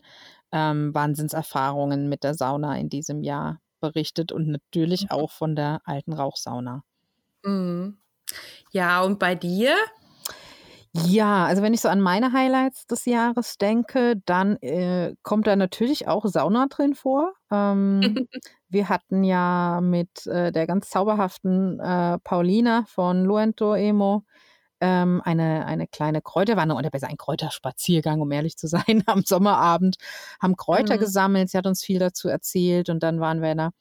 ähm, 0.53 0.95
Wahnsinnserfahrungen 0.95 2.09
mit 2.09 2.25
der 2.25 2.35
Sauna 2.35 2.79
in 2.79 2.89
diesem 2.89 3.23
Jahr 3.23 3.61
berichtet 3.81 4.33
und 4.33 4.49
natürlich 4.49 5.11
Mhm. 5.11 5.11
auch 5.11 5.31
von 5.31 5.57
der 5.57 5.81
alten 5.85 6.13
Rauchsauna. 6.13 6.83
Mhm. 7.45 7.99
Ja, 8.73 9.03
und 9.03 9.19
bei 9.21 9.35
dir? 9.37 9.77
Ja, 10.93 11.45
also 11.47 11.63
wenn 11.63 11.73
ich 11.75 11.81
so 11.81 11.89
an 11.89 12.01
meine 12.01 12.33
Highlights 12.33 12.87
des 12.87 13.05
Jahres 13.05 13.59
denke, 13.59 14.17
dann 14.27 14.57
äh, 14.57 15.15
kommt 15.23 15.47
da 15.47 15.55
natürlich 15.57 16.09
auch 16.09 16.27
Sauna 16.27 16.67
drin 16.69 16.95
vor. 16.95 17.33
Ähm, 17.53 18.19
wir 18.69 18.89
hatten 18.89 19.23
ja 19.25 19.81
mit 19.83 20.27
äh, 20.27 20.51
der 20.53 20.67
ganz 20.67 20.91
zauberhaften 20.91 21.79
äh, 21.81 22.19
Paulina 22.21 22.85
von 22.89 23.25
Luento 23.25 23.75
Emo 23.75 24.25
ähm, 24.81 25.21
eine, 25.25 25.67
eine 25.67 25.87
kleine 25.87 26.23
Kräuterwanderung 26.23 26.79
oder 26.81 26.91
besser 26.91 27.09
ein 27.09 27.17
Kräuterspaziergang, 27.17 28.21
um 28.21 28.31
ehrlich 28.33 28.57
zu 28.57 28.67
sein, 28.67 29.03
am 29.07 29.23
Sommerabend, 29.25 29.97
haben 30.41 30.57
Kräuter 30.57 30.97
Mhm. 30.97 31.01
gesammelt. 31.01 31.51
Sie 31.51 31.59
hat 31.59 31.67
uns 31.67 31.85
viel 31.85 31.99
dazu 31.99 32.29
erzählt 32.29 32.89
und 32.89 33.03
dann 33.03 33.21
waren 33.21 33.43
wir 33.43 33.53
in 33.53 33.61
einer 33.61 33.73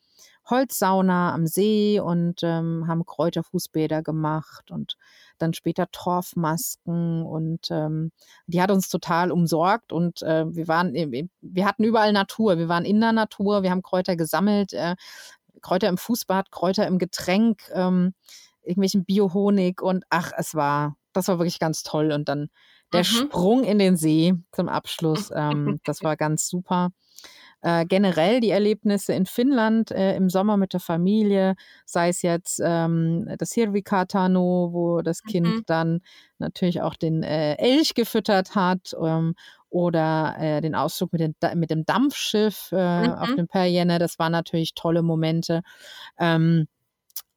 Holzsauna 0.50 1.34
am 1.34 1.46
See 1.46 2.00
und 2.00 2.42
ähm, 2.44 2.86
haben 2.88 3.06
Kräuterfußbäder 3.06 4.02
gemacht 4.02 4.72
und 4.72 4.98
dann 5.38 5.54
später 5.54 5.88
Torfmasken 5.92 7.24
und 7.24 7.68
ähm, 7.70 8.12
die 8.48 8.62
hat 8.62 8.72
uns 8.72 8.90
total 8.90 9.32
umsorgt 9.32 9.94
und 9.94 10.22
äh, 10.24 10.46
wir 10.54 10.68
waren, 10.68 10.94
wir 10.94 11.66
hatten 11.66 11.84
überall 11.84 12.14
Natur, 12.14 12.58
wir 12.58 12.68
waren 12.68 12.86
in 12.86 13.00
der 13.00 13.14
Natur, 13.14 13.64
wir 13.64 13.70
haben 13.72 13.84
Kräuter 13.84 14.16
gesammelt, 14.16 14.74
äh, 14.74 14.96
Kräuter 15.62 15.90
im 15.90 15.98
Fußbad, 15.98 16.52
Kräuter 16.52 16.88
im 16.88 16.98
Getränk. 17.00 17.62
Ähm, 17.74 18.14
irgendwelchen 18.64 19.06
Biohonig 19.06 19.82
und 19.82 20.04
ach, 20.10 20.32
es 20.38 20.56
war, 20.56 20.96
das 21.14 21.28
war 21.28 21.40
wirklich 21.40 21.60
ganz 21.60 21.84
toll. 21.84 22.12
Und 22.12 22.30
dann 22.30 22.50
der 22.94 23.02
mhm. 23.02 23.06
Sprung 23.06 23.64
in 23.64 23.80
den 23.80 23.96
See 23.98 24.34
zum 24.52 24.70
Abschluss, 24.70 25.32
ähm, 25.36 25.80
das 25.86 26.04
war 26.04 26.18
ganz 26.18 26.48
super. 26.48 26.90
Äh, 27.62 27.86
generell 27.86 28.40
die 28.40 28.52
Erlebnisse 28.52 29.14
in 29.14 29.26
Finnland 29.26 29.92
äh, 29.92 30.16
im 30.16 30.30
Sommer 30.30 30.56
mit 30.56 30.72
der 30.72 30.80
Familie, 30.80 31.56
sei 31.86 32.08
es 32.08 32.22
jetzt 32.22 32.62
ähm, 32.64 33.30
das 33.38 33.52
Hirvikatano, 33.52 34.70
wo 34.72 35.02
das 35.02 35.24
Kind 35.24 35.48
mhm. 35.48 35.64
dann 35.66 36.00
natürlich 36.38 36.82
auch 36.82 36.96
den 36.96 37.22
äh, 37.22 37.56
Elch 37.56 37.96
gefüttert 37.96 38.56
hat 38.56 38.96
ähm, 39.04 39.36
oder 39.70 40.38
äh, 40.40 40.62
den 40.62 40.74
Ausflug 40.74 41.12
mit, 41.12 41.22
den, 41.22 41.36
mit 41.56 41.70
dem 41.70 41.86
Dampfschiff 41.86 42.70
äh, 42.72 43.08
mhm. 43.08 43.14
auf 43.14 43.36
dem 43.36 43.48
Perjenne. 43.48 44.00
Das 44.00 44.18
waren 44.20 44.32
natürlich 44.32 44.74
tolle 44.74 45.02
Momente. 45.02 45.62
Ähm, 46.18 46.68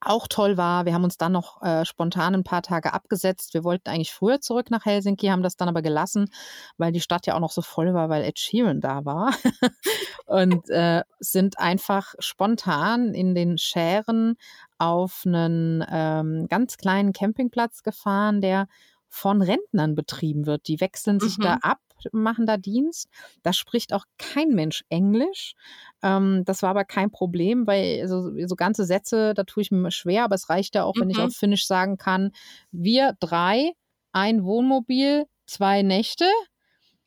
auch 0.04 0.26
toll 0.28 0.56
war, 0.56 0.84
wir 0.84 0.94
haben 0.94 1.04
uns 1.04 1.16
dann 1.16 1.32
noch 1.32 1.62
äh, 1.62 1.84
spontan 1.84 2.34
ein 2.34 2.44
paar 2.44 2.62
Tage 2.62 2.92
abgesetzt. 2.92 3.54
Wir 3.54 3.64
wollten 3.64 3.88
eigentlich 3.88 4.12
früher 4.12 4.40
zurück 4.40 4.70
nach 4.70 4.84
Helsinki, 4.84 5.28
haben 5.28 5.42
das 5.42 5.56
dann 5.56 5.68
aber 5.68 5.82
gelassen, 5.82 6.30
weil 6.76 6.92
die 6.92 7.00
Stadt 7.00 7.26
ja 7.26 7.34
auch 7.34 7.40
noch 7.40 7.52
so 7.52 7.62
voll 7.62 7.94
war, 7.94 8.08
weil 8.08 8.24
Ed 8.24 8.38
Sheeran 8.38 8.80
da 8.80 9.04
war. 9.04 9.32
und 10.26 10.68
äh, 10.70 11.02
sind 11.20 11.58
einfach 11.58 12.14
spontan 12.18 13.14
in 13.14 13.34
den 13.34 13.58
Schären 13.58 14.36
auf 14.78 15.22
einen 15.24 15.84
ähm, 15.90 16.46
ganz 16.48 16.76
kleinen 16.76 17.12
Campingplatz 17.12 17.82
gefahren, 17.82 18.40
der 18.40 18.66
von 19.12 19.42
Rentnern 19.42 19.94
betrieben 19.94 20.46
wird. 20.46 20.66
Die 20.68 20.80
wechseln 20.80 21.20
sich 21.20 21.36
mhm. 21.38 21.42
da 21.42 21.54
ab 21.62 21.78
machen 22.12 22.46
da 22.46 22.56
Dienst. 22.56 23.08
Da 23.44 23.52
spricht 23.52 23.92
auch 23.92 24.04
kein 24.18 24.48
Mensch 24.48 24.82
Englisch. 24.88 25.54
Ähm, 26.02 26.42
das 26.44 26.62
war 26.62 26.70
aber 26.70 26.84
kein 26.84 27.12
Problem, 27.12 27.66
weil 27.68 28.08
so, 28.08 28.32
so, 28.44 28.56
ganze 28.56 28.84
Sätze, 28.84 29.34
da 29.34 29.44
tue 29.44 29.62
ich 29.62 29.70
mir 29.70 29.92
schwer, 29.92 30.24
aber 30.24 30.34
es 30.34 30.48
reicht 30.48 30.74
ja 30.74 30.82
auch, 30.82 30.94
wenn 30.98 31.10
ich 31.10 31.18
mhm. 31.18 31.24
auf 31.24 31.34
Finnisch 31.34 31.66
sagen 31.66 31.98
kann, 31.98 32.32
wir 32.72 33.16
drei, 33.20 33.72
ein 34.10 34.42
Wohnmobil, 34.42 35.26
zwei 35.46 35.82
Nächte. 35.82 36.24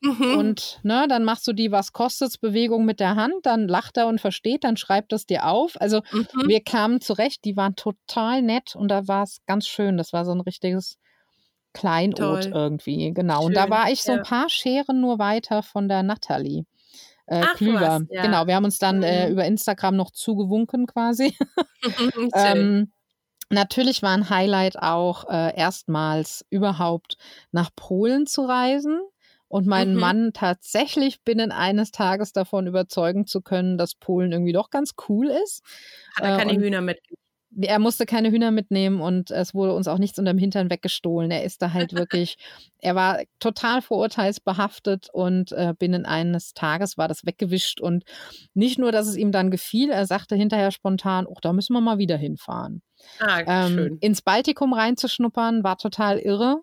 Mhm. 0.00 0.38
Und 0.38 0.80
ne, 0.82 1.06
dann 1.08 1.24
machst 1.24 1.46
du 1.46 1.52
die 1.52 1.72
Was 1.72 1.92
kostet's 1.92 2.38
Bewegung 2.38 2.86
mit 2.86 3.00
der 3.00 3.16
Hand, 3.16 3.34
dann 3.44 3.68
lacht 3.68 3.96
er 3.96 4.06
und 4.06 4.20
versteht, 4.20 4.64
dann 4.64 4.76
schreibt 4.78 5.12
das 5.12 5.26
dir 5.26 5.46
auf. 5.46 5.78
Also 5.80 6.02
mhm. 6.12 6.26
wir 6.46 6.62
kamen 6.62 7.00
zurecht, 7.00 7.44
die 7.44 7.56
waren 7.56 7.76
total 7.76 8.40
nett 8.40 8.76
und 8.76 8.88
da 8.88 9.08
war 9.08 9.24
es 9.24 9.38
ganz 9.46 9.66
schön. 9.66 9.96
Das 9.96 10.12
war 10.12 10.24
so 10.24 10.32
ein 10.32 10.40
richtiges 10.40 10.98
Kleinod 11.76 12.16
Toll. 12.16 12.52
irgendwie, 12.54 13.12
genau. 13.12 13.40
Schön, 13.40 13.46
und 13.48 13.56
da 13.56 13.68
war 13.68 13.90
ich 13.90 14.02
so 14.02 14.12
ein 14.12 14.22
paar 14.22 14.48
Scheren 14.48 15.00
nur 15.00 15.18
weiter 15.18 15.62
von 15.62 15.88
der 15.88 16.02
Natalie. 16.02 16.64
Äh, 17.26 17.42
Ach, 17.44 17.54
Klüver. 17.56 18.00
Was. 18.00 18.22
Genau, 18.22 18.46
wir 18.46 18.54
haben 18.54 18.64
uns 18.64 18.78
dann 18.78 19.02
äh, 19.02 19.26
mhm. 19.26 19.28
äh, 19.28 19.32
über 19.32 19.44
Instagram 19.44 19.96
noch 19.96 20.10
zugewunken 20.10 20.86
quasi. 20.86 21.36
ähm, 22.34 22.92
natürlich 23.50 24.02
war 24.02 24.12
ein 24.12 24.30
Highlight 24.30 24.78
auch 24.78 25.28
äh, 25.28 25.54
erstmals 25.56 26.46
überhaupt 26.50 27.16
nach 27.52 27.70
Polen 27.76 28.26
zu 28.26 28.42
reisen 28.42 29.00
und 29.48 29.66
meinen 29.66 29.94
mhm. 29.94 30.00
Mann 30.00 30.30
tatsächlich 30.32 31.22
binnen 31.22 31.52
eines 31.52 31.90
Tages 31.90 32.32
davon 32.32 32.66
überzeugen 32.66 33.26
zu 33.26 33.42
können, 33.42 33.76
dass 33.76 33.94
Polen 33.94 34.32
irgendwie 34.32 34.52
doch 34.52 34.70
ganz 34.70 34.94
cool 35.08 35.26
ist. 35.26 35.62
Hat 36.16 36.24
er 36.24 36.38
keine 36.38 36.52
äh, 36.52 36.58
Hühner 36.58 36.80
mitgebracht? 36.80 37.25
Er 37.60 37.78
musste 37.78 38.06
keine 38.06 38.30
Hühner 38.30 38.50
mitnehmen 38.50 39.00
und 39.00 39.30
es 39.30 39.54
wurde 39.54 39.74
uns 39.74 39.88
auch 39.88 39.98
nichts 39.98 40.18
unterm 40.18 40.38
Hintern 40.38 40.70
weggestohlen. 40.70 41.30
Er 41.30 41.44
ist 41.44 41.62
da 41.62 41.72
halt 41.72 41.92
wirklich, 41.94 42.36
er 42.78 42.94
war 42.94 43.20
total 43.38 43.82
vorurteilsbehaftet 43.82 45.08
und 45.12 45.52
äh, 45.52 45.74
binnen 45.78 46.06
eines 46.06 46.54
Tages 46.54 46.98
war 46.98 47.08
das 47.08 47.24
weggewischt. 47.26 47.80
Und 47.80 48.04
nicht 48.54 48.78
nur, 48.78 48.92
dass 48.92 49.06
es 49.06 49.16
ihm 49.16 49.32
dann 49.32 49.50
gefiel, 49.50 49.90
er 49.90 50.06
sagte 50.06 50.36
hinterher 50.36 50.70
spontan, 50.70 51.26
oh, 51.26 51.36
da 51.40 51.52
müssen 51.52 51.72
wir 51.72 51.80
mal 51.80 51.98
wieder 51.98 52.16
hinfahren. 52.16 52.82
Ah, 53.20 53.40
ähm, 53.46 53.72
schön. 53.72 53.98
Ins 53.98 54.22
Baltikum 54.22 54.72
reinzuschnuppern 54.72 55.64
war 55.64 55.78
total 55.78 56.18
irre. 56.18 56.60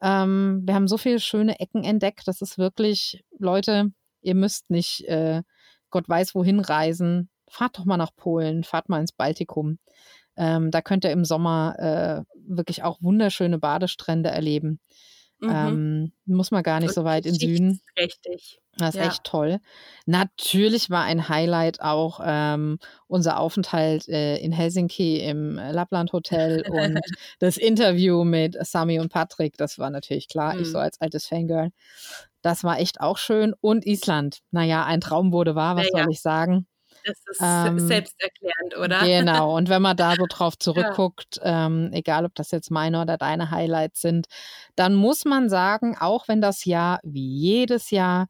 Ähm, 0.00 0.62
wir 0.64 0.74
haben 0.74 0.88
so 0.88 0.98
viele 0.98 1.20
schöne 1.20 1.60
Ecken 1.60 1.84
entdeckt. 1.84 2.22
Das 2.26 2.42
ist 2.42 2.58
wirklich, 2.58 3.22
Leute, 3.38 3.92
ihr 4.20 4.34
müsst 4.34 4.70
nicht 4.70 5.04
äh, 5.08 5.42
Gott 5.92 6.08
weiß 6.08 6.34
wohin 6.34 6.58
reisen. 6.58 7.30
Fahrt 7.48 7.78
doch 7.78 7.84
mal 7.84 7.98
nach 7.98 8.16
Polen, 8.16 8.64
fahrt 8.64 8.88
mal 8.88 9.00
ins 9.00 9.12
Baltikum. 9.12 9.78
Ähm, 10.36 10.70
da 10.70 10.80
könnt 10.80 11.04
ihr 11.04 11.10
im 11.10 11.24
Sommer 11.24 11.76
äh, 11.78 12.38
wirklich 12.48 12.82
auch 12.82 12.98
wunderschöne 13.00 13.58
Badestrände 13.58 14.30
erleben. 14.30 14.80
Mhm. 15.42 15.50
Ähm, 15.50 16.12
muss 16.24 16.52
man 16.52 16.62
gar 16.62 16.78
nicht 16.78 16.94
so 16.94 17.04
weit 17.04 17.26
in 17.26 17.34
Süden. 17.34 17.80
Richtig. 17.98 18.60
Das 18.76 18.94
ist 18.94 19.00
ja. 19.00 19.08
echt 19.08 19.24
toll. 19.24 19.58
Natürlich 20.06 20.88
war 20.88 21.02
ein 21.02 21.28
Highlight 21.28 21.82
auch 21.82 22.20
ähm, 22.24 22.78
unser 23.08 23.38
Aufenthalt 23.38 24.08
äh, 24.08 24.36
in 24.36 24.52
Helsinki 24.52 25.18
im 25.18 25.56
Lappland 25.56 26.12
Hotel 26.12 26.64
und 26.70 27.00
das 27.40 27.56
Interview 27.56 28.22
mit 28.24 28.56
Sami 28.64 29.00
und 29.00 29.12
Patrick. 29.12 29.56
Das 29.56 29.78
war 29.78 29.90
natürlich 29.90 30.28
klar, 30.28 30.54
mhm. 30.54 30.62
ich 30.62 30.70
so 30.70 30.78
als 30.78 31.00
altes 31.00 31.26
Fangirl. 31.26 31.70
Das 32.40 32.62
war 32.62 32.78
echt 32.78 33.00
auch 33.00 33.18
schön. 33.18 33.52
Und 33.60 33.84
Island. 33.84 34.40
Naja, 34.52 34.84
ein 34.84 35.00
Traum 35.00 35.32
wurde 35.32 35.54
wahr, 35.54 35.76
was 35.76 35.88
ja, 35.92 36.02
soll 36.02 36.12
ich 36.12 36.20
sagen? 36.20 36.66
Das 37.04 37.18
ist 37.30 37.40
ähm, 37.42 37.78
selbsterklärend, 37.78 38.76
oder? 38.78 39.00
Genau. 39.04 39.54
Und 39.56 39.68
wenn 39.68 39.82
man 39.82 39.96
da 39.96 40.14
so 40.16 40.26
drauf 40.28 40.58
zurückguckt, 40.58 41.36
ja. 41.36 41.66
ähm, 41.66 41.90
egal 41.92 42.24
ob 42.24 42.34
das 42.34 42.50
jetzt 42.50 42.70
meine 42.70 43.00
oder 43.00 43.16
deine 43.16 43.50
Highlights 43.50 44.00
sind, 44.00 44.26
dann 44.76 44.94
muss 44.94 45.24
man 45.24 45.48
sagen, 45.48 45.96
auch 45.98 46.28
wenn 46.28 46.40
das 46.40 46.64
Jahr 46.64 47.00
wie 47.02 47.26
jedes 47.26 47.90
Jahr 47.90 48.28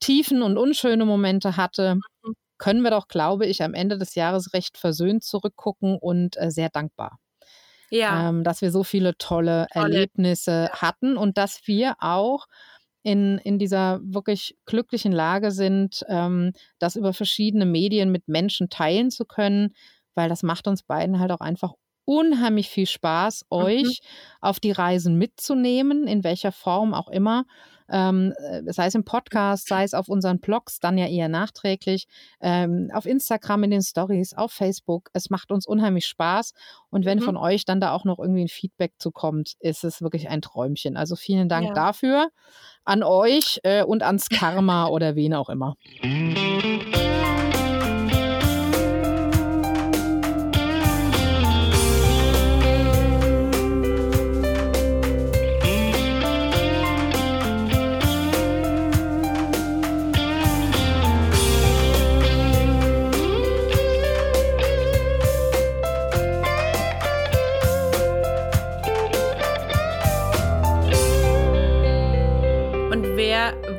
Tiefen 0.00 0.42
und 0.42 0.58
unschöne 0.58 1.04
Momente 1.04 1.56
hatte, 1.56 1.96
mhm. 1.96 2.34
können 2.56 2.82
wir 2.82 2.90
doch, 2.90 3.08
glaube 3.08 3.46
ich, 3.46 3.62
am 3.62 3.74
Ende 3.74 3.98
des 3.98 4.14
Jahres 4.14 4.52
recht 4.52 4.78
versöhnt 4.78 5.24
zurückgucken 5.24 5.98
und 5.98 6.36
äh, 6.36 6.50
sehr 6.50 6.68
dankbar. 6.70 7.18
Ja. 7.90 8.28
Ähm, 8.28 8.44
dass 8.44 8.60
wir 8.60 8.70
so 8.70 8.84
viele 8.84 9.16
tolle, 9.16 9.66
tolle. 9.72 9.84
Erlebnisse 9.84 10.68
ja. 10.72 10.82
hatten 10.82 11.16
und 11.16 11.38
dass 11.38 11.66
wir 11.66 11.96
auch 12.00 12.46
in, 13.02 13.38
in 13.38 13.58
dieser 13.58 14.00
wirklich 14.02 14.56
glücklichen 14.66 15.12
Lage 15.12 15.50
sind, 15.50 16.04
ähm, 16.08 16.52
das 16.78 16.96
über 16.96 17.12
verschiedene 17.12 17.66
Medien 17.66 18.10
mit 18.10 18.28
Menschen 18.28 18.68
teilen 18.68 19.10
zu 19.10 19.24
können, 19.24 19.74
weil 20.14 20.28
das 20.28 20.42
macht 20.42 20.66
uns 20.66 20.82
beiden 20.82 21.18
halt 21.20 21.30
auch 21.32 21.40
einfach 21.40 21.74
unheimlich 22.04 22.68
viel 22.70 22.86
Spaß, 22.86 23.44
mhm. 23.50 23.56
euch 23.56 24.00
auf 24.40 24.60
die 24.60 24.72
Reisen 24.72 25.16
mitzunehmen, 25.16 26.06
in 26.06 26.24
welcher 26.24 26.52
Form 26.52 26.94
auch 26.94 27.08
immer 27.08 27.44
ähm, 27.90 28.32
äh, 28.38 28.72
sei 28.72 28.86
es 28.86 28.94
im 28.94 29.04
Podcast, 29.04 29.68
sei 29.68 29.84
es 29.84 29.94
auf 29.94 30.08
unseren 30.08 30.40
Blogs, 30.40 30.80
dann 30.80 30.98
ja 30.98 31.06
eher 31.06 31.28
nachträglich, 31.28 32.06
ähm, 32.40 32.90
auf 32.92 33.06
Instagram 33.06 33.64
in 33.64 33.70
den 33.70 33.82
Stories, 33.82 34.34
auf 34.34 34.52
Facebook. 34.52 35.10
Es 35.12 35.30
macht 35.30 35.50
uns 35.50 35.66
unheimlich 35.66 36.06
Spaß. 36.06 36.52
Und 36.90 37.04
wenn 37.04 37.18
mhm. 37.18 37.22
von 37.22 37.36
euch 37.36 37.64
dann 37.64 37.80
da 37.80 37.92
auch 37.92 38.04
noch 38.04 38.18
irgendwie 38.18 38.44
ein 38.44 38.48
Feedback 38.48 38.94
zukommt, 38.98 39.54
ist 39.60 39.84
es 39.84 40.02
wirklich 40.02 40.28
ein 40.28 40.42
Träumchen. 40.42 40.96
Also 40.96 41.16
vielen 41.16 41.48
Dank 41.48 41.68
ja. 41.68 41.74
dafür 41.74 42.28
an 42.84 43.02
euch 43.02 43.60
äh, 43.62 43.82
und 43.82 44.02
ans 44.02 44.28
Karma 44.28 44.86
oder 44.88 45.14
wen 45.14 45.34
auch 45.34 45.48
immer. 45.48 45.76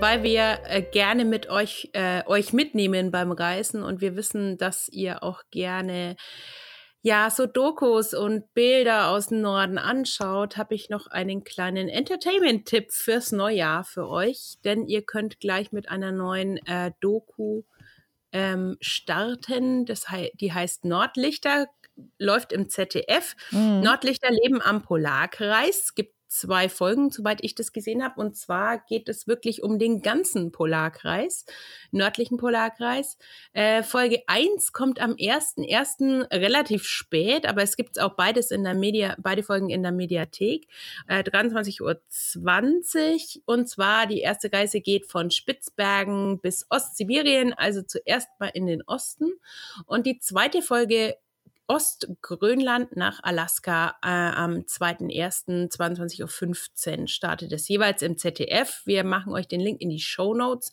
Weil 0.10 0.24
wir 0.24 0.62
äh, 0.64 0.82
gerne 0.82 1.24
mit 1.24 1.52
euch, 1.52 1.92
äh, 1.94 2.26
euch 2.26 2.52
mitnehmen 2.52 3.12
beim 3.12 3.32
Reisen 3.32 3.84
und 3.84 4.02
wir 4.02 4.16
wissen, 4.16 4.58
dass 4.58 4.90
ihr 4.90 5.22
auch 5.22 5.44
gerne 5.52 6.16
ja, 7.04 7.30
so 7.30 7.46
Dokus 7.46 8.16
und 8.16 8.52
Bilder 8.56 9.10
aus 9.10 9.28
dem 9.28 9.42
Norden 9.42 9.78
anschaut, 9.78 10.58
habe 10.58 10.74
ich 10.74 10.90
noch 10.90 11.06
einen 11.08 11.44
kleinen 11.44 11.90
Entertainment-Tipp 11.90 12.92
fürs 12.92 13.32
Neujahr 13.32 13.84
für 13.84 14.10
euch. 14.10 14.56
Denn 14.66 14.88
ihr 14.88 15.04
könnt 15.04 15.40
gleich 15.40 15.72
mit 15.72 15.90
einer 15.90 16.12
neuen 16.12 16.58
äh, 16.66 16.92
Doku 17.02 17.62
ähm, 18.32 18.78
starten. 18.82 19.86
Das 19.86 20.10
he 20.10 20.32
die 20.34 20.52
heißt 20.52 20.86
Nordlichter, 20.86 21.68
läuft 22.18 22.52
im 22.52 22.68
ZDF. 22.68 23.36
Mhm. 23.52 23.82
Nordlichter 23.82 24.32
leben 24.32 24.60
am 24.62 24.82
Polarkreis. 24.82 25.94
Gibt 25.94 26.19
zwei 26.30 26.70
Folgen, 26.70 27.10
soweit 27.10 27.40
ich 27.44 27.56
das 27.56 27.74
gesehen 27.74 28.04
habe. 28.04 28.22
Und 28.22 28.38
zwar 28.38 28.78
geht 28.78 29.10
es 29.10 29.28
wirklich 29.28 29.64
um 29.64 29.80
den 29.80 30.02
ganzen 30.02 30.52
Polarkreis, 30.52 31.46
nördlichen 31.92 32.38
Polarkreis. 32.38 33.18
Äh, 33.54 33.84
Folge 33.84 34.22
1 34.28 34.72
kommt 34.72 35.02
am 35.02 35.14
1.1. 35.14 36.32
relativ 36.32 36.86
spät, 36.86 37.48
aber 37.48 37.64
es 37.64 37.76
gibt 37.76 38.00
auch 38.00 38.16
beides 38.16 38.52
in 38.52 38.64
der 38.64 38.76
Media, 38.76 39.16
beide 39.20 39.44
Folgen 39.44 39.70
in 39.70 39.82
der 39.82 39.92
Mediathek. 39.92 40.68
Äh, 41.08 41.24
23.20 41.24 41.82
Uhr. 41.82 43.42
Und 43.46 43.68
zwar 43.68 44.06
die 44.06 44.22
erste 44.22 44.54
Reise 44.54 44.82
geht 44.82 45.08
von 45.08 45.32
Spitzbergen 45.32 46.40
bis 46.40 46.68
Ostsibirien, 46.70 47.54
also 47.54 47.82
zuerst 47.82 48.30
mal 48.40 48.52
in 48.54 48.68
den 48.68 48.84
Osten. 48.84 49.34
Und 49.86 50.06
die 50.06 50.20
zweite 50.20 50.62
Folge 50.62 51.18
Ostgrönland 51.70 52.96
nach 52.96 53.20
Alaska 53.22 53.98
äh, 54.02 54.08
am 54.10 54.62
2.1.22.15 54.62 57.02
Uhr 57.02 57.08
startet 57.08 57.52
es 57.52 57.68
jeweils 57.68 58.02
im 58.02 58.18
ZDF. 58.18 58.82
Wir 58.86 59.04
machen 59.04 59.34
euch 59.34 59.48
den 59.48 59.62
Link 59.62 59.80
in 59.80 59.92
die 59.92 60.00
Show 60.00 60.34
Notes 60.34 60.72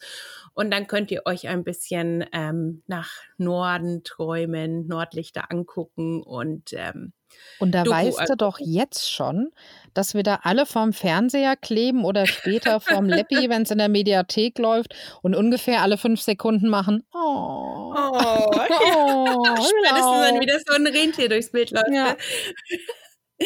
und 0.55 0.70
dann 0.70 0.86
könnt 0.86 1.11
ihr 1.11 1.26
euch 1.26 1.49
ein 1.49 1.64
bisschen 1.64 2.24
ähm, 2.32 2.82
nach 2.86 3.11
Norden 3.36 4.05
träumen, 4.05 4.86
Nordlichter 4.86 5.53
angucken 5.53 6.22
und 6.22 6.72
ähm, 6.72 7.12
und 7.59 7.72
da 7.72 7.85
Doku 7.85 7.97
weißt 7.97 8.29
du 8.29 8.37
doch 8.37 8.59
jetzt 8.61 9.11
schon, 9.11 9.51
dass 9.95 10.14
wir 10.14 10.22
da 10.22 10.41
alle 10.43 10.66
vorm 10.66 10.93
Fernseher 10.93 11.57
kleben 11.57 12.05
oder 12.05 12.27
später 12.27 12.81
vorm 12.81 13.07
Leppi, 13.09 13.49
wenn 13.49 13.62
es 13.62 13.70
in 13.70 13.79
der 13.79 13.89
Mediathek 13.89 14.59
läuft 14.59 14.95
und 15.22 15.35
ungefähr 15.35 15.83
alle 15.83 15.97
fünf 15.97 16.20
Sekunden 16.20 16.68
machen. 16.68 17.05
Oh. 17.14 17.95
Oh, 17.97 18.12
oh 18.12 19.57
Spätestens, 19.57 20.22
wenn 20.22 20.41
wieder 20.41 20.59
so 20.66 20.74
ein 20.74 20.87
Rentier 20.87 21.29
durchs 21.29 21.51
Bild 21.51 21.70
läuft. 21.70 21.91
Ja. 21.93 22.16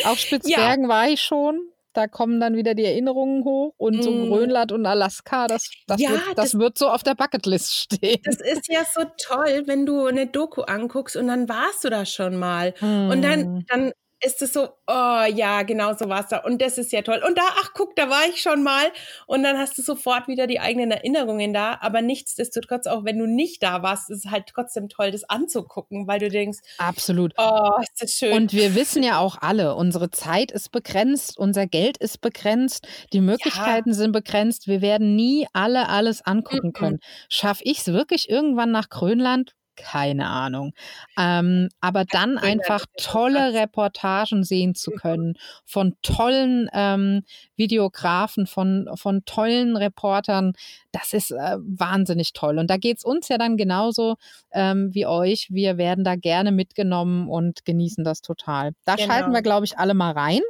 Auf 0.05 0.18
Spitzbergen 0.18 0.85
ja. 0.85 0.89
war 0.89 1.09
ich 1.09 1.20
schon. 1.20 1.70
Da 1.93 2.07
kommen 2.07 2.41
dann 2.41 2.55
wieder 2.55 2.74
die 2.74 2.84
Erinnerungen 2.84 3.45
hoch 3.45 3.74
und 3.76 4.03
so 4.03 4.11
mm. 4.11 4.28
Grönland 4.28 4.72
und 4.72 4.86
Alaska, 4.86 5.49
das, 5.49 5.70
das, 5.86 6.01
ja, 6.01 6.11
wird, 6.11 6.22
das, 6.36 6.53
das, 6.53 6.59
wird 6.59 6.78
so 6.78 6.88
auf 6.88 7.03
der 7.03 7.14
Bucketlist 7.14 7.74
stehen. 7.74 8.20
Das 8.24 8.36
ist 8.36 8.68
ja 8.68 8.84
so 8.95 9.03
toll, 9.16 9.64
wenn 9.66 9.86
du 9.86 10.07
eine 10.07 10.26
Doku 10.26 10.62
anguckst 10.62 11.16
und 11.16 11.26
dann 11.26 11.49
warst 11.49 11.84
du 11.84 11.91
da 11.91 12.05
schon 12.07 12.36
mal. 12.36 12.74
Mm. 12.80 13.11
Und 13.11 13.22
dann, 13.22 13.41
mm. 13.41 13.64
dann 13.68 13.93
ist 14.23 14.43
es 14.43 14.53
so, 14.53 14.68
oh 14.87 15.25
ja, 15.35 15.62
genau 15.62 15.95
so 15.95 16.09
war 16.09 16.21
es 16.21 16.29
da. 16.29 16.39
Und 16.39 16.61
das 16.61 16.79
ist 16.79 16.93
ja 16.93 17.03
toll. 17.03 17.23
Und 17.27 17.39
da, 17.39 17.43
ach 17.62 17.71
guck, 17.75 17.97
da 17.97 18.11
war 18.11 18.27
ich 18.29 18.41
schon 18.41 18.62
mal. 18.62 18.87
Und 19.27 19.43
dann 19.43 19.57
hast 19.59 19.79
du 19.79 19.83
sofort 19.83 20.29
wieder 20.29 20.47
die 20.47 20.61
eigenen 20.61 20.91
Erinnerungen 20.91 21.55
da. 21.55 21.79
Aber 21.81 22.03
nichtsdestotrotz, 22.03 22.87
auch 22.87 23.05
wenn 23.05 23.18
du 23.18 23.27
nicht 23.27 23.62
da 23.62 23.83
warst, 23.83 24.11
ist 24.11 24.27
es 24.27 24.31
halt 24.31 24.47
trotzdem 24.47 24.89
toll, 24.89 25.11
das 25.11 25.25
anzugucken, 25.25 26.07
weil 26.07 26.18
du 26.18 26.29
denkst, 26.29 26.59
absolut. 26.79 27.33
Oh, 27.39 27.71
ist 27.81 28.03
das 28.03 28.12
schön. 28.12 28.33
Und 28.35 28.53
wir 28.53 28.75
wissen 28.75 29.03
ja 29.03 29.18
auch 29.18 29.39
alle, 29.41 29.75
unsere 29.75 30.11
Zeit 30.11 30.53
ist 30.53 30.71
begrenzt, 30.71 31.39
unser 31.39 31.66
Geld 31.66 31.97
ist 31.97 32.21
begrenzt, 32.21 32.87
die 33.12 33.21
Möglichkeiten 33.21 33.91
ja. 33.91 33.95
sind 33.95 34.12
begrenzt. 34.12 34.68
Wir 34.68 34.83
werden 34.83 35.16
nie 35.16 35.47
alle 35.53 35.89
alles 35.89 36.23
angucken 36.23 36.71
-mm. 36.71 36.79
können. 36.79 37.01
Schaffe 37.29 37.62
ich 37.64 37.79
es 37.79 37.87
wirklich 37.87 38.29
irgendwann 38.29 38.71
nach 38.71 38.91
Grönland? 38.91 39.55
Keine 39.81 40.28
Ahnung. 40.28 40.72
Ähm, 41.18 41.68
aber 41.81 42.05
dann 42.05 42.39
einfach 42.39 42.85
tolle 42.97 43.55
Reportagen 43.55 44.45
sehen 44.45 44.74
zu 44.74 44.91
mhm. 44.91 44.97
können 44.97 45.35
von 45.64 45.97
tollen 46.03 46.68
ähm, 46.72 47.22
Videografen, 47.57 48.47
von, 48.47 48.89
von 48.95 49.24
tollen 49.24 49.76
Reportern, 49.76 50.53
das 50.93 51.12
ist 51.12 51.31
äh, 51.31 51.57
wahnsinnig 51.59 52.33
toll. 52.33 52.59
Und 52.59 52.68
da 52.68 52.76
geht 52.76 52.99
es 52.99 53.05
uns 53.05 53.28
ja 53.28 53.39
dann 53.39 53.57
genauso 53.57 54.16
ähm, 54.53 54.91
wie 54.93 55.07
euch. 55.07 55.49
Wir 55.51 55.78
werden 55.78 56.05
da 56.05 56.16
gerne 56.16 56.53
mitgenommen 56.53 57.28
und 57.28 57.64
genießen 57.64 58.05
das 58.05 58.20
total. 58.20 58.72
Da 58.85 58.97
genau. 58.97 59.09
schalten 59.09 59.33
wir, 59.33 59.43
glaube 59.43 59.64
ich, 59.64 59.78
alle 59.78 59.95
mal 59.95 60.12
rein. 60.12 60.41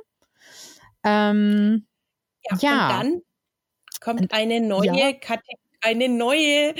Ähm, 1.04 1.86
ja, 2.50 2.58
ja. 2.60 2.72
Und 2.72 2.90
dann 2.90 3.22
kommt 4.00 4.32
eine 4.32 4.60
neue 4.60 4.96
ja. 4.96 5.12
Kategorie 5.12 5.58
eine 5.80 6.08
neue 6.08 6.74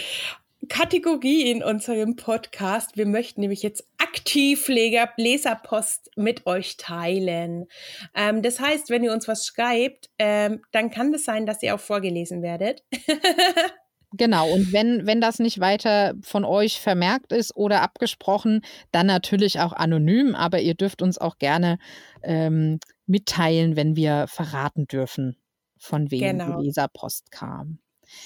Kategorie 0.70 1.50
in 1.50 1.62
unserem 1.62 2.16
Podcast. 2.16 2.96
Wir 2.96 3.04
möchten 3.04 3.40
nämlich 3.40 3.62
jetzt 3.62 3.84
aktiv 3.98 4.68
Leserpost 4.68 6.10
mit 6.16 6.46
euch 6.46 6.76
teilen. 6.76 7.66
Ähm, 8.14 8.40
das 8.40 8.60
heißt, 8.60 8.88
wenn 8.88 9.02
ihr 9.02 9.12
uns 9.12 9.26
was 9.28 9.46
schreibt, 9.46 10.08
ähm, 10.18 10.62
dann 10.70 10.90
kann 10.90 11.08
es 11.08 11.12
das 11.12 11.24
sein, 11.24 11.44
dass 11.44 11.62
ihr 11.62 11.74
auch 11.74 11.80
vorgelesen 11.80 12.40
werdet. 12.40 12.82
Genau, 14.14 14.50
und 14.50 14.72
wenn, 14.72 15.06
wenn 15.06 15.20
das 15.20 15.38
nicht 15.38 15.60
weiter 15.60 16.14
von 16.22 16.44
euch 16.44 16.80
vermerkt 16.80 17.30
ist 17.30 17.54
oder 17.54 17.80
abgesprochen, 17.80 18.62
dann 18.90 19.06
natürlich 19.06 19.60
auch 19.60 19.72
anonym, 19.72 20.34
aber 20.34 20.60
ihr 20.60 20.74
dürft 20.74 21.00
uns 21.00 21.16
auch 21.16 21.38
gerne 21.38 21.78
ähm, 22.24 22.80
mitteilen, 23.06 23.76
wenn 23.76 23.94
wir 23.94 24.26
verraten 24.26 24.88
dürfen, 24.88 25.36
von 25.78 26.10
wem 26.10 26.38
genau. 26.38 26.58
die 26.58 26.66
Leserpost 26.66 27.30
kam. 27.30 27.78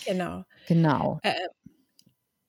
Genau. 0.06 0.44
Genau. 0.66 1.20
Äh, 1.22 1.34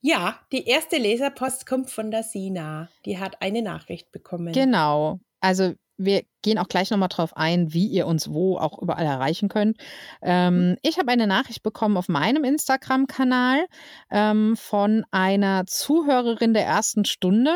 ja, 0.06 0.40
die 0.52 0.68
erste 0.68 0.98
Leserpost 0.98 1.66
kommt 1.66 1.90
von 1.90 2.12
der 2.12 2.22
Sina. 2.22 2.90
Die 3.06 3.18
hat 3.18 3.42
eine 3.42 3.64
Nachricht 3.64 4.12
bekommen. 4.12 4.54
Genau. 4.54 5.20
Also 5.40 5.74
wir 5.98 6.24
gehen 6.44 6.60
auch 6.60 6.68
gleich 6.68 6.92
nochmal 6.92 7.10
drauf 7.10 7.36
ein, 7.36 7.74
wie 7.74 7.88
ihr 7.88 8.06
uns 8.06 8.30
wo 8.30 8.58
auch 8.58 8.80
überall 8.80 9.06
erreichen 9.06 9.50
könnt. 9.50 9.78
Ähm, 10.22 10.70
mhm. 10.70 10.78
ich 10.84 11.00
habe 11.00 11.12
eine 11.12 11.26
Nachricht 11.26 11.64
bekommen 11.64 11.98
auf 11.98 12.08
meinem 12.08 12.44
Instagram-Kanal 12.44 13.66
ähm, 14.12 14.56
von 14.56 15.06
einer 15.10 15.66
Zuhörerin 15.66 16.54
der 16.54 16.66
ersten 16.66 17.06
Stunde. 17.06 17.56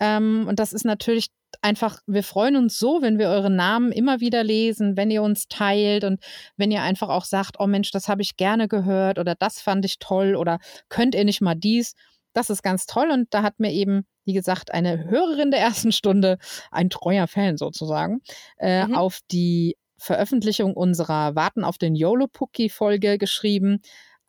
Ähm, 0.00 0.46
und 0.48 0.58
das 0.58 0.72
ist 0.72 0.84
natürlich 0.84 1.28
einfach, 1.62 2.00
wir 2.06 2.22
freuen 2.22 2.56
uns 2.56 2.78
so, 2.78 3.02
wenn 3.02 3.18
wir 3.18 3.28
eure 3.28 3.50
Namen 3.50 3.92
immer 3.92 4.20
wieder 4.20 4.44
lesen, 4.44 4.96
wenn 4.96 5.10
ihr 5.10 5.22
uns 5.22 5.48
teilt 5.48 6.04
und 6.04 6.20
wenn 6.56 6.70
ihr 6.70 6.82
einfach 6.82 7.08
auch 7.08 7.24
sagt, 7.24 7.56
oh 7.58 7.66
Mensch, 7.66 7.90
das 7.90 8.08
habe 8.08 8.22
ich 8.22 8.36
gerne 8.36 8.68
gehört 8.68 9.18
oder 9.18 9.34
das 9.34 9.60
fand 9.60 9.84
ich 9.84 9.98
toll 9.98 10.36
oder 10.36 10.58
könnt 10.88 11.14
ihr 11.14 11.24
nicht 11.24 11.40
mal 11.40 11.54
dies. 11.54 11.94
Das 12.32 12.50
ist 12.50 12.62
ganz 12.62 12.86
toll 12.86 13.10
und 13.10 13.32
da 13.34 13.42
hat 13.42 13.58
mir 13.58 13.72
eben, 13.72 14.06
wie 14.24 14.34
gesagt, 14.34 14.72
eine 14.72 15.04
Hörerin 15.04 15.50
der 15.50 15.60
ersten 15.60 15.92
Stunde, 15.92 16.38
ein 16.70 16.90
treuer 16.90 17.26
Fan 17.26 17.56
sozusagen, 17.56 18.20
äh, 18.58 18.86
mhm. 18.86 18.94
auf 18.94 19.20
die 19.30 19.76
Veröffentlichung 19.98 20.74
unserer 20.74 21.34
Warten 21.34 21.64
auf 21.64 21.78
den 21.78 21.96
YOLO-Pookie-Folge 21.96 23.18
geschrieben. 23.18 23.80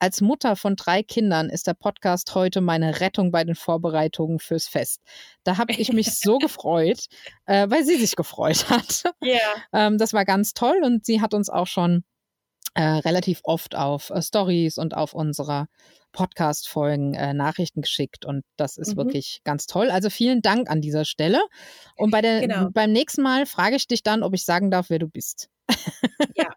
Als 0.01 0.21
Mutter 0.21 0.55
von 0.55 0.77
drei 0.77 1.03
Kindern 1.03 1.49
ist 1.49 1.67
der 1.67 1.73
Podcast 1.73 2.33
heute 2.33 2.61
meine 2.61 3.01
Rettung 3.01 3.31
bei 3.31 3.43
den 3.43 3.55
Vorbereitungen 3.55 4.39
fürs 4.39 4.65
Fest. 4.65 5.01
Da 5.43 5.57
habe 5.57 5.73
ich 5.73 5.91
mich 5.91 6.15
so 6.15 6.37
gefreut, 6.39 7.07
äh, 7.45 7.69
weil 7.69 7.83
sie 7.83 7.97
sich 7.97 8.15
gefreut 8.15 8.69
hat. 8.69 9.03
Yeah. 9.21 9.39
Ähm, 9.73 9.97
das 9.97 10.13
war 10.13 10.23
ganz 10.23 10.53
toll 10.53 10.79
und 10.83 11.05
sie 11.05 11.19
hat 11.19 11.33
uns 11.33 11.49
auch 11.49 11.67
schon 11.67 12.05
äh, 12.75 12.81
relativ 12.81 13.41
oft 13.43 13.75
auf 13.75 14.09
äh, 14.09 14.21
Stories 14.21 14.77
und 14.77 14.95
auf 14.95 15.13
unserer 15.13 15.67
Podcast-Folgen 16.13 17.13
äh, 17.13 17.33
Nachrichten 17.33 17.81
geschickt 17.81 18.25
und 18.25 18.43
das 18.55 18.77
ist 18.77 18.93
mhm. 18.93 18.97
wirklich 18.97 19.41
ganz 19.43 19.65
toll. 19.65 19.91
Also 19.91 20.09
vielen 20.09 20.41
Dank 20.41 20.69
an 20.69 20.79
dieser 20.79 21.03
Stelle. 21.03 21.41
Und 21.97 22.11
bei 22.11 22.21
der, 22.21 22.39
genau. 22.39 22.69
beim 22.71 22.93
nächsten 22.93 23.21
Mal 23.21 23.45
frage 23.45 23.75
ich 23.75 23.87
dich 23.87 24.01
dann, 24.01 24.23
ob 24.23 24.33
ich 24.33 24.45
sagen 24.45 24.71
darf, 24.71 24.89
wer 24.89 24.99
du 24.99 25.07
bist. 25.07 25.49
Ja, 26.35 26.47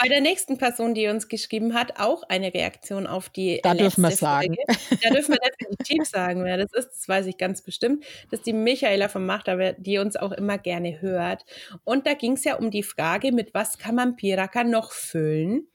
bei 0.00 0.08
der 0.08 0.20
nächsten 0.20 0.58
Person, 0.58 0.94
die 0.94 1.08
uns 1.08 1.28
geschrieben 1.28 1.74
hat, 1.74 1.98
auch 1.98 2.22
eine 2.28 2.52
Reaktion 2.52 3.06
auf 3.06 3.28
die. 3.28 3.60
Da 3.62 3.74
dürfen 3.74 4.02
wir 4.02 4.10
sagen. 4.10 4.56
Da 5.02 5.10
dürfen 5.10 5.34
wir 5.34 5.38
definitiv 5.38 6.04
sagen, 6.08 6.44
wer 6.44 6.56
das 6.56 6.72
ist. 6.72 6.90
Das 6.90 7.08
weiß 7.08 7.26
ich 7.26 7.36
ganz 7.36 7.62
bestimmt. 7.62 8.04
Das 8.30 8.40
ist 8.40 8.46
die 8.46 8.52
Michaela 8.52 9.08
vom 9.08 9.26
Machtabe, 9.26 9.76
die 9.78 9.98
uns 9.98 10.16
auch 10.16 10.32
immer 10.32 10.58
gerne 10.58 11.00
hört. 11.00 11.44
Und 11.84 12.06
da 12.06 12.14
ging 12.14 12.32
es 12.32 12.44
ja 12.44 12.56
um 12.56 12.70
die 12.70 12.82
Frage, 12.82 13.32
mit 13.32 13.54
was 13.54 13.78
kann 13.78 13.94
man 13.94 14.16
Piraka 14.16 14.64
noch 14.64 14.92
füllen? 14.92 15.68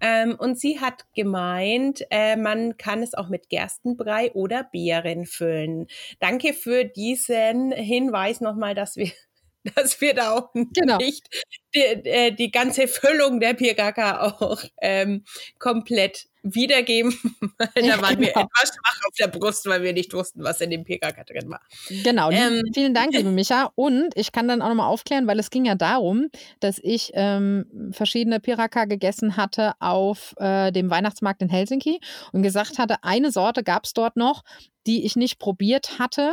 Ähm, 0.00 0.36
und 0.38 0.58
sie 0.58 0.80
hat 0.80 1.04
gemeint, 1.14 2.04
äh, 2.10 2.36
man 2.36 2.78
kann 2.78 3.02
es 3.02 3.14
auch 3.14 3.28
mit 3.28 3.50
Gerstenbrei 3.50 4.32
oder 4.32 4.64
Beeren 4.64 5.26
füllen. 5.26 5.86
Danke 6.20 6.54
für 6.54 6.84
diesen 6.84 7.72
Hinweis 7.72 8.40
nochmal, 8.40 8.74
dass 8.74 8.96
wir 8.96 9.10
dass 9.74 10.00
wir 10.00 10.14
da 10.14 10.32
auch 10.32 10.52
genau. 10.52 10.96
nicht 10.96 11.28
die, 11.74 11.80
äh, 11.80 12.32
die, 12.32 12.50
ganze 12.50 12.88
Füllung 12.88 13.40
der 13.40 13.54
Piraka 13.54 14.22
auch 14.22 14.64
ähm, 14.80 15.24
komplett 15.58 16.26
wiedergeben. 16.42 17.12
da 17.74 18.00
waren 18.00 18.18
wir 18.18 18.32
genau. 18.32 18.46
etwas 18.46 18.74
schwach 18.74 19.00
auf 19.06 19.14
der 19.18 19.28
Brust, 19.28 19.66
weil 19.66 19.82
wir 19.82 19.92
nicht 19.92 20.12
wussten, 20.14 20.42
was 20.42 20.60
in 20.60 20.70
dem 20.70 20.84
Piraka 20.84 21.24
drin 21.24 21.50
war. 21.50 21.60
Genau. 22.02 22.30
Ähm, 22.30 22.62
Vielen 22.72 22.94
Dank, 22.94 23.12
liebe 23.12 23.30
Micha. 23.30 23.70
Und 23.74 24.16
ich 24.16 24.32
kann 24.32 24.48
dann 24.48 24.62
auch 24.62 24.68
nochmal 24.68 24.88
aufklären, 24.88 25.26
weil 25.26 25.38
es 25.38 25.50
ging 25.50 25.66
ja 25.66 25.74
darum, 25.74 26.30
dass 26.60 26.80
ich 26.82 27.10
ähm, 27.14 27.90
verschiedene 27.92 28.40
Piraka 28.40 28.86
gegessen 28.86 29.36
hatte 29.36 29.74
auf 29.80 30.34
äh, 30.38 30.72
dem 30.72 30.90
Weihnachtsmarkt 30.90 31.42
in 31.42 31.50
Helsinki 31.50 32.00
und 32.32 32.42
gesagt 32.42 32.78
hatte, 32.78 32.96
eine 33.02 33.30
Sorte 33.30 33.62
gab 33.62 33.84
es 33.84 33.92
dort 33.92 34.16
noch, 34.16 34.42
die 34.86 35.04
ich 35.04 35.16
nicht 35.16 35.38
probiert 35.38 35.98
hatte 35.98 36.32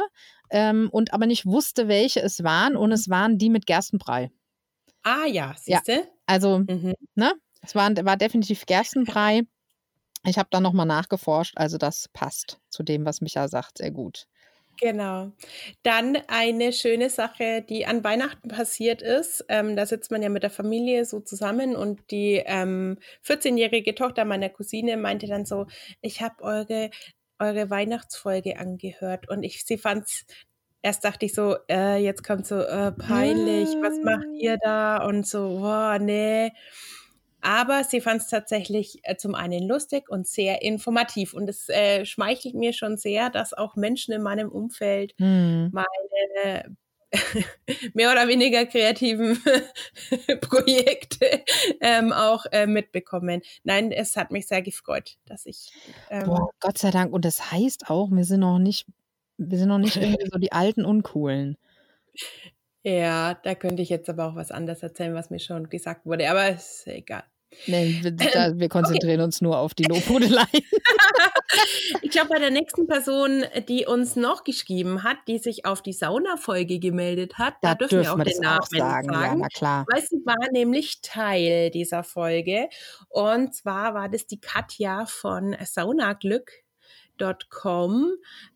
ähm, 0.50 0.90
und 0.92 1.14
aber 1.14 1.26
nicht 1.26 1.46
wusste, 1.46 1.88
welche 1.88 2.22
es 2.22 2.44
waren. 2.44 2.76
Und 2.76 2.92
es 2.92 3.10
waren 3.10 3.38
die 3.38 3.50
mit 3.50 3.66
Gerstenbrei. 3.66 4.32
Ah 5.04 5.26
ja, 5.26 5.54
siehst 5.58 5.88
du? 5.88 5.94
Ja, 5.94 6.04
also, 6.26 6.60
mhm. 6.60 6.94
ne? 7.16 7.34
Es 7.62 7.76
war, 7.76 7.90
war 8.06 8.18
definitiv 8.18 8.66
Gerstenbrei. 8.66 9.42
Ich 10.26 10.38
habe 10.38 10.50
da 10.52 10.60
nochmal 10.60 10.86
nachgeforscht, 10.86 11.54
also 11.58 11.78
das 11.78 12.10
passt 12.14 12.60
zu 12.70 12.84
dem, 12.84 13.06
was 13.06 13.22
Micha 13.22 13.48
sagt, 13.48 13.78
sehr 13.78 13.92
gut. 13.92 14.28
Genau. 14.80 15.32
Dann 15.82 16.18
eine 16.28 16.72
schöne 16.72 17.10
Sache, 17.10 17.66
die 17.68 17.88
an 17.88 18.04
Weihnachten 18.04 18.48
passiert 18.50 19.02
ist. 19.02 19.44
Ähm, 19.50 19.76
da 19.76 19.86
sitzt 19.86 20.12
man 20.12 20.22
ja 20.22 20.30
mit 20.30 20.44
der 20.44 20.52
Familie 20.52 21.06
so 21.06 21.20
zusammen 21.20 21.76
und 21.76 22.12
die 22.12 22.44
ähm, 22.46 22.98
14-jährige 23.26 23.96
Tochter 23.96 24.24
meiner 24.24 24.50
Cousine 24.50 24.98
meinte 24.98 25.26
dann 25.28 25.46
so, 25.46 25.66
ich 26.02 26.22
habe 26.22 26.44
eure 26.44 26.92
eure 27.40 27.70
Weihnachtsfolge 27.70 28.60
angehört 28.60 29.30
und 29.30 29.44
ich, 29.44 29.66
sie 29.66 29.78
fand's, 29.78 30.26
erst 30.82 31.04
dachte 31.04 31.26
ich 31.26 31.34
so, 31.34 31.56
äh, 31.70 31.98
jetzt 31.98 32.24
kommt 32.24 32.48
so, 32.48 32.60
äh, 32.60 32.92
peinlich, 32.92 33.70
was 33.82 34.00
macht 34.04 34.28
ihr 34.40 34.58
da? 34.58 35.06
Und 35.06 35.28
so, 35.28 35.60
boah, 35.60 36.00
nee. 36.00 36.52
Aber 37.42 37.84
sie 37.84 38.02
fand 38.02 38.22
es 38.22 38.28
tatsächlich 38.28 39.00
äh, 39.04 39.16
zum 39.16 39.36
einen 39.36 39.68
lustig 39.68 40.10
und 40.10 40.28
sehr 40.28 40.64
informativ. 40.64 41.34
Und 41.34 41.50
es 41.50 41.70
äh, 41.70 42.04
schmeichelt 42.06 42.56
mir 42.56 42.74
schon 42.74 42.98
sehr, 42.98 43.30
dass 43.30 43.54
auch 43.54 43.76
Menschen 43.76 44.14
in 44.14 44.24
meinem 44.24 44.50
Umfeld 44.50 45.14
hm. 45.18 45.70
meine 45.72 46.76
mehr 47.94 48.12
oder 48.12 48.28
weniger 48.28 48.66
kreativen 48.66 49.42
Projekte 50.42 51.44
ähm, 51.82 52.14
auch 52.14 52.46
äh, 52.52 52.68
mitbekommen. 52.68 53.42
Nein, 53.64 53.92
es 53.92 54.16
hat 54.16 54.32
mich 54.32 54.48
sehr 54.48 54.62
gefreut, 54.62 55.18
dass 55.26 55.46
ich. 55.46 55.72
Ähm, 56.10 56.26
Boah, 56.26 56.50
Gott 56.60 56.78
sei 56.78 56.92
Dank. 56.92 57.14
Und 57.14 57.26
das 57.26 57.52
heißt 57.52 57.90
auch, 57.90 58.10
wir 58.12 58.26
sind 58.26 58.42
noch 58.42 58.60
nicht, 58.60 58.88
wir 59.38 59.58
sind 59.58 59.70
noch 59.70 59.80
nicht 59.80 59.98
irgendwie 59.98 60.30
so 60.32 60.40
die 60.40 60.52
alten 60.52 60.86
Uncoolen. 60.86 61.58
Ja, 62.84 63.34
da 63.34 63.56
könnte 63.56 63.82
ich 63.82 63.90
jetzt 63.90 64.10
aber 64.10 64.28
auch 64.28 64.36
was 64.36 64.52
anderes 64.52 64.82
erzählen, 64.82 65.14
was 65.14 65.30
mir 65.30 65.40
schon 65.40 65.70
gesagt 65.70 66.06
wurde, 66.06 66.30
aber 66.30 66.50
ist 66.50 66.88
egal. 66.88 67.24
Nee, 67.66 68.00
wir, 68.02 68.12
da, 68.12 68.58
wir 68.58 68.70
konzentrieren 68.70 69.20
okay. 69.20 69.26
uns 69.26 69.42
nur 69.42 69.58
auf 69.58 69.74
die 69.74 69.84
Lobhudelei. 69.84 70.46
ich 72.02 72.12
glaube, 72.12 72.30
bei 72.30 72.40
der 72.40 72.52
nächsten 72.52 72.88
Person, 72.88 73.44
die 73.68 73.86
uns 73.86 74.16
noch 74.16 74.44
geschrieben 74.44 75.04
hat, 75.04 75.18
die 75.28 75.40
sich 75.40 75.66
auf 75.66 75.82
die 75.82 75.94
Sauna-Folge 75.94 76.80
gemeldet 76.80 77.38
hat, 77.38 77.56
da, 77.62 77.76
da 77.76 77.88
dürfen, 77.88 78.04
wir 78.04 78.14
auch 78.14 78.24
den 78.24 78.42
Namen 78.42 78.60
auch 78.60 78.68
sagen. 78.68 79.10
sagen. 79.10 79.24
Ja, 79.24 79.36
na 79.36 79.48
klar. 79.48 79.86
Weil 79.92 80.02
sie 80.02 80.22
war 80.26 80.52
nämlich 80.52 81.00
Teil 81.02 81.72
dieser 81.72 82.04
Folge. 82.04 82.68
Und 83.10 83.56
zwar 83.56 83.94
war 83.94 84.10
das 84.10 84.28
die 84.28 84.42
Katja 84.42 85.06
von 85.06 85.56
Saunaglück.com, 85.64 88.12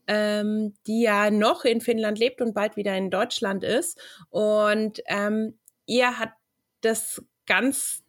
ähm, 0.08 0.74
die 0.86 1.04
ja 1.04 1.32
noch 1.32 1.64
in 1.64 1.80
Finnland 1.82 2.20
lebt 2.20 2.42
und 2.42 2.54
bald 2.54 2.76
wieder 2.76 2.98
in 2.98 3.10
Deutschland 3.10 3.64
ist. 3.64 3.98
Und 4.30 5.02
ähm, 5.08 5.58
ihr 5.86 6.20
hat 6.20 6.34
das 6.82 7.24
ganz 7.46 8.04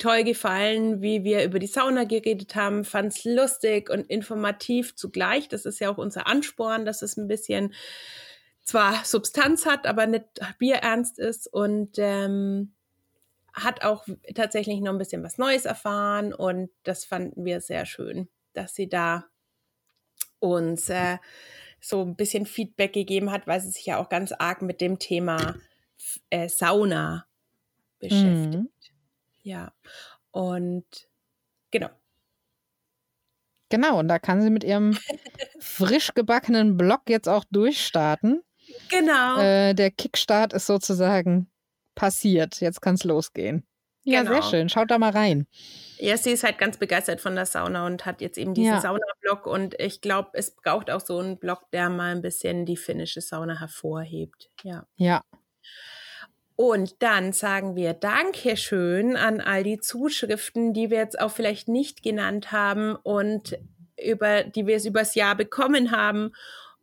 toll 0.00 0.24
gefallen, 0.24 1.02
wie 1.02 1.22
wir 1.22 1.44
über 1.44 1.58
die 1.58 1.66
Sauna 1.66 2.04
geredet 2.04 2.56
haben, 2.56 2.84
fand 2.84 3.12
es 3.12 3.24
lustig 3.24 3.90
und 3.90 4.10
informativ 4.10 4.96
zugleich. 4.96 5.48
Das 5.48 5.66
ist 5.66 5.78
ja 5.78 5.90
auch 5.90 5.98
unser 5.98 6.26
Ansporn, 6.26 6.84
dass 6.84 7.02
es 7.02 7.16
ein 7.16 7.28
bisschen 7.28 7.74
zwar 8.62 9.04
Substanz 9.04 9.66
hat, 9.66 9.86
aber 9.86 10.06
nicht 10.06 10.24
bierernst 10.58 11.18
ist 11.18 11.46
und 11.46 11.98
ähm, 11.98 12.72
hat 13.52 13.84
auch 13.84 14.06
tatsächlich 14.34 14.80
noch 14.80 14.92
ein 14.92 14.98
bisschen 14.98 15.22
was 15.22 15.38
Neues 15.38 15.64
erfahren 15.64 16.32
und 16.32 16.70
das 16.82 17.04
fanden 17.04 17.44
wir 17.44 17.60
sehr 17.60 17.84
schön, 17.84 18.28
dass 18.52 18.74
sie 18.74 18.88
da 18.88 19.26
uns 20.38 20.88
äh, 20.88 21.18
so 21.80 22.02
ein 22.02 22.16
bisschen 22.16 22.46
Feedback 22.46 22.92
gegeben 22.92 23.30
hat, 23.30 23.46
weil 23.46 23.60
sie 23.60 23.70
sich 23.70 23.86
ja 23.86 23.98
auch 23.98 24.08
ganz 24.08 24.32
arg 24.32 24.62
mit 24.62 24.80
dem 24.80 24.98
Thema 24.98 25.56
äh, 26.30 26.48
Sauna 26.48 27.26
beschäftigt. 27.98 28.54
Mhm. 28.54 28.68
Ja, 29.42 29.72
und 30.30 30.84
genau. 31.70 31.90
Genau, 33.70 34.00
und 34.00 34.08
da 34.08 34.18
kann 34.18 34.42
sie 34.42 34.50
mit 34.50 34.64
ihrem 34.64 34.98
frisch 35.60 36.12
gebackenen 36.14 36.76
Blog 36.76 37.02
jetzt 37.08 37.28
auch 37.28 37.44
durchstarten. 37.50 38.42
Genau. 38.90 39.38
Äh, 39.38 39.74
der 39.74 39.90
Kickstart 39.90 40.52
ist 40.52 40.66
sozusagen 40.66 41.50
passiert. 41.94 42.60
Jetzt 42.60 42.82
kann 42.82 42.96
es 42.96 43.04
losgehen. 43.04 43.66
Ja, 44.02 44.22
genau. 44.22 44.32
sehr 44.32 44.42
schön. 44.42 44.68
Schaut 44.68 44.90
da 44.90 44.98
mal 44.98 45.10
rein. 45.10 45.46
Ja, 45.98 46.16
sie 46.16 46.30
ist 46.30 46.42
halt 46.42 46.58
ganz 46.58 46.78
begeistert 46.78 47.20
von 47.20 47.34
der 47.34 47.46
Sauna 47.46 47.86
und 47.86 48.06
hat 48.06 48.20
jetzt 48.20 48.38
eben 48.38 48.54
diesen 48.54 48.72
ja. 48.72 48.80
Sauna-Blog. 48.80 49.46
Und 49.46 49.78
ich 49.78 50.00
glaube, 50.00 50.30
es 50.32 50.54
braucht 50.54 50.90
auch 50.90 51.00
so 51.00 51.18
einen 51.18 51.38
Blog, 51.38 51.70
der 51.72 51.90
mal 51.90 52.12
ein 52.12 52.22
bisschen 52.22 52.64
die 52.64 52.78
finnische 52.78 53.20
Sauna 53.20 53.60
hervorhebt. 53.60 54.50
Ja. 54.62 54.86
Ja, 54.96 55.22
und 56.60 57.02
dann 57.02 57.32
sagen 57.32 57.74
wir 57.74 57.94
Dankeschön 57.94 59.16
an 59.16 59.40
all 59.40 59.62
die 59.62 59.80
Zuschriften, 59.80 60.74
die 60.74 60.90
wir 60.90 60.98
jetzt 60.98 61.18
auch 61.18 61.30
vielleicht 61.30 61.68
nicht 61.68 62.02
genannt 62.02 62.52
haben 62.52 62.96
und 62.96 63.56
über, 63.98 64.42
die 64.44 64.66
wir 64.66 64.76
es 64.76 64.84
übers 64.84 65.14
Jahr 65.14 65.36
bekommen 65.36 65.90
haben. 65.90 66.32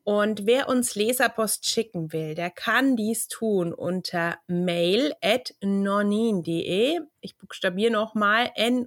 Und 0.04 0.48
wer 0.48 0.68
uns 0.68 0.96
Leserpost 0.96 1.68
schicken 1.68 2.12
will, 2.12 2.34
der 2.34 2.50
kann 2.50 2.96
dies 2.96 3.28
tun 3.28 3.72
unter 3.72 4.40
mail 4.48 5.14
at 5.22 5.54
nonin.de. 5.62 7.00
Ich 7.22 7.38
buchstabiere 7.38 7.92
nochmal 7.92 8.50
n-o-n-i-i-n.de 8.56 8.82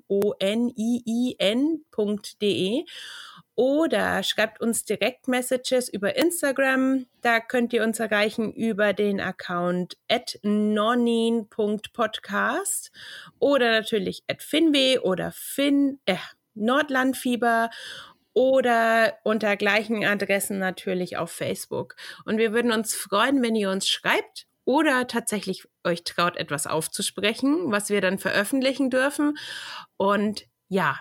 oder 3.61 4.23
schreibt 4.23 4.63
uns 4.63 4.87
direkt 4.87 5.29
Messages 5.29 5.91
über 5.91 6.17
Instagram. 6.17 7.05
Da 7.21 7.41
könnt 7.41 7.75
ihr 7.75 7.85
uns 7.85 8.01
erreichen 8.01 8.55
über 8.55 8.95
den 8.95 9.21
Account 9.21 9.99
at 10.09 10.39
nonin.podcast 10.43 12.91
oder 13.39 13.71
natürlich 13.71 14.25
at 14.29 14.43
finwe 14.43 15.03
oder 15.03 15.31
fin, 15.33 16.01
äh, 16.07 16.17
Nordlandfieber 16.55 17.69
oder 18.33 19.19
unter 19.25 19.59
gleichen 19.59 20.07
Adressen 20.07 20.59
natürlich 20.59 21.19
auf 21.19 21.31
Facebook. 21.31 21.97
Und 22.25 22.39
wir 22.39 22.55
würden 22.55 22.73
uns 22.73 22.95
freuen, 22.95 23.43
wenn 23.43 23.57
ihr 23.57 23.69
uns 23.69 23.91
schreibt 23.91 24.47
oder 24.65 25.07
tatsächlich 25.07 25.69
euch 25.85 26.05
traut, 26.05 26.39
etwas 26.39 26.67
aufzusprechen, 26.67 27.71
was 27.71 27.91
wir 27.91 28.01
dann 28.01 28.19
veröffentlichen 28.19 28.89
dürfen. 28.89 29.37
Und 29.99 30.47
ja, 30.69 30.99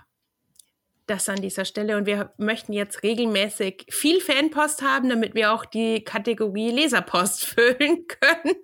das 1.10 1.30
an 1.30 1.42
dieser 1.42 1.66
Stelle. 1.66 1.98
Und 1.98 2.06
wir 2.06 2.34
möchten 2.38 2.74
jetzt 2.74 3.04
regelmäßig 3.04 3.86
viel 3.90 4.22
Fanpost 4.22 4.82
haben, 4.82 5.10
damit 5.10 5.36
wir 5.36 5.54
auch 5.54 5.66
die 5.66 6.04
Kategorie 6.04 6.72
Leserpost 6.72 7.46
füllen 7.46 8.06
können. 8.08 8.56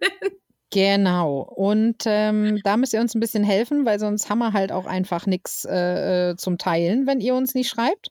Genau. 0.72 1.40
Und 1.40 2.04
ähm, 2.06 2.60
da 2.64 2.76
müsst 2.76 2.94
ihr 2.94 3.00
uns 3.00 3.16
ein 3.16 3.22
bisschen 3.22 3.44
helfen, 3.44 3.86
weil 3.86 4.00
sonst 4.00 4.30
haben 4.30 4.40
wir 4.40 4.54
halt 4.54 4.72
auch 4.72 4.86
einfach 4.86 5.26
nichts 5.26 5.64
äh, 5.66 6.32
äh, 6.32 6.36
zum 6.36 6.58
Teilen, 6.58 7.08
wenn 7.08 7.22
ihr 7.22 7.36
uns 7.36 7.56
nicht 7.56 7.70
schreibt. 7.70 8.10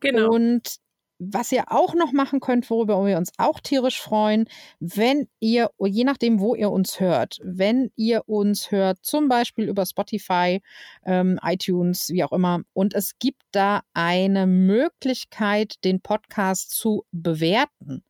Genau. 0.00 0.32
Und 0.32 0.76
was 1.18 1.52
ihr 1.52 1.72
auch 1.72 1.94
noch 1.94 2.12
machen 2.12 2.40
könnt, 2.40 2.68
worüber 2.70 3.04
wir 3.06 3.16
uns 3.16 3.32
auch 3.38 3.60
tierisch 3.60 4.00
freuen, 4.00 4.48
wenn 4.80 5.28
ihr, 5.40 5.70
je 5.80 6.04
nachdem, 6.04 6.40
wo 6.40 6.54
ihr 6.54 6.70
uns 6.70 7.00
hört, 7.00 7.38
wenn 7.42 7.90
ihr 7.96 8.28
uns 8.28 8.70
hört, 8.70 8.98
zum 9.02 9.28
Beispiel 9.28 9.68
über 9.68 9.86
Spotify, 9.86 10.60
ähm, 11.04 11.38
iTunes, 11.42 12.10
wie 12.10 12.24
auch 12.24 12.32
immer, 12.32 12.60
und 12.72 12.94
es 12.94 13.18
gibt 13.18 13.42
da 13.52 13.82
eine 13.94 14.46
Möglichkeit, 14.46 15.84
den 15.84 16.00
Podcast 16.00 16.70
zu 16.70 17.04
bewerten. 17.12 18.02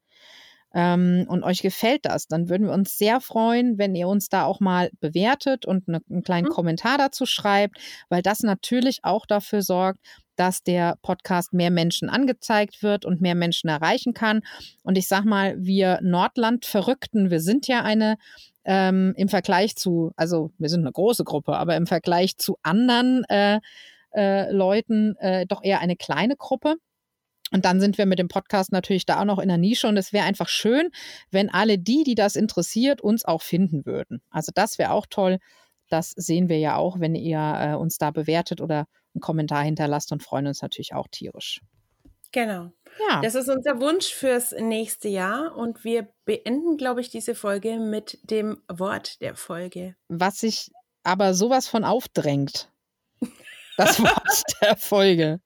Ähm, 0.75 1.25
und 1.29 1.43
euch 1.43 1.63
gefällt 1.63 2.05
das, 2.05 2.27
dann 2.27 2.51
würden 2.51 2.67
wir 2.67 2.75
uns 2.75 2.99
sehr 2.99 3.23
freuen, 3.23 3.79
wenn 3.79 3.95
ihr 3.95 4.09
uns 4.09 4.29
da 4.29 4.45
auch 4.45 4.61
mal 4.61 4.91
bewertet 5.01 5.65
und 5.65 5.89
ne, 5.89 6.03
einen 6.11 6.23
kleinen 6.23 6.49
mhm. 6.49 6.53
Kommentar 6.53 6.99
dazu 6.99 7.25
schreibt, 7.25 7.79
weil 8.11 8.21
das 8.21 8.41
natürlich 8.43 8.99
auch 9.03 9.25
dafür 9.25 9.63
sorgt, 9.63 10.01
dass 10.37 10.62
der 10.62 10.97
Podcast 11.03 11.53
mehr 11.53 11.70
Menschen 11.70 12.09
angezeigt 12.09 12.82
wird 12.82 13.05
und 13.05 13.20
mehr 13.20 13.34
Menschen 13.34 13.68
erreichen 13.68 14.14
kann. 14.14 14.43
Und 14.82 14.97
ich 14.97 15.09
sag 15.09 15.24
mal, 15.24 15.57
wir 15.59 15.99
Nordland-Verrückten, 16.03 17.30
wir 17.30 17.41
sind 17.41 17.66
ja 17.66 17.82
eine 17.82 18.16
ähm, 18.64 19.14
im 19.16 19.28
Vergleich 19.28 19.76
zu, 19.76 20.12
also 20.16 20.51
wir 20.59 20.68
sind 20.68 20.80
eine 20.80 20.93
große 20.93 21.24
Gruppe, 21.24 21.57
aber 21.57 21.76
im 21.76 21.87
Vergleich 21.87 22.37
zu 22.37 22.59
anderen 22.62 23.24
äh, 23.28 23.61
äh, 24.14 24.51
Leuten 24.51 25.16
äh, 25.16 25.47
doch 25.47 25.62
eher 25.62 25.80
eine 25.80 25.97
kleine 25.97 26.37
Gruppe. 26.37 26.76
Und 27.53 27.64
dann 27.64 27.80
sind 27.80 27.97
wir 27.97 28.07
mit 28.07 28.18
dem 28.18 28.26
Podcast 28.26 28.72
natürlich 28.72 29.07
da 29.07 29.20
auch 29.20 29.24
noch 29.24 29.39
in 29.39 29.49
der 29.49 29.59
Nische 29.59 29.87
und 29.87 29.97
es 29.97 30.12
wäre 30.12 30.26
einfach 30.26 30.49
schön, 30.49 30.91
wenn 31.30 31.49
alle 31.49 31.78
die, 31.78 32.03
die 32.03 32.16
das 32.16 32.34
interessiert, 32.34 33.01
uns 33.01 33.24
auch 33.24 33.43
finden 33.43 33.87
würden. 33.87 34.20
Also 34.30 34.51
das 34.53 34.78
wäre 34.78 34.91
auch 34.91 35.07
toll. 35.09 35.39
Das 35.89 36.11
sehen 36.11 36.49
wir 36.49 36.59
ja 36.59 36.74
auch, 36.74 36.99
wenn 36.99 37.14
ihr 37.14 37.39
äh, 37.39 37.74
uns 37.74 37.99
da 37.99 38.11
bewertet 38.11 38.61
oder 38.61 38.87
einen 39.17 39.21
Kommentar 39.21 39.62
hinterlasst 39.62 40.12
und 40.12 40.23
freuen 40.23 40.47
uns 40.47 40.62
natürlich 40.62 40.95
auch 40.95 41.09
tierisch. 41.11 41.61
Genau. 42.33 42.71
Ja. 43.09 43.21
Das 43.23 43.35
ist 43.35 43.49
unser 43.49 43.81
Wunsch 43.81 44.12
fürs 44.12 44.53
nächste 44.53 45.09
Jahr 45.09 45.57
und 45.57 45.85
wir 45.85 46.09
beenden, 46.25 46.77
glaube 46.77 47.01
ich, 47.01 47.11
diese 47.11 47.35
Folge 47.35 47.79
mit 47.79 48.19
dem 48.23 48.62
Wort 48.69 49.21
der 49.21 49.35
Folge. 49.35 49.97
Was 50.09 50.39
sich 50.39 50.71
aber 51.03 51.35
sowas 51.35 51.69
von 51.69 51.85
aufdrängt 51.85 52.71
das 53.77 54.01
Wort 54.01 54.43
der 54.62 54.77
Folge. 54.77 55.41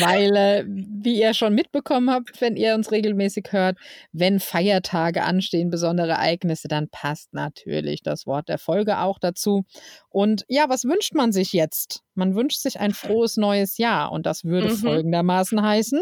Weil, 0.00 0.36
äh, 0.36 0.64
wie 0.66 1.20
ihr 1.20 1.34
schon 1.34 1.54
mitbekommen 1.54 2.10
habt, 2.10 2.40
wenn 2.40 2.56
ihr 2.56 2.74
uns 2.74 2.90
regelmäßig 2.90 3.48
hört, 3.50 3.78
wenn 4.12 4.40
Feiertage 4.40 5.22
anstehen, 5.22 5.70
besondere 5.70 6.12
Ereignisse, 6.12 6.68
dann 6.68 6.88
passt 6.88 7.32
natürlich 7.32 8.02
das 8.02 8.26
Wort 8.26 8.48
der 8.48 8.58
Folge 8.58 8.98
auch 8.98 9.18
dazu. 9.18 9.64
Und 10.08 10.44
ja, 10.48 10.68
was 10.68 10.84
wünscht 10.84 11.14
man 11.14 11.32
sich 11.32 11.52
jetzt? 11.52 12.02
Man 12.14 12.34
wünscht 12.34 12.60
sich 12.60 12.78
ein 12.78 12.92
frohes 12.92 13.36
neues 13.36 13.78
Jahr 13.78 14.12
und 14.12 14.26
das 14.26 14.44
würde 14.44 14.70
mhm. 14.70 14.76
folgendermaßen 14.76 15.62
heißen. 15.62 16.00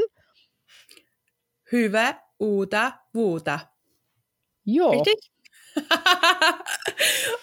Hyvä 1.70 2.16
oder 2.38 3.00
Woda. 3.12 3.70
Jo. 4.64 4.90
Richtig? 4.90 5.30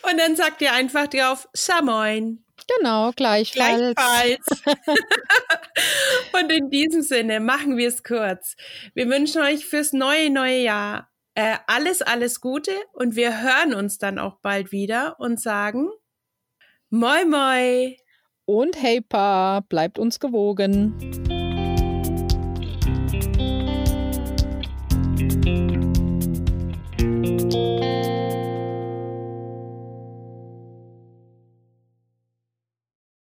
und 0.04 0.18
dann 0.18 0.36
sagt 0.36 0.62
ihr 0.62 0.74
einfach 0.74 1.08
drauf 1.08 1.48
Samoin. 1.54 2.44
Genau, 2.78 3.12
gleichfalls. 3.16 3.96
Gleichfalls. 3.96 4.64
Und 6.34 6.52
in 6.52 6.70
diesem 6.70 7.02
Sinne 7.02 7.40
machen 7.40 7.78
wir 7.78 7.88
es 7.88 8.04
kurz. 8.04 8.56
Wir 8.94 9.08
wünschen 9.08 9.42
euch 9.42 9.66
fürs 9.66 9.94
neue, 9.94 10.30
neue 10.30 10.60
Jahr 10.60 11.10
äh, 11.38 11.58
alles, 11.68 12.02
alles 12.02 12.42
Gute 12.42 12.72
und 12.94 13.16
wir 13.16 13.44
hören 13.44 13.76
uns 13.76 14.00
dann 14.00 14.18
auch 14.18 14.38
bald 14.42 14.72
wieder 14.72 15.20
und 15.20 15.40
sagen 15.40 15.88
Moi 16.90 17.26
Moi. 17.26 17.96
Und 18.46 18.82
hey 18.82 19.02
Pa, 19.02 19.60
bleibt 19.70 20.00
uns 20.00 20.20
gewogen. 20.20 21.37